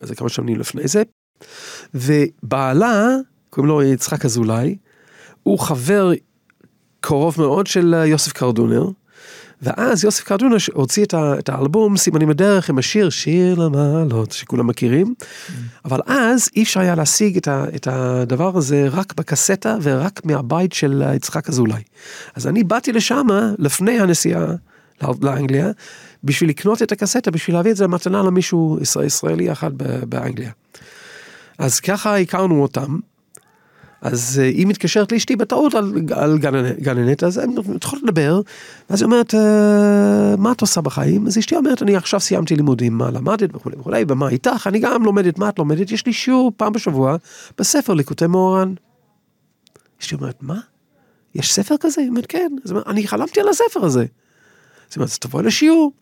איזה 0.00 0.14
כמה 0.14 0.28
שנים 0.28 0.58
לפני 0.58 0.88
זה, 0.88 1.02
ובעלה, 1.94 3.06
קוראים 3.50 3.68
לו 3.68 3.82
יצחק 3.82 4.24
אזולאי, 4.24 4.76
הוא 5.42 5.58
חבר 5.58 6.10
קרוב 7.00 7.34
מאוד 7.38 7.66
של 7.66 7.94
יוסף 8.06 8.32
קרדונר, 8.32 8.88
ואז 9.62 10.04
יוסף 10.04 10.24
קרדונר 10.24 10.56
הוציא 10.72 11.04
את, 11.04 11.14
ה, 11.14 11.34
את 11.38 11.48
האלבום 11.48 11.96
סימנים 11.96 12.28
בדרך 12.28 12.70
עם 12.70 12.78
השיר 12.78 13.10
שיר 13.10 13.54
למעלות 13.54 14.32
שכולם 14.32 14.66
מכירים, 14.66 15.14
אבל 15.84 16.00
אז 16.06 16.48
אי 16.56 16.62
אפשר 16.62 16.80
היה 16.80 16.94
להשיג 16.94 17.36
את, 17.36 17.48
ה, 17.48 17.64
את 17.74 17.86
הדבר 17.90 18.56
הזה 18.56 18.88
רק 18.90 19.14
בקסטה 19.14 19.76
ורק 19.82 20.20
מהבית 20.24 20.72
של 20.72 21.02
יצחק 21.14 21.48
אזולאי. 21.48 21.82
אז 22.34 22.46
אני 22.46 22.64
באתי 22.64 22.92
לשם 22.92 23.26
לפני 23.58 24.00
הנסיעה 24.00 24.46
לאנגליה 25.22 25.70
בשביל 26.24 26.50
לקנות 26.50 26.82
את 26.82 26.92
הקסטה, 26.92 27.30
בשביל 27.30 27.56
להביא 27.56 27.70
את 27.70 27.76
זה 27.76 27.84
למתנה 27.84 28.22
למישהו 28.22 28.78
ישראלי 29.04 29.52
אחד 29.52 29.70
באנגליה. 30.08 30.50
אז 31.58 31.80
ככה 31.80 32.18
הכרנו 32.18 32.62
אותם. 32.62 32.98
אז 34.02 34.38
היא 34.38 34.66
מתקשרת 34.66 35.12
לאשתי 35.12 35.36
בטעות 35.36 35.74
על, 35.74 35.92
על 36.14 36.38
גננת, 36.80 37.22
אז 37.22 37.38
הם 37.38 37.54
מתחילות 37.74 38.02
לדבר, 38.02 38.40
ואז 38.90 39.02
היא 39.02 39.06
אומרת, 39.06 39.34
מה 40.38 40.52
את 40.52 40.60
עושה 40.60 40.80
בחיים? 40.80 41.26
אז 41.26 41.38
אשתי 41.38 41.56
אומרת, 41.56 41.82
אני 41.82 41.96
עכשיו 41.96 42.20
סיימתי 42.20 42.56
לימודים, 42.56 42.98
מה 42.98 43.10
למדת 43.10 43.56
וכולי 43.56 43.76
וכולי, 43.78 44.04
ומה 44.08 44.28
איתך? 44.28 44.66
אני 44.66 44.78
גם 44.78 45.04
לומדת, 45.04 45.38
מה 45.38 45.48
את 45.48 45.58
לומדת? 45.58 45.90
יש 45.90 46.06
לי 46.06 46.12
שיעור 46.12 46.52
פעם 46.56 46.72
בשבוע 46.72 47.16
בספר 47.58 47.94
ליקוטי 47.94 48.26
מוהר"ן. 48.26 48.74
אשתי 50.00 50.14
אומרת, 50.14 50.42
מה? 50.42 50.60
יש 51.34 51.52
ספר 51.52 51.74
כזה? 51.80 52.00
היא 52.00 52.08
אומרת, 52.08 52.26
כן. 52.26 52.52
אז 52.64 52.74
אני 52.86 53.06
חלמתי 53.06 53.40
על 53.40 53.48
הספר 53.48 53.84
הזה. 53.84 54.00
אז 54.00 54.06
היא 54.90 54.96
אומרת, 54.96 55.10
אז 55.10 55.18
תבואי 55.18 55.44
לשיעור. 55.44 55.92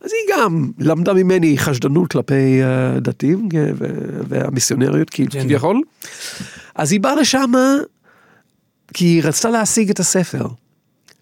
אז 0.00 0.10
היא 0.12 0.34
גם 0.36 0.70
למדה 0.78 1.14
ממני 1.14 1.58
חשדנות 1.58 2.10
כלפי 2.10 2.62
uh, 2.62 3.00
דתיים 3.00 3.48
והמיסיונריות 4.28 5.10
כביכול. 5.10 5.80
אז 6.74 6.92
היא 6.92 7.00
באה 7.00 7.14
לשם 7.14 7.52
כי 8.94 9.04
היא 9.04 9.22
רצתה 9.24 9.50
להשיג 9.50 9.90
את 9.90 10.00
הספר. 10.00 10.46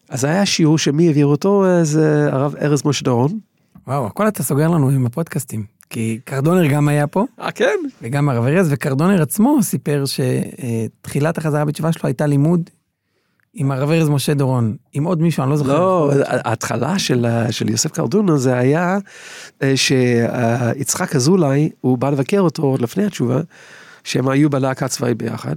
אז 0.09 0.25
היה 0.25 0.47
שיעור 0.47 0.79
שמי 0.79 1.07
העביר 1.07 1.27
אותו, 1.27 1.65
זה 1.83 2.29
הרב 2.33 2.55
ארז 2.57 2.83
משה 2.85 3.05
דורון. 3.05 3.39
וואו, 3.87 4.07
הכל 4.07 4.29
אתה 4.29 4.43
סוגר 4.43 4.69
לנו 4.69 4.89
עם 4.89 5.07
הפודקאסטים. 5.07 5.65
כי 5.91 6.19
קרדונר 6.25 6.67
גם 6.67 6.89
היה 6.89 7.07
פה. 7.07 7.25
אה, 7.41 7.51
כן? 7.51 7.77
וגם 8.03 8.29
הרב 8.29 8.45
ארז, 8.45 8.67
וקרדונר 8.71 9.23
עצמו 9.23 9.63
סיפר 9.63 10.05
שתחילת 10.07 11.39
החזרה 11.39 11.65
בתשובה 11.65 11.93
שלו 11.93 12.03
הייתה 12.05 12.27
לימוד 12.27 12.71
עם 13.55 13.71
הרב 13.71 13.91
ארז 13.91 14.09
משה 14.09 14.35
דורון, 14.35 14.77
עם 14.93 15.05
עוד 15.05 15.23
מישהו, 15.23 15.43
אני 15.43 15.51
לא 15.51 15.57
זוכר. 15.57 15.79
לא, 15.79 16.13
ההתחלה 16.27 16.99
של, 16.99 17.27
של 17.51 17.71
יוסף 17.71 17.91
קרדונו 17.91 18.39
זה 18.39 18.57
היה 18.57 18.99
שיצחק 19.75 21.17
אזולאי, 21.17 21.71
הוא 21.81 21.99
בא 21.99 22.11
לבקר 22.11 22.41
אותו 22.41 22.63
עוד 22.63 22.83
לפני 22.83 23.05
התשובה, 23.05 23.41
שהם 24.05 24.29
היו 24.29 24.51
בלהקה 24.51 24.89
צבאית 24.89 25.17
ביחד, 25.17 25.55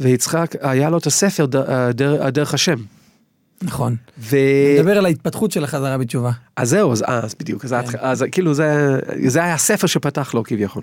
ויצחק, 0.00 0.54
היה 0.60 0.90
לו 0.90 0.98
את 0.98 1.06
הספר 1.06 1.46
דר, 1.46 2.30
דרך 2.30 2.54
השם. 2.54 2.76
נכון. 3.62 3.96
ו... 4.18 4.36
נדבר 4.78 4.98
על 4.98 5.06
ההתפתחות 5.06 5.52
של 5.52 5.64
החזרה 5.64 5.98
בתשובה. 5.98 6.30
אז 6.56 6.70
זהו, 6.70 6.92
אז, 6.92 7.04
אז 7.06 7.34
בדיוק, 7.40 7.64
אז, 7.64 7.74
כן. 7.90 7.98
אז 8.00 8.24
כאילו 8.32 8.54
זה, 8.54 8.98
זה 9.26 9.42
היה 9.42 9.54
הספר 9.54 9.86
שפתח 9.86 10.34
לו 10.34 10.42
כביכול. 10.44 10.82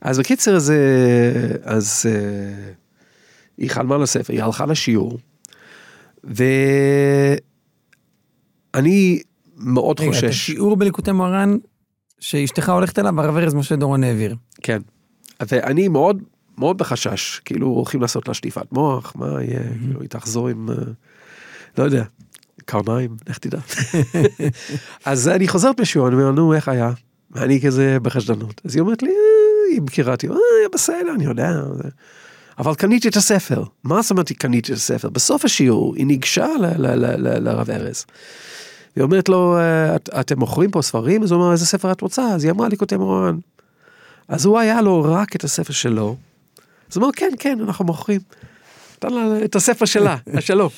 אז 0.00 0.18
בקיצר 0.18 0.58
זה, 0.58 0.78
אז 1.64 2.06
היא 3.58 3.70
חלמה 3.70 3.98
לספר, 3.98 4.32
היא 4.32 4.42
הלכה 4.42 4.66
לשיעור. 4.66 5.18
ואני 8.74 9.22
מאוד 9.56 10.00
רגע, 10.00 10.08
חושש. 10.08 10.18
רגע, 10.18 10.28
את 10.28 10.32
השיעור 10.32 10.76
בליקוטי 10.76 11.12
מוהר"ן 11.12 11.56
שאשתך 12.20 12.68
הולכת 12.68 12.98
אליו, 12.98 13.20
הרב 13.20 13.36
ארז 13.36 13.54
משה 13.54 13.76
דורון 13.76 14.04
העביר. 14.04 14.36
כן. 14.62 14.82
ואני 15.48 15.88
מאוד 15.88 16.22
מאוד 16.58 16.78
בחשש, 16.78 17.40
כאילו 17.44 17.66
הולכים 17.66 18.00
לעשות 18.00 18.28
לה 18.28 18.34
שטיפת 18.34 18.72
מוח, 18.72 19.12
מה 19.16 19.42
יהיה, 19.42 19.60
mm-hmm. 19.60 19.78
כאילו 19.78 20.00
היא 20.00 20.08
תחזור 20.08 20.48
עם, 20.48 20.68
לא 21.78 21.84
יודע, 21.84 22.04
קרניים, 22.64 23.16
איך 23.26 23.38
תדע. 23.38 23.58
אז 25.04 25.28
אני 25.28 25.48
חוזרת 25.48 25.80
בשיעור, 25.80 26.08
אני 26.08 26.16
אומר, 26.16 26.30
נו, 26.30 26.54
איך 26.54 26.68
היה? 26.68 26.92
ואני 27.30 27.60
כזה 27.60 28.00
בחשדנות. 28.02 28.60
אז 28.64 28.74
היא 28.74 28.80
אומרת 28.80 29.02
לי, 29.02 29.10
היא 29.72 29.82
מכירה 29.82 30.12
אותי, 30.12 30.26
היה 30.26 30.68
בסדר, 30.72 31.14
אני 31.14 31.24
יודע. 31.24 31.62
אבל 32.58 32.74
קניתי 32.74 33.08
את 33.08 33.16
הספר. 33.16 33.64
מה 33.84 34.02
זאת 34.02 34.10
אומרת 34.10 34.32
קניתי 34.32 34.72
את 34.72 34.76
הספר? 34.76 35.08
בסוף 35.08 35.44
השיעור 35.44 35.94
היא 35.94 36.06
ניגשה 36.06 36.46
לרב 37.18 37.70
ארז. 37.70 38.04
היא 38.96 39.04
אומרת 39.04 39.28
לו, 39.28 39.56
"אה, 39.58 39.96
את, 39.96 40.10
אתם 40.20 40.38
מוכרים 40.38 40.70
פה 40.70 40.82
ספרים? 40.82 41.22
אז 41.22 41.32
הוא 41.32 41.40
אומר, 41.40 41.52
איזה 41.52 41.66
ספר 41.66 41.92
את 41.92 42.00
רוצה? 42.00 42.22
אז 42.22 42.44
היא 42.44 42.52
אמרה 42.52 42.68
לי, 42.68 42.76
כותב 42.76 42.96
מורן. 42.96 43.38
אז 44.28 44.44
הוא 44.44 44.58
היה 44.58 44.82
לו 44.82 45.02
רק 45.02 45.36
את 45.36 45.44
הספר 45.44 45.72
שלו. 45.72 46.16
אז 46.90 46.96
הוא 46.96 47.04
אמר, 47.04 47.12
כן, 47.12 47.30
כן, 47.38 47.58
אנחנו 47.60 47.84
מוכרים. 47.84 48.20
נתן 48.96 49.14
לה 49.14 49.44
את 49.44 49.56
הספר 49.56 49.84
שלה, 49.84 50.16
שלו. 50.40 50.70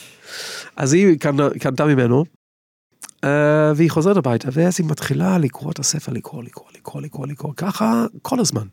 אז 0.77 0.93
היא 0.93 1.19
קנתה 1.61 1.85
ממנו, 1.85 2.25
אה, 3.25 3.73
והיא 3.77 3.91
חוזרת 3.91 4.17
הביתה, 4.17 4.49
ואז 4.53 4.75
היא 4.79 4.87
מתחילה 4.87 5.39
לקרוא 5.39 5.73
את 5.73 5.79
הספר, 5.79 6.13
לקרוא, 6.13 6.43
לקרוא, 6.43 6.67
לקרוא, 6.79 7.03
לקרוא, 7.03 7.27
לקרוא, 7.27 7.53
ככה 7.57 8.05
כל 8.23 8.41
הזמן. 8.41 8.67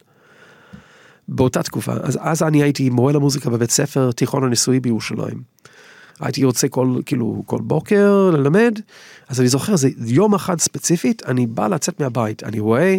באותה 1.27 1.63
תקופה, 1.63 1.93
אז, 2.03 2.19
אז 2.21 2.43
אני 2.43 2.63
הייתי 2.63 2.89
מורה 2.89 3.13
למוזיקה 3.13 3.49
בבית 3.49 3.71
ספר 3.71 4.11
תיכון 4.11 4.43
הניסויי 4.43 4.79
בירושלים. 4.79 5.41
הייתי 6.19 6.41
יוצא 6.41 6.67
כל, 6.69 6.99
כאילו, 7.05 7.43
כל 7.45 7.59
בוקר 7.61 8.29
ללמד, 8.33 8.79
אז 9.29 9.39
אני 9.39 9.47
זוכר, 9.47 9.75
זה 9.75 9.89
יום 10.05 10.33
אחד 10.33 10.59
ספציפית, 10.59 11.21
אני 11.25 11.47
בא 11.47 11.67
לצאת 11.67 11.99
מהבית, 11.99 12.43
אני 12.43 12.59
רואה, 12.59 12.97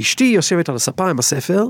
אשתי 0.00 0.24
יושבת 0.24 0.68
על 0.68 0.74
הספה 0.74 1.10
עם 1.10 1.18
הספר, 1.18 1.66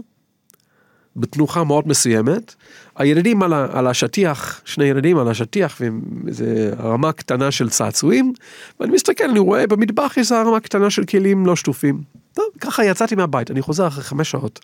בתנוחה 1.17 1.65
מאוד 1.65 1.89
מסוימת, 1.89 2.55
הילדים 2.97 3.43
על, 3.43 3.53
ה, 3.53 3.67
על 3.73 3.87
השטיח, 3.87 4.61
שני 4.65 4.85
ילדים 4.85 5.19
על 5.19 5.29
השטיח, 5.29 5.77
ועם 5.81 6.01
איזה 6.29 6.71
רמה 6.79 7.13
קטנה 7.13 7.51
של 7.51 7.71
צעצועים, 7.71 8.33
ואני 8.81 8.93
מסתכל, 8.93 9.25
אני 9.25 9.39
רואה 9.39 9.67
במטבח 9.67 10.17
יש 10.17 10.33
רמה 10.33 10.61
קטנה 10.61 10.91
של 10.91 11.05
כלים 11.05 11.47
לא 11.47 11.57
שטופים. 11.57 12.03
טוב, 12.35 12.45
ככה 12.61 12.85
יצאתי 12.85 13.15
מהבית, 13.15 13.51
אני 13.51 13.63
חוזר 13.63 13.87
אחרי 13.87 14.05
חמש 14.05 14.31
שעות. 14.31 14.61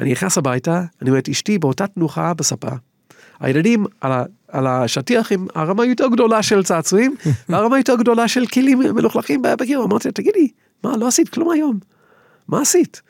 אני 0.00 0.12
נכנס 0.12 0.38
הביתה, 0.38 0.84
אני 1.02 1.10
רואה 1.10 1.20
את 1.20 1.28
אשתי 1.28 1.58
באותה 1.58 1.86
תנוחה 1.86 2.34
בספה. 2.34 2.68
הילדים 3.40 3.84
על, 4.00 4.12
ה, 4.12 4.24
על 4.48 4.66
השטיח 4.66 5.32
עם 5.32 5.46
הרמה 5.54 5.86
יותר 5.86 6.06
גדולה 6.08 6.42
של 6.42 6.62
צעצועים, 6.62 7.16
והרמה 7.48 7.78
יותר 7.78 7.96
גדולה 7.96 8.28
של 8.28 8.46
כלים 8.46 8.78
מלוכלכים 8.78 9.42
בקיר. 9.42 9.84
אמרתי 9.84 10.08
לה, 10.08 10.12
תגידי, 10.12 10.48
מה, 10.84 10.96
לא 10.96 11.08
עשית 11.08 11.28
כלום 11.28 11.50
היום? 11.50 11.78
מה 12.48 12.60
עשית? 12.60 13.02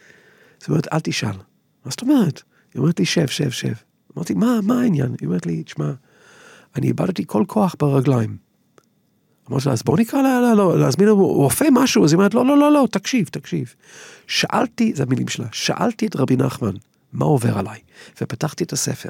זאת 0.58 0.68
אומרת, 0.68 0.92
אל 0.92 1.00
תשאל. 1.00 1.36
מה 1.84 1.90
זאת 1.90 2.02
אומרת? 2.02 2.42
היא 2.74 2.80
אומרת 2.80 2.98
לי, 2.98 3.06
שב, 3.06 3.26
שב, 3.26 3.50
שב. 3.50 3.72
אמרתי, 4.16 4.34
מה, 4.34 4.60
מה 4.62 4.80
העניין? 4.80 5.14
היא 5.20 5.26
אומרת 5.26 5.46
לי, 5.46 5.62
תשמע, 5.62 5.90
אני 6.76 6.86
איבדתי 6.86 7.24
כל 7.26 7.44
כוח 7.46 7.76
ברגליים. 7.78 8.49
אמרתי 9.50 9.66
לה, 9.66 9.72
אז 9.72 9.82
בוא 9.82 9.98
נקרא 9.98 10.22
לה, 10.22 10.40
לה, 10.40 10.54
לא, 10.54 10.78
להזמין 10.78 11.08
רופא 11.08 11.68
משהו, 11.72 12.04
אז 12.04 12.12
היא 12.12 12.16
אומרת, 12.16 12.34
לא, 12.34 12.46
לא, 12.46 12.58
לא, 12.58 12.72
לא, 12.72 12.88
תקשיב, 12.90 13.28
תקשיב. 13.32 13.74
שאלתי, 14.26 14.92
זה 14.94 15.02
המילים 15.02 15.28
שלה, 15.28 15.46
שאלתי 15.52 16.06
את 16.06 16.16
רבי 16.16 16.36
נחמן, 16.36 16.72
מה 17.12 17.24
עובר 17.24 17.58
עליי? 17.58 17.78
ופתחתי 18.20 18.64
את 18.64 18.72
הספר. 18.72 19.08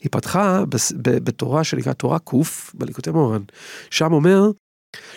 היא 0.00 0.10
פתחה 0.10 0.64
בתורה 1.02 1.64
שנקרא 1.64 1.92
תורה 1.92 2.18
ק' 2.18 2.32
בליקוטי 2.74 3.10
מורן, 3.10 3.42
שם 3.90 4.12
אומר 4.12 4.50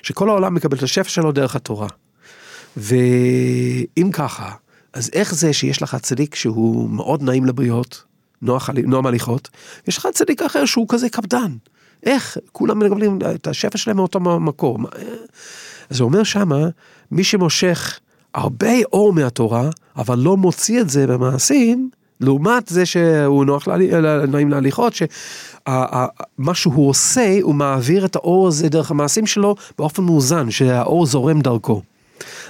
שכל 0.01 0.29
העולם 0.29 0.53
מקבל 0.53 0.77
את 0.77 0.83
השפע 0.83 1.09
שלו 1.09 1.31
דרך 1.31 1.55
התורה. 1.55 1.87
ואם 2.77 4.09
ככה, 4.13 4.51
אז 4.93 5.09
איך 5.13 5.35
זה 5.35 5.53
שיש 5.53 5.81
לך 5.81 5.95
צדיק 5.95 6.35
שהוא 6.35 6.89
מאוד 6.89 7.21
נעים 7.21 7.45
לבריות, 7.45 8.03
נועם 8.85 9.05
הליכות, 9.05 9.49
ויש 9.85 9.97
לך 9.97 10.07
צדיק 10.13 10.41
אחר 10.41 10.65
שהוא 10.65 10.85
כזה 10.89 11.09
קפדן. 11.09 11.55
איך? 12.05 12.37
כולם 12.51 12.79
מקבלים 12.79 13.19
את 13.35 13.47
השפע 13.47 13.77
שלהם 13.77 13.97
מאותו 13.97 14.19
מקור. 14.19 14.77
הוא 15.99 16.05
אומר 16.05 16.23
שמה, 16.23 16.67
מי 17.11 17.23
שמושך 17.23 17.99
הרבה 18.33 18.73
אור 18.93 19.13
מהתורה, 19.13 19.69
אבל 19.97 20.19
לא 20.19 20.37
מוציא 20.37 20.81
את 20.81 20.89
זה 20.89 21.07
במעשים, 21.07 21.89
לעומת 22.21 22.67
זה 22.67 22.85
שהוא 22.85 23.45
נוח, 23.45 23.67
לה, 23.67 24.25
נעים 24.25 24.49
להליכות, 24.49 24.93
שמה 24.93 26.53
שהוא 26.53 26.89
עושה, 26.89 27.37
הוא 27.41 27.55
מעביר 27.55 28.05
את 28.05 28.15
האור 28.15 28.47
הזה 28.47 28.69
דרך 28.69 28.91
המעשים 28.91 29.25
שלו 29.25 29.55
באופן 29.77 30.03
מאוזן, 30.03 30.51
שהאור 30.51 31.05
זורם 31.05 31.41
דרכו. 31.41 31.81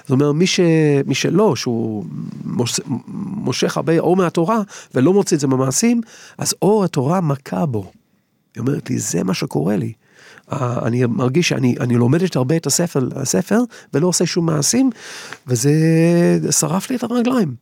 זאת 0.01 0.11
אומרת, 0.11 0.35
מי, 0.35 0.47
ש, 0.47 0.59
מי 1.05 1.15
שלא, 1.15 1.55
שהוא 1.55 2.05
מוש, 2.45 2.79
מושך 3.17 3.77
הרבה 3.77 3.99
אור 3.99 4.15
מהתורה 4.15 4.61
ולא 4.95 5.13
מוציא 5.13 5.37
את 5.37 5.41
זה 5.41 5.47
במעשים, 5.47 6.01
אז 6.37 6.55
אור 6.61 6.83
התורה 6.83 7.21
מכה 7.21 7.65
בו. 7.65 7.91
היא 8.55 8.61
אומרת 8.61 8.89
לי, 8.89 8.99
זה 8.99 9.23
מה 9.23 9.33
שקורה 9.33 9.75
לי. 9.75 9.93
אני 10.51 11.05
מרגיש 11.05 11.49
שאני 11.49 11.75
אני 11.79 11.95
לומדת 11.95 12.35
הרבה 12.35 12.57
את 12.57 12.65
הספר, 12.65 13.07
הספר 13.15 13.59
ולא 13.93 14.07
עושה 14.07 14.25
שום 14.25 14.45
מעשים, 14.45 14.89
וזה 15.47 15.71
שרף 16.51 16.89
לי 16.89 16.95
את 16.95 17.03
הרגליים. 17.03 17.55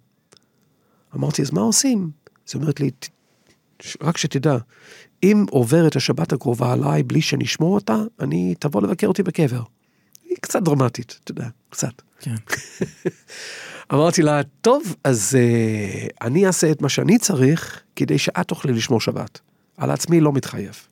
אמרתי, 1.16 1.42
אז 1.42 1.52
מה 1.52 1.62
עושים? 1.62 2.10
אז 2.48 2.54
היא 2.54 2.62
אומרת 2.62 2.80
לי, 2.80 2.92
"ת- 2.92 3.10
ש- 3.82 3.98
רק 4.02 4.18
שתדע, 4.18 4.58
אם 5.24 5.46
עוברת 5.50 5.96
השבת 5.96 6.34
הקרובה 6.34 6.72
עליי 6.74 7.04
בלי 7.04 7.22
שאני 7.22 7.44
אשמור 7.44 7.76
אותה, 7.76 7.98
אני, 8.20 8.56
תבוא 8.60 8.82
לבקר 8.82 9.08
אותי 9.08 9.24
בקבר. 9.24 9.62
היא 10.30 10.38
קצת 10.42 10.62
דרמטית, 10.64 11.20
אתה 11.24 11.32
יודע, 11.32 11.48
קצת. 11.70 12.02
כן. 12.20 12.36
אמרתי 13.94 14.22
לה, 14.22 14.42
טוב, 14.62 14.96
אז 15.04 15.38
uh, 15.38 16.10
אני 16.22 16.48
אעשה 16.48 16.72
את 16.72 16.82
מה 16.82 16.90
שאני 16.90 17.18
צריך 17.20 17.82
כדי 17.96 18.18
שאת 18.18 18.48
תוכלי 18.48 18.74
לשמור 18.74 19.02
שבת. 19.02 19.40
על 19.82 19.92
עצמי 19.92 20.22
לא 20.22 20.34
מתחייב. 20.34 20.88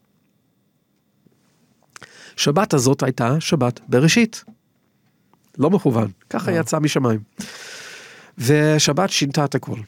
שבת 2.38 2.74
הזאת 2.74 3.04
הייתה 3.04 3.40
שבת 3.40 3.80
בראשית. 3.88 4.44
לא 5.58 5.70
מכוון, 5.70 6.12
ככה. 6.30 6.52
יצא 6.52 6.80
משמיים. 6.80 7.20
ושבת 8.38 9.10
שינתה 9.10 9.46
את 9.46 9.56
הכל. 9.56 9.80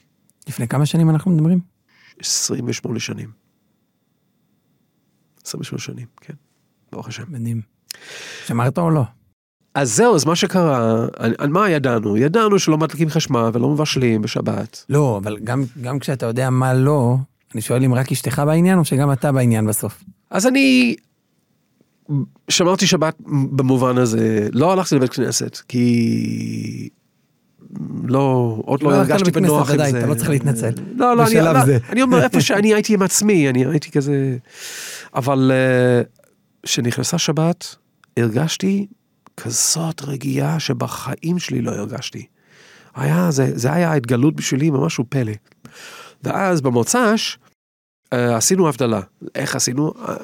לפני 0.48 0.68
כמה 0.68 0.86
שנים 0.86 1.10
אנחנו 1.10 1.32
מדברים? 1.32 1.60
28 2.20 3.00
שנים. 3.00 3.32
28 5.46 5.82
שנים, 5.82 6.08
כן. 6.22 6.34
ברוך 6.92 7.08
השם. 7.08 7.24
מדהים. 7.28 7.62
שמרת 8.46 8.78
או 8.78 8.90
לא? 8.90 9.04
אז 9.74 9.96
זהו, 9.96 10.16
אז 10.16 10.26
מה 10.26 10.36
שקרה, 10.36 11.06
על, 11.16 11.36
על 11.38 11.50
מה 11.50 11.70
ידענו? 11.70 12.18
ידענו 12.18 12.60
שלא 12.60 12.78
מדליקים 12.78 13.10
חשמל 13.10 13.50
ולא 13.54 13.70
מבשלים 13.70 14.22
בשבת. 14.22 14.86
לא, 14.90 15.20
אבל 15.24 15.40
גם, 15.40 15.64
גם 15.82 16.00
כשאתה 16.00 16.26
יודע 16.26 16.50
מה 16.50 16.74
לא, 16.74 17.18
אני 17.54 17.62
שואל 17.62 17.84
אם 17.84 17.94
רק 17.94 18.12
אשתך 18.12 18.42
בעניין 18.46 18.80
או 18.80 18.86
שגם 18.86 19.12
אתה 19.12 19.32
בעניין 19.32 19.68
בסוף. 19.68 20.04
אז 20.30 20.48
אני 20.48 20.96
שמרתי 22.50 22.88
שבת 22.88 23.16
במובן 23.52 23.98
הזה, 23.98 24.48
לא 24.52 24.72
הלכתי 24.72 24.96
לבית 24.96 25.14
כנסת, 25.14 25.58
כי 25.68 26.90
לא, 28.04 28.58
עוד 28.66 28.84
לא 28.84 28.92
לא 28.92 28.96
הרגשתי 28.96 29.32
בנוח 29.32 29.72
עם 29.72 29.78
זה. 29.78 30.00
אתה 30.00 30.08
לא 30.08 30.14
צריך 30.14 30.30
להתנצל. 30.30 30.72
לא, 30.96 31.18
לא, 31.18 31.28
אני, 31.28 31.36
לא. 31.36 31.52
אני 31.90 32.02
אומר 32.02 32.24
איפה 32.24 32.42
שאני 32.42 32.74
הייתי 32.74 32.94
עם 32.94 33.02
עצמי, 33.02 33.50
אני 33.50 33.66
הייתי 33.66 33.92
כזה, 33.92 34.38
אבל 35.16 35.52
אה, 35.54 36.02
כשנכנסה 36.64 37.18
שבת, 37.18 37.76
הרגשתי 38.18 38.88
כזאת 39.38 40.02
רגיעה 40.02 40.60
שבחיים 40.60 41.40
שלי 41.40 41.62
לא 41.62 41.72
הרגשתי. 41.72 42.26
היה, 42.96 43.32
זה, 43.32 43.52
זה 43.54 43.74
היה 43.74 43.92
ההתגלות 43.92 44.36
בשבילי 44.36 44.70
משהו 44.74 45.06
פלא. 45.10 45.34
ואז 46.24 46.62
במוצ"ש 46.62 47.38
עשינו 48.12 48.70
הבדלה. 48.70 49.02
איך 49.36 49.56
עשינו? 49.56 49.94
אה, 50.08 50.16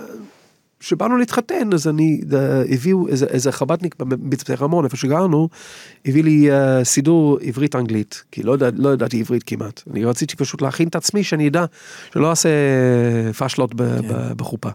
כשבאנו 0.79 1.17
להתחתן, 1.17 1.73
אז 1.73 1.87
אני, 1.87 2.21
אה, 2.33 2.63
הביאו 2.69 3.07
איזה, 3.07 3.25
איזה 3.25 3.51
חב"דניק 3.51 3.95
במצפה 3.95 4.53
רמון, 4.53 4.85
איפה 4.85 4.97
שגרנו, 4.97 5.49
הביא 6.05 6.23
לי 6.23 6.51
אה, 6.51 6.83
סידור 6.83 7.39
עברית-אנגלית, 7.41 8.23
כי 8.31 8.43
לא, 8.43 8.55
לא 8.75 8.93
ידעתי 8.93 9.19
עברית 9.19 9.43
כמעט. 9.43 9.81
אני 9.91 10.05
רציתי 10.05 10.35
פשוט 10.35 10.61
להכין 10.61 10.87
את 10.87 10.95
עצמי, 10.95 11.23
שאני 11.23 11.47
אדע 11.47 11.65
שלא 12.13 12.29
אעשה 12.29 12.49
פאשלות 13.37 13.73
כן. 13.77 14.07
בחופה. 14.37 14.69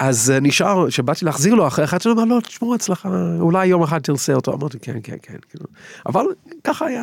אז 0.00 0.32
נשאר, 0.42 0.88
כשבאתי 0.88 1.24
להחזיר 1.24 1.54
לו 1.54 1.66
אחרי 1.66 1.84
אחד, 1.84 1.98
הוא 2.04 2.12
אמר, 2.12 2.24
לא, 2.24 2.40
תשמור 2.40 2.74
אצלך, 2.74 3.08
אולי 3.40 3.66
יום 3.66 3.82
אחד 3.82 3.98
תרצה 3.98 4.34
אותו. 4.34 4.54
אמרתי, 4.54 4.78
כן, 4.78 4.98
כן, 5.02 5.16
כן. 5.22 5.36
כאילו. 5.50 5.64
אבל 6.06 6.24
ככה 6.64 6.86
היה. 6.86 7.02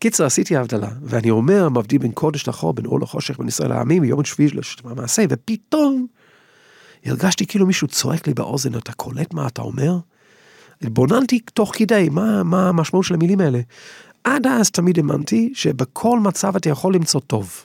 קיצר, 0.00 0.24
עשיתי 0.24 0.56
הבדלה, 0.56 0.88
ואני 1.02 1.30
אומר, 1.30 1.68
מבדיל 1.68 1.98
בין 1.98 2.12
קודש 2.12 2.48
לחור, 2.48 2.72
בין 2.72 2.86
אור 2.86 3.00
לחושך, 3.00 3.38
בין 3.38 3.48
ישראל 3.48 3.68
לעמים, 3.68 4.02
ביום 4.02 4.20
השביעי 4.20 4.48
של 4.62 4.80
המעשה, 4.84 5.24
ופתאום 5.28 6.06
הרגשתי 7.04 7.46
כאילו 7.46 7.66
מישהו 7.66 7.88
צועק 7.88 8.26
לי 8.26 8.34
באוזן, 8.34 8.74
אתה 8.74 8.92
קולט 8.92 9.34
מה 9.34 9.46
אתה 9.46 9.62
אומר? 9.62 9.98
התבוננתי 10.82 11.38
תוך 11.38 11.72
כדי, 11.74 12.08
מה, 12.12 12.42
מה 12.42 12.68
המשמעות 12.68 13.06
של 13.06 13.14
המילים 13.14 13.40
האלה. 13.40 13.60
עד 14.24 14.46
אז 14.46 14.70
תמיד 14.70 14.98
האמנתי 14.98 15.52
שבכל 15.54 16.20
מצב 16.20 16.56
אתה 16.56 16.68
יכול 16.68 16.94
למצוא 16.94 17.20
טוב, 17.20 17.64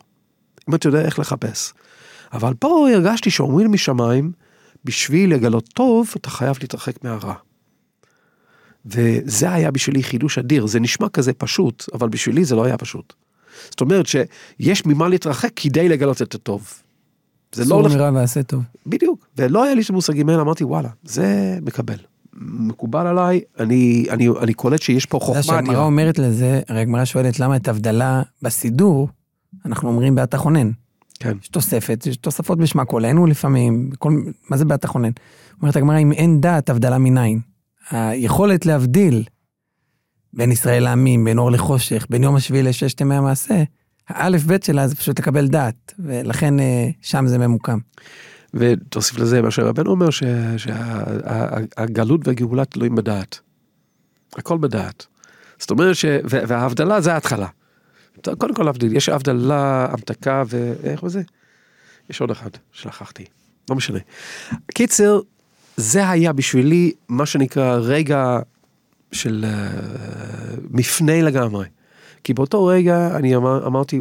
אם 0.70 0.76
אתה 0.76 0.88
יודע 0.88 1.02
איך 1.02 1.20
לחפש. 1.20 1.74
אבל 2.34 2.54
פה 2.54 2.88
הרגשתי 2.94 3.30
שאומרים 3.30 3.72
משמיים, 3.72 4.32
בשביל 4.86 5.34
לגלות 5.34 5.70
טוב, 5.74 6.14
אתה 6.18 6.30
חייב 6.30 6.58
להתרחק 6.62 7.04
מהרע. 7.04 7.34
וזה 8.86 9.54
היה 9.54 9.72
בשבילי 9.72 10.04
חידוש 10.04 10.38
אדיר, 10.38 10.68
זה 10.68 10.80
נשמע 10.80 11.10
כזה 11.10 11.34
פשוט, 11.34 11.86
אבל 11.94 12.10
בשבילי 12.10 12.46
זה 12.46 12.56
לא 12.56 12.66
היה 12.66 12.78
פשוט. 12.78 13.14
זאת 13.70 13.82
אומרת 13.82 14.06
שיש 14.06 14.86
ממה 14.86 15.08
להתרחק 15.08 15.52
כדי 15.56 15.90
לגלות 15.90 16.22
את 16.22 16.36
הטוב. 16.36 16.74
זה 17.56 17.66
לא 17.66 17.76
הולך, 17.76 17.94
מרע 17.94 18.12
ועשה 18.14 18.44
טוב. 18.44 18.64
בדיוק, 18.86 19.28
ולא 19.38 19.64
היה 19.64 19.76
לי 19.76 19.82
את 19.82 19.90
המושגים 19.90 20.30
האלה, 20.30 20.42
אמרתי 20.42 20.64
וואלה, 20.64 20.90
זה 21.04 21.58
מקבל. 21.62 21.98
מקובל 22.42 23.08
עליי, 23.08 23.42
אני, 23.60 24.06
אני, 24.10 24.30
אני 24.42 24.54
קולט 24.54 24.82
שיש 24.82 25.06
פה 25.06 25.18
אתה 25.18 25.26
יודע 25.26 25.42
חוכמה 25.42 25.56
שהגמרא. 25.56 25.84
אומרת 25.86 26.20
לזה, 26.20 26.62
הרי 26.68 26.82
הגמרא 26.82 27.06
שואלת 27.06 27.40
למה 27.40 27.56
את 27.56 27.68
הבדלה 27.68 28.22
בסידור, 28.42 29.10
אנחנו 29.66 29.90
אומרים 29.90 30.16
באתה 30.16 30.38
חונן. 30.38 30.72
כן. 31.20 31.38
יש 31.42 31.48
תוספת, 31.48 32.04
יש 32.06 32.18
תוספות 32.18 32.58
בשמה 32.58 32.86
קולנו 32.86 33.26
לפעמים, 33.26 33.90
כל, 34.00 34.22
מה 34.50 34.58
זה 34.58 34.66
בעת 34.66 34.84
החונן? 34.84 35.12
אומרת 35.62 35.76
הגמרא, 35.76 36.00
אם 36.00 36.12
אין 36.12 36.42
דת, 36.42 36.70
הבדלה 36.70 36.98
מניין. 36.98 37.40
היכולת 37.90 38.66
להבדיל 38.66 39.24
בין 40.34 40.52
ישראל 40.52 40.84
לעמים, 40.84 41.24
בין 41.24 41.38
אור 41.38 41.52
לחושך, 41.52 42.06
בין 42.10 42.24
יום 42.24 42.36
השביעי 42.36 42.64
לששת 42.64 43.02
ימי 43.02 43.16
המעשה, 43.16 43.64
האלף 44.08 44.44
בית 44.44 44.64
שלה 44.64 44.88
זה 44.88 44.96
פשוט 44.96 45.20
לקבל 45.20 45.48
דת, 45.48 45.94
ולכן 46.00 46.60
אה, 46.60 46.90
שם 47.02 47.28
זה 47.28 47.38
ממוקם. 47.38 47.78
ותוסיף 48.54 49.20
לזה 49.20 49.42
מה 49.42 49.52
שרבנו 49.52 49.92
אומר, 49.92 50.10
שהגלות 50.58 52.28
והגאולה 52.28 52.66
תלויים 52.66 52.96
בדעת. 52.96 53.40
הכל 54.36 54.58
בדעת. 54.58 55.06
זאת 55.60 55.72
אומרת 55.72 55.96
ש... 55.96 56.06
וההבדלה 56.24 57.02
זה 57.02 57.14
ההתחלה. 57.14 57.48
קודם 58.38 58.54
כל 58.54 58.64
להבדיל, 58.64 58.96
יש 58.96 59.10
הבדלה, 59.10 59.88
המתקה 59.92 60.44
ואיך 60.48 61.08
זה? 61.08 61.22
יש 62.10 62.22
עוד 62.22 62.32
אחד 62.32 62.50
שלקחתי, 62.72 63.26
לא 63.70 63.76
משנה. 63.76 64.00
קיצר, 64.74 65.20
זה 65.78 66.10
היה 66.10 66.34
בשבילי 66.34 66.92
מה 67.10 67.26
שנקרא 67.26 67.76
רגע 67.76 68.40
של 69.12 69.46
uh, 69.46 70.60
מפנה 70.72 71.22
לגמרי. 71.22 71.66
כי 72.24 72.34
באותו 72.34 72.66
רגע 72.66 73.16
אני 73.16 73.36
אמר, 73.36 73.68
אמרתי, 73.68 74.00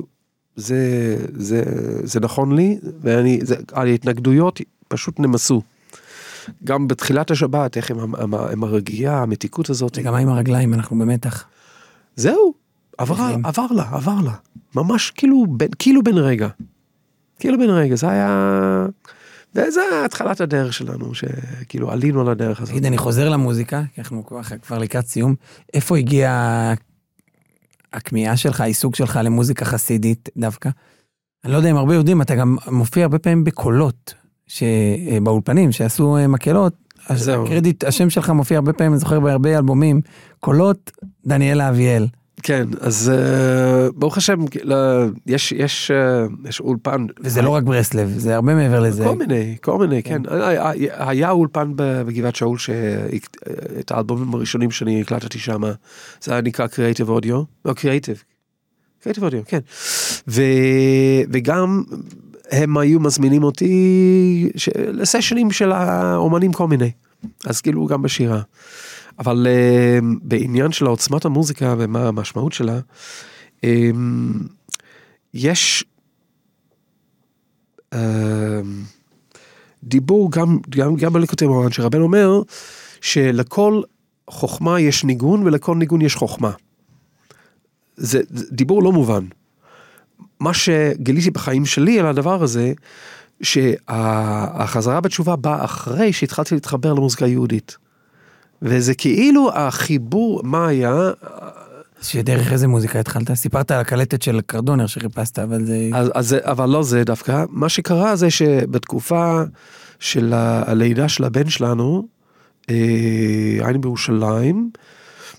זה, 0.57 1.17
זה, 1.35 1.63
זה 2.05 2.21
נכון 2.21 2.57
לי, 2.57 2.79
ואני, 3.01 3.39
זה, 3.43 3.57
ההתנגדויות 3.73 4.61
פשוט 4.89 5.21
נמסו. 5.21 5.63
גם 6.65 6.89
בתחילת 6.89 7.31
השבת, 7.31 7.77
איך 7.77 7.91
עם, 7.91 8.15
עם, 8.15 8.35
עם 8.35 8.65
הרגיעה, 8.65 9.23
המתיקות 9.23 9.71
הזאת. 9.71 9.99
וגם 9.99 10.15
עם 10.15 10.29
הרגליים, 10.29 10.75
אנחנו 10.75 10.99
במתח. 10.99 11.45
זהו, 12.17 12.55
עבר, 12.99 13.37
עבר 13.45 13.67
לה, 13.71 13.85
עבר 13.93 14.21
לה. 14.25 14.33
ממש 14.75 15.11
כאילו, 15.11 15.47
כאילו 15.79 16.03
בן 16.03 16.19
רגע. 16.19 16.49
כאילו 17.39 17.59
בן 17.59 17.71
רגע, 17.71 17.97
זה 17.97 18.11
היה... 18.11 18.87
וזה 19.55 19.81
התחלת 20.05 20.41
הדרך 20.41 20.73
שלנו, 20.73 21.15
שכאילו 21.15 21.91
עלינו 21.91 22.21
על 22.21 22.29
הדרך 22.29 22.61
הזאת. 22.61 22.73
תגיד, 22.73 22.87
אני 22.87 22.99
חוזר 22.99 23.29
למוזיקה, 23.29 23.83
כי 23.95 24.01
אנחנו 24.01 24.25
כבר 24.63 24.79
לקראת 24.79 25.07
סיום. 25.07 25.35
איפה 25.75 25.99
הגיע 25.99 26.73
הכמיהה 27.93 28.37
שלך, 28.37 28.61
העיסוק 28.61 28.97
שלך 28.97 29.21
למוזיקה 29.25 29.65
חסידית 29.65 30.29
דווקא? 30.37 30.71
אני 31.45 31.53
לא 31.53 31.57
יודע 31.57 31.71
אם 31.71 31.77
הרבה 31.77 31.95
יודעים, 31.95 32.23
אתה 32.23 32.35
גם 32.35 32.57
מופיע 32.71 33.03
הרבה 33.03 33.19
פעמים 33.19 33.45
בקולות 33.45 34.15
באולפנים, 35.23 35.73
שעשו 35.73 36.17
מקהלות. 36.29 36.75
זהו. 37.15 37.45
הקרדיט, 37.45 37.85
השם 37.85 38.11
שלך 38.11 38.31
מופיע 38.31 38.57
הרבה 38.57 38.73
פעמים, 38.73 38.93
אני 38.93 39.01
זוכר 39.01 39.21
בהרבה 39.21 39.59
אלבומים, 39.59 40.01
קולות 40.41 40.91
דניאלה 41.27 41.69
אביאל. 41.69 42.07
כן, 42.43 42.69
אז 42.81 43.13
uh, 43.15 43.93
ברוך 43.93 44.17
השם, 44.17 44.45
יש, 45.27 45.53
יש, 45.53 45.91
uh, 45.91 46.49
יש 46.49 46.61
אולפן. 46.61 47.07
וזה 47.21 47.43
לא 47.43 47.51
רק 47.51 47.63
ברסלב, 47.63 48.09
זה 48.17 48.35
הרבה 48.35 48.55
מעבר 48.55 48.81
לזה. 48.81 49.05
כל 49.05 49.17
מיני, 49.17 49.57
כל 49.61 49.79
מיני, 49.79 50.03
כן. 50.03 50.23
כן. 50.23 50.33
היה, 50.43 50.73
היה 51.09 51.31
אולפן 51.31 51.73
בגבעת 51.77 52.37
שאול, 52.37 52.59
שאת 52.59 53.91
האלבומים 53.91 54.35
הראשונים 54.35 54.71
שאני 54.71 55.01
הקלטתי 55.01 55.39
שם, 55.39 55.63
זה 56.21 56.33
היה 56.33 56.41
נקרא 56.41 56.67
Creative 56.67 57.09
Audio, 57.09 57.35
לא 57.65 57.73
Creative, 57.73 58.23
Creative 59.05 59.21
Audio, 59.21 59.45
כן. 59.47 59.61
ו, 60.29 60.43
וגם 61.33 61.83
הם 62.51 62.79
היו 62.79 63.01
מזמינים 63.01 63.43
אותי 63.43 64.51
לסשנים 64.77 65.51
של 65.51 65.73
האומנים 65.73 66.53
כל 66.53 66.69
מיני, 66.69 66.91
אז 67.47 67.61
כאילו 67.61 67.87
גם 67.87 68.03
בשירה. 68.03 68.41
אבל 69.19 69.47
uh, 69.47 70.05
בעניין 70.23 70.73
של 70.73 70.87
עוצמת 70.87 71.25
המוזיקה 71.25 71.75
ומה 71.79 72.09
המשמעות 72.09 72.53
שלה, 72.53 72.81
um, 73.57 73.69
יש 75.35 75.85
uh, 77.95 77.97
דיבור 79.85 80.33
גם, 80.33 80.59
גם, 80.71 80.97
גם 80.97 81.13
בליקוטי 81.13 81.47
מורן, 81.47 81.73
שרבן 81.73 82.01
אומר 82.01 82.43
שלכל 83.01 83.83
חוכמה 84.31 84.81
יש 84.81 85.05
ניגון 85.05 85.43
ולכל 85.43 85.77
ניגון 85.77 86.01
יש 86.01 86.17
חוכמה. 86.17 86.51
זה, 87.97 88.21
זה 88.31 88.47
דיבור 88.51 88.83
לא 88.83 88.93
מובן. 88.93 89.25
מה 90.41 90.55
שגיליתי 90.55 91.31
בחיים 91.31 91.67
שלי 91.67 92.01
על 92.01 92.07
הדבר 92.07 92.43
הזה, 92.43 92.73
שהחזרה 93.43 95.01
בתשובה 95.01 95.37
באה 95.37 95.65
אחרי 95.65 96.13
שהתחלתי 96.13 96.55
להתחבר 96.55 96.93
למוזיקה 96.93 97.27
יהודית. 97.27 97.77
וזה 98.63 98.95
כאילו 98.95 99.51
החיבור, 99.55 100.41
מה 100.45 100.69
היה? 100.69 101.11
שדרך 102.03 102.53
איזה 102.53 102.69
מוזיקה 102.69 103.01
התחלת? 103.01 103.33
סיפרת 103.33 103.71
על 103.71 103.81
הקלטת 103.81 104.23
של 104.23 104.41
קרדונר 104.47 104.87
שחיפשת, 104.87 105.39
אבל 105.39 105.65
זה... 105.65 105.91
אז, 105.95 106.11
אז, 106.15 106.37
אבל 106.41 106.69
לא 106.69 106.83
זה 106.83 107.05
דווקא. 107.05 107.45
מה 107.51 107.69
שקרה 107.69 108.17
זה 108.17 108.31
שבתקופה 108.31 109.43
של 110.01 110.33
הלידה 110.35 111.09
של 111.09 111.25
הבן 111.25 111.49
שלנו, 111.49 112.09
אה, 112.71 112.75
היינו 113.61 113.81
בירושלים, 113.81 114.71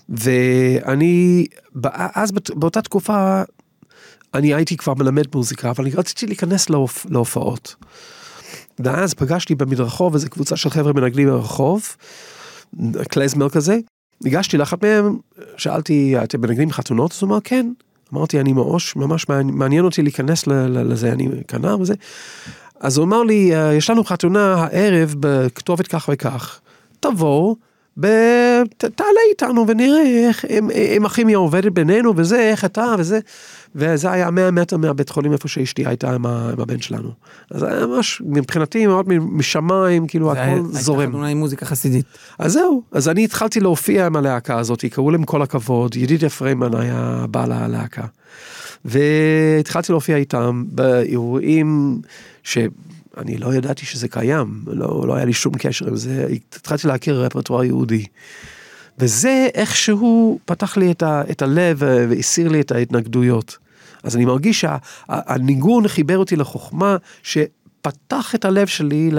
ואני, 0.08 1.46
אז 2.14 2.32
באותה 2.32 2.82
תקופה, 2.82 3.42
אני 4.34 4.54
הייתי 4.54 4.76
כבר 4.76 4.94
מלמד 4.94 5.24
מוזיקה, 5.34 5.70
אבל 5.70 5.84
אני 5.84 5.94
רציתי 5.94 6.26
להיכנס 6.26 6.70
להופ, 6.70 7.06
להופעות. 7.10 7.74
ואז 8.78 9.14
פגשתי 9.14 9.54
במדרחוב 9.54 10.14
איזה 10.14 10.28
קבוצה 10.28 10.56
של 10.56 10.70
חבר'ה 10.70 10.92
מנגנים 10.92 11.28
ברחוב. 11.28 11.96
קלייזמר 13.08 13.48
כזה, 13.48 13.78
ניגשתי 14.24 14.56
לאחת 14.56 14.84
מהם, 14.84 15.18
שאלתי, 15.56 16.14
אתם 16.24 16.40
מנגנים 16.40 16.70
חתונות? 16.70 17.12
אז 17.12 17.22
הוא 17.22 17.28
אמר, 17.28 17.38
כן. 17.44 17.72
אמרתי, 18.14 18.40
אני 18.40 18.52
ממש, 18.52 18.96
ממש 18.96 19.26
מעניין 19.28 19.84
אותי 19.84 20.02
להיכנס 20.02 20.46
לזה, 20.46 21.12
אני 21.12 21.28
כנר 21.48 21.80
וזה. 21.80 21.94
אז 22.80 22.96
הוא 22.96 23.04
אמר 23.04 23.22
לי, 23.22 23.56
אה, 23.56 23.74
יש 23.74 23.90
לנו 23.90 24.04
חתונה 24.04 24.54
הערב 24.54 25.14
בכתובת 25.20 25.86
כך 25.86 26.08
וכך, 26.12 26.60
תבואו. 27.00 27.56
תעלה 28.78 29.20
איתנו 29.30 29.64
ונראה 29.68 30.26
איך, 30.28 30.44
אם 30.96 31.06
הכימיה 31.06 31.38
עובדת 31.38 31.72
בינינו 31.72 32.12
וזה, 32.16 32.40
איך 32.40 32.64
אתה 32.64 32.94
וזה. 32.98 33.20
וזה 33.74 34.10
היה 34.10 34.30
100 34.30 34.50
מטר 34.50 34.76
מהבית 34.76 35.08
חולים 35.08 35.32
איפה 35.32 35.48
שאשתי 35.48 35.86
הייתה 35.86 36.14
עם, 36.14 36.26
ה, 36.26 36.50
עם 36.52 36.60
הבן 36.60 36.80
שלנו. 36.80 37.10
אז 37.50 37.60
זה 37.60 37.68
היה 37.68 37.86
ממש, 37.86 38.22
מבחינתי 38.26 38.86
מאוד 38.86 39.06
משמיים, 39.08 40.06
כאילו 40.06 40.32
הכל 40.32 40.40
היה, 40.40 40.62
זורם. 40.62 41.00
הייתה 41.00 41.12
חתונה 41.12 41.26
עם 41.26 41.38
מוזיקה 41.38 41.66
חסידית. 41.66 42.06
אז 42.38 42.52
זהו, 42.52 42.82
אז 42.92 43.08
אני 43.08 43.24
התחלתי 43.24 43.60
להופיע 43.60 44.06
עם 44.06 44.16
הלהקה 44.16 44.58
הזאת, 44.58 44.84
קראו 44.84 45.10
להם 45.10 45.24
כל 45.24 45.42
הכבוד, 45.42 45.96
ידידיה 45.96 46.30
פריימן 46.30 46.74
היה 46.74 47.24
בעל 47.30 47.52
הלהקה. 47.52 48.04
והתחלתי 48.84 49.92
להופיע 49.92 50.16
איתם 50.16 50.64
באירועים 50.68 52.00
ש... 52.42 52.58
אני 53.16 53.36
לא 53.36 53.54
ידעתי 53.54 53.86
שזה 53.86 54.08
קיים, 54.08 54.62
לא, 54.66 55.04
לא 55.06 55.14
היה 55.14 55.24
לי 55.24 55.32
שום 55.32 55.52
קשר 55.58 55.88
עם 55.88 55.96
זה, 55.96 56.26
התחלתי 56.56 56.88
להכיר 56.88 57.24
רפרטואר 57.24 57.64
יהודי. 57.64 58.06
וזה 59.00 59.48
איכשהו 59.54 60.38
פתח 60.44 60.76
לי 60.76 60.90
את, 60.90 61.02
ה, 61.02 61.22
את 61.30 61.42
הלב 61.42 61.78
והסיר 61.80 62.48
לי 62.48 62.60
את 62.60 62.72
ההתנגדויות. 62.72 63.58
אז 64.02 64.16
אני 64.16 64.24
מרגיש 64.24 64.60
שהניגון 64.60 65.88
שה, 65.88 65.94
חיבר 65.94 66.18
אותי 66.18 66.36
לחוכמה 66.36 66.96
שפתח 67.22 68.34
את 68.34 68.44
הלב 68.44 68.66
שלי 68.66 69.10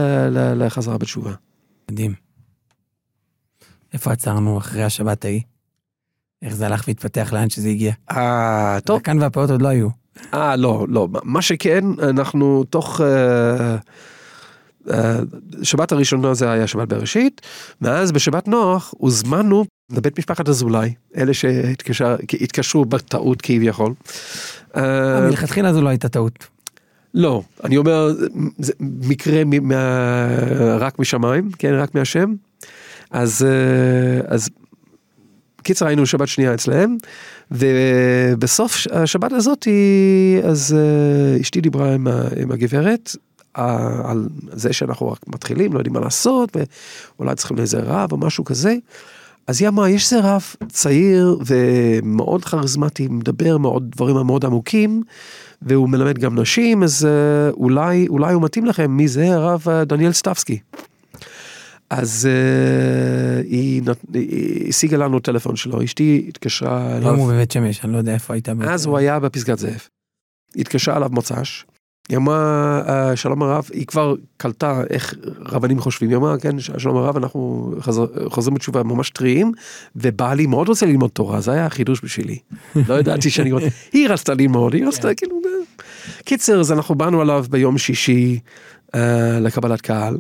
לחזרה 0.56 0.98
בתשובה. 0.98 1.32
מדהים. 1.92 2.14
איפה 3.94 4.12
עצרנו 4.12 4.58
אחרי 4.58 4.84
השבת 4.84 5.26
ההיא? 5.26 5.42
איך 6.42 6.56
זה 6.56 6.66
הלך 6.66 6.84
והתפתח 6.88 7.34
לאן 7.34 7.50
שזה 7.50 7.70
הגיע? 7.70 7.94
אה, 8.12 8.78
טוב. 8.86 9.02
כאן 9.02 9.20
והפעות 9.22 9.50
עוד 9.50 9.62
לא 9.62 9.68
היו. 9.68 9.88
אה, 10.34 10.56
לא, 10.56 10.86
לא. 10.90 11.08
מה 11.24 11.42
שכן, 11.42 11.84
אנחנו 12.10 12.64
תוך... 12.64 13.02
אה, 13.02 13.76
שבת 15.64 15.92
הראשונה 15.92 16.34
זה 16.34 16.52
היה 16.52 16.68
שבת 16.68 16.88
בראשית, 16.88 17.42
ואז 17.82 18.12
בשבת 18.12 18.48
נוח 18.48 18.94
הוזמנו 18.98 19.66
לבית 19.92 20.20
משפחת 20.20 20.50
אזולאי, 20.50 20.94
אלה 21.18 21.34
שהתקשרו 21.34 22.86
בטעות 22.86 23.42
כביכול. 23.42 23.94
אה, 24.76 25.22
מלכתחילה 25.22 25.74
זו 25.74 25.82
לא 25.82 25.90
הייתה 25.90 26.10
טעות. 26.10 26.48
לא, 27.14 27.42
אני 27.64 27.78
אומר, 27.78 28.12
זה 28.58 28.74
מקרה 28.80 29.44
מה, 29.44 30.28
רק 30.80 31.00
משמיים, 31.00 31.52
כן, 31.58 31.74
רק 31.74 31.96
מהשם. 31.96 32.34
אז, 33.12 33.46
אז 34.28 34.50
קיצר 35.64 35.88
היינו 35.88 36.06
שבת 36.06 36.28
שנייה 36.28 36.54
אצלהם, 36.54 36.98
ובסוף 37.52 38.78
השבת 38.92 39.32
הזאת, 39.32 39.68
אז 40.44 40.76
אשתי 41.42 41.62
דיברה 41.62 41.94
עם, 41.94 42.08
עם 42.42 42.52
הגברת, 42.52 43.16
על 43.54 44.28
זה 44.52 44.74
שאנחנו 44.74 45.12
רק 45.12 45.20
מתחילים, 45.28 45.74
לא 45.74 45.80
יודעים 45.80 45.94
מה 45.94 46.00
לעשות, 46.00 46.58
ואולי 47.18 47.36
צריכים 47.36 47.58
לאיזה 47.58 47.80
רב 47.80 48.12
או 48.12 48.18
משהו 48.18 48.44
כזה. 48.46 48.76
אז 49.48 49.62
היא 49.62 49.68
אמרה, 49.68 49.90
יש 49.90 50.14
איזה 50.14 50.28
רב 50.28 50.44
צעיר 50.68 51.38
ומאוד 51.46 52.46
כריזמטי, 52.46 53.08
מדבר 53.08 53.58
מאוד 53.58 53.92
דברים 53.92 54.16
מאוד 54.16 54.46
עמוקים, 54.46 55.04
והוא 55.62 55.90
מלמד 55.90 56.18
גם 56.18 56.40
נשים, 56.40 56.84
אז 56.84 57.08
uh, 57.08 57.54
אולי, 57.54 58.08
אולי 58.08 58.34
הוא 58.34 58.42
מתאים 58.42 58.66
לכם, 58.66 58.92
מי 58.92 59.08
זה? 59.08 59.34
הרב 59.34 59.66
uh, 59.68 59.86
דניאל 59.86 60.12
סטפסקי. 60.12 60.60
אז 61.90 62.28
uh, 62.30 63.46
היא, 63.48 63.82
היא 64.14 64.70
השיגה 64.70 64.98
לנו 64.98 65.20
טלפון 65.20 65.56
שלו, 65.56 65.84
אשתי 65.84 66.26
התקשרה 66.28 66.98
אליו. 66.98 67.10
היום 67.10 67.20
הוא 67.20 67.34
בבית 67.34 67.52
שמש, 67.52 67.86
אני 67.86 67.94
לא 67.94 67.98
יודע 67.98 68.14
איפה 68.14 68.34
הייתה. 68.34 68.52
אז 68.68 68.86
הוא 68.86 68.98
היה 68.98 69.20
בפסגת 69.20 69.60
זאב. 69.60 69.82
התקשרה 70.56 70.98
אליו 70.98 71.10
מוצ"ש, 71.12 71.66
היא 72.10 72.18
אמרה, 72.18 72.82
"אה, 72.88 73.16
שלום 73.16 73.44
הרב, 73.44 73.70
היא 73.74 73.86
כבר 73.88 74.16
קלטה 74.38 74.82
איך 74.90 75.14
רבנים 75.40 75.80
חושבים, 75.80 76.10
היא 76.10 76.18
אמרה, 76.18 76.38
כן, 76.40 76.60
שלום 76.60 76.98
הרב, 76.98 77.18
אנחנו 77.18 77.72
חזר, 77.80 78.06
חוזרים 78.30 78.56
בתשובה 78.56 78.84
ממש 78.84 79.10
טריים, 79.10 79.52
ובעלי 79.96 80.46
מאוד 80.48 80.68
רוצה 80.70 80.86
ללמוד 80.86 81.10
תורה, 81.10 81.42
זה 81.42 81.52
היה 81.52 81.70
חידוש 81.70 82.02
בשבילי. 82.04 82.38
לא 82.90 83.00
ידעתי 83.00 83.30
שאני 83.30 83.52
רוצה, 83.52 83.68
היא 83.94 84.10
רצתה 84.10 84.34
ללמוד, 84.34 84.74
היא 84.74 84.88
רצתה 84.88 85.14
כאילו, 85.14 85.36
אה. 85.46 85.52
קיצר, 86.26 86.60
אז 86.60 86.72
אנחנו 86.72 86.96
באנו 86.96 87.22
אליו 87.22 87.46
ביום 87.50 87.78
שישי 87.78 88.40
אה, 88.96 89.40
לקבלת 89.40 89.82
קהל, 89.82 90.18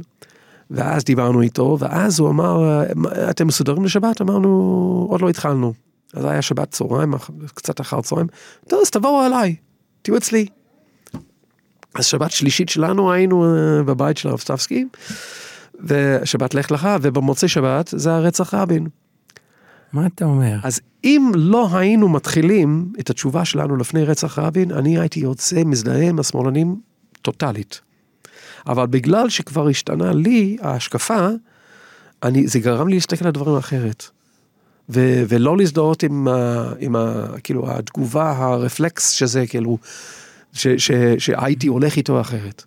ואז 0.72 1.04
דיברנו 1.04 1.42
איתו, 1.42 1.78
ואז 1.80 2.20
הוא 2.20 2.30
אמר, 2.30 2.64
אה, 2.70 2.84
"מה, 2.96 3.10
אתם 3.30 3.48
מסודרים 3.48 3.86
לשבת? 3.86 4.22
אמרנו, 4.22 4.48
עוד 5.10 5.22
לא 5.22 5.30
התחלנו. 5.30 5.74
אז 6.14 6.26
היה 6.26 6.42
שבת 6.42 6.72
צהריים, 6.72 7.14
קצת 7.54 7.82
אחר 7.82 8.02
צהריים, 8.02 8.28
טוב, 8.68 8.80
אז 8.82 8.90
תבואו 8.90 9.26
אליי, 9.26 9.56
תהיו 10.02 10.18
אצלי. 10.18 10.46
אז 11.96 12.06
שבת 12.06 12.32
שלישית 12.32 12.70
שלנו 12.70 13.12
היינו 13.12 13.46
אה, 13.46 13.84
בבית 13.84 14.18
של 14.18 14.30
הרב 14.30 14.40
סטבסקי, 14.40 14.86
ושבת 15.84 16.54
לך 16.54 16.72
לך, 16.72 16.90
ובמוצאי 17.02 17.50
שבת 17.50 17.90
זה 17.92 18.14
הרצח 18.14 18.54
רבין. 18.54 18.88
מה 19.94 20.08
אתה 20.08 20.26
אומר? 20.26 20.58
אז 20.64 20.82
אם 21.04 21.32
לא 21.36 21.68
היינו 21.72 22.10
מתחילים 22.10 22.94
את 23.00 23.10
התשובה 23.10 23.46
שלנו 23.46 23.78
לפני 23.78 24.04
רצח 24.04 24.40
רבין, 24.40 24.72
אני 24.72 25.00
הייתי 25.00 25.20
יוצא 25.20 25.64
מזדהה 25.64 26.10
עם 26.10 26.20
השמאלנים 26.20 26.80
טוטאלית. 27.22 27.82
אבל 28.68 28.86
בגלל 28.86 29.30
שכבר 29.30 29.68
השתנה 29.68 30.12
לי 30.14 30.58
ההשקפה, 30.62 31.28
אני, 32.24 32.48
זה 32.48 32.60
גרם 32.60 32.88
לי 32.88 32.94
להסתכל 32.94 33.26
על 33.26 33.30
הדברים 33.30 33.58
אחרת. 33.58 34.06
ו, 34.90 35.24
ולא 35.28 35.58
להזדהות 35.58 36.04
עם, 36.04 36.28
ה, 36.28 36.72
עם 36.80 36.96
ה, 36.96 37.26
כאילו, 37.44 37.72
התגובה, 37.72 38.32
הרפלקס 38.32 39.10
שזה 39.10 39.48
כאילו, 39.48 39.78
שהייתי 41.18 41.68
הולך 41.68 41.98
איתו 41.98 42.22
אחרת. 42.22 42.64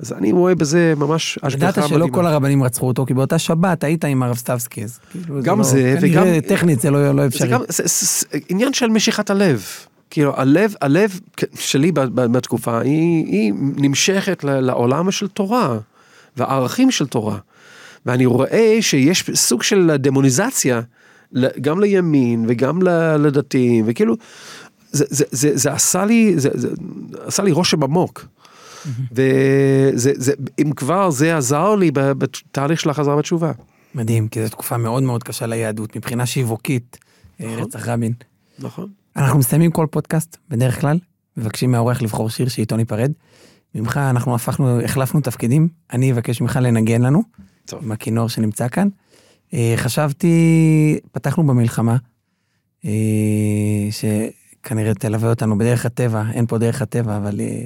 אז 0.00 0.12
אני 0.12 0.32
רואה 0.32 0.54
בזה 0.54 0.94
ממש 0.96 1.38
השגחה 1.42 1.64
ידעת 1.64 1.78
מדהימה. 1.78 1.88
שלא 1.88 2.08
כל 2.12 2.26
הרבנים 2.26 2.62
רצחו 2.62 2.86
אותו, 2.86 3.06
כי 3.06 3.14
באותה 3.14 3.38
שבת 3.38 3.84
היית 3.84 4.04
עם 4.04 4.22
הרב 4.22 4.36
סטבסקי, 4.36 4.84
אז 4.84 4.98
כאילו 5.10 5.42
גם 5.42 5.58
לא- 5.58 5.64
זה, 5.64 5.96
כנראה 6.00 6.22
וגם- 6.22 6.40
טכנית 6.48 6.80
זה 6.80 6.90
לא 6.90 7.12
לא 7.14 7.22
זה 7.22 7.26
אפשרי. 7.26 7.48
גם 7.48 7.60
זה, 7.68 7.82
זה, 7.86 8.06
זה 8.06 8.38
עניין 8.48 8.72
של 8.72 8.86
משיכת 8.86 9.30
הלב. 9.30 9.64
כאילו 10.10 10.32
הלב, 10.36 10.74
הלב 10.80 11.20
שלי 11.54 11.92
בתקופה 12.14 12.80
היא, 12.80 13.26
היא 13.26 13.52
נמשכת 13.76 14.44
לעולם 14.44 15.10
של 15.10 15.28
תורה 15.28 15.78
וערכים 16.36 16.90
של 16.90 17.06
תורה. 17.06 17.38
ואני 18.06 18.26
רואה 18.26 18.78
שיש 18.80 19.30
סוג 19.34 19.62
של 19.62 19.96
דמוניזציה 19.98 20.80
גם 21.60 21.80
לימין 21.80 22.44
וגם 22.48 22.78
לדתיים 23.18 23.84
וכאילו 23.88 24.16
זה, 24.94 25.04
זה, 25.08 25.24
זה, 25.30 25.56
זה 25.56 25.72
עשה 25.72 26.04
לי, 26.04 26.34
זה, 26.36 26.48
זה 26.52 26.68
עשה 27.26 27.42
לי 27.42 27.52
רושם 27.52 27.82
עמוק. 27.82 28.26
וזה, 29.12 30.12
זה, 30.14 30.32
אם 30.62 30.72
כבר 30.76 31.10
זה 31.10 31.36
עזר 31.36 31.74
לי 31.74 31.90
בתהליך 31.90 32.80
של 32.80 32.90
החזרה 32.90 33.16
בתשובה. 33.16 33.52
מדהים, 33.94 34.28
כי 34.28 34.42
זו 34.42 34.48
תקופה 34.48 34.76
מאוד 34.76 35.02
מאוד 35.02 35.22
קשה 35.22 35.46
ליהדות, 35.46 35.96
מבחינה 35.96 36.26
שיווקית, 36.26 36.98
אה, 37.40 37.46
נכון. 37.46 37.58
רצח 37.58 37.88
רבין. 37.88 38.12
נכון. 38.58 38.88
אנחנו 39.16 39.38
מסיימים 39.38 39.70
כל 39.70 39.86
פודקאסט, 39.90 40.36
בדרך 40.48 40.80
כלל, 40.80 40.98
מבקשים 41.36 41.72
מהאורח 41.72 42.02
לבחור 42.02 42.30
שיר 42.30 42.48
שאיתו 42.48 42.76
ניפרד. 42.76 43.12
ממך 43.74 43.96
אנחנו 43.96 44.34
הפכנו, 44.34 44.80
החלפנו 44.80 45.20
תפקידים, 45.20 45.68
אני 45.92 46.12
אבקש 46.12 46.40
ממך 46.40 46.58
לנגן 46.62 47.02
לנו, 47.02 47.22
טוב. 47.66 47.84
עם 47.84 47.92
הכינור 47.92 48.28
שנמצא 48.28 48.68
כאן. 48.68 48.88
אה, 49.54 49.74
חשבתי, 49.76 50.98
פתחנו 51.12 51.46
במלחמה, 51.46 51.96
אה, 52.84 52.90
שכנראה 54.64 54.94
תלווה 54.94 55.30
אותנו 55.30 55.58
בדרך 55.58 55.86
הטבע, 55.86 56.22
אין 56.32 56.46
פה 56.46 56.58
דרך 56.58 56.82
הטבע, 56.82 57.16
אבל 57.16 57.40
אה, 57.40 57.64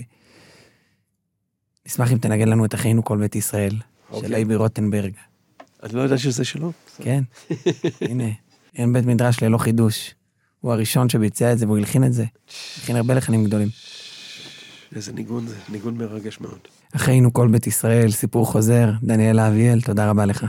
נשמח 1.87 2.13
אם 2.13 2.19
תנגן 2.19 2.49
לנו 2.49 2.65
את 2.65 2.75
אחינו 2.75 3.05
כל 3.05 3.19
בית 3.19 3.37
ישראל, 3.37 3.71
של 3.71 4.15
אוקיי. 4.15 4.35
אייבי 4.35 4.55
רוטנברג. 4.55 5.13
אני 5.83 5.93
לא 5.93 6.01
יודע 6.01 6.19
שזה 6.19 6.45
שלו. 6.45 6.73
כן, 6.97 7.23
הנה, 8.01 8.25
אין 8.77 8.93
בית 8.93 9.05
מדרש 9.05 9.43
ללא 9.43 9.59
חידוש. 9.59 10.15
הוא 10.61 10.73
הראשון 10.73 11.09
שביצע 11.09 11.53
את 11.53 11.59
זה 11.59 11.67
והוא 11.67 11.79
הלחין 11.79 12.05
את 12.05 12.13
זה. 12.13 12.25
הלחין 12.77 12.97
הרבה 12.97 13.15
לחנים 13.15 13.45
גדולים. 13.45 13.69
איזה 14.97 15.13
ניגון 15.13 15.47
זה, 15.47 15.55
ניגון 15.69 15.97
מרגש 15.97 16.41
מאוד. 16.41 16.59
אחינו 16.97 17.33
כל 17.33 17.49
בית 17.49 17.67
ישראל, 17.67 18.11
סיפור 18.11 18.47
חוזר, 18.47 18.91
דניאל 19.03 19.41
אביאל, 19.41 19.81
תודה 19.81 20.11
רבה 20.11 20.27
לך. 20.27 20.47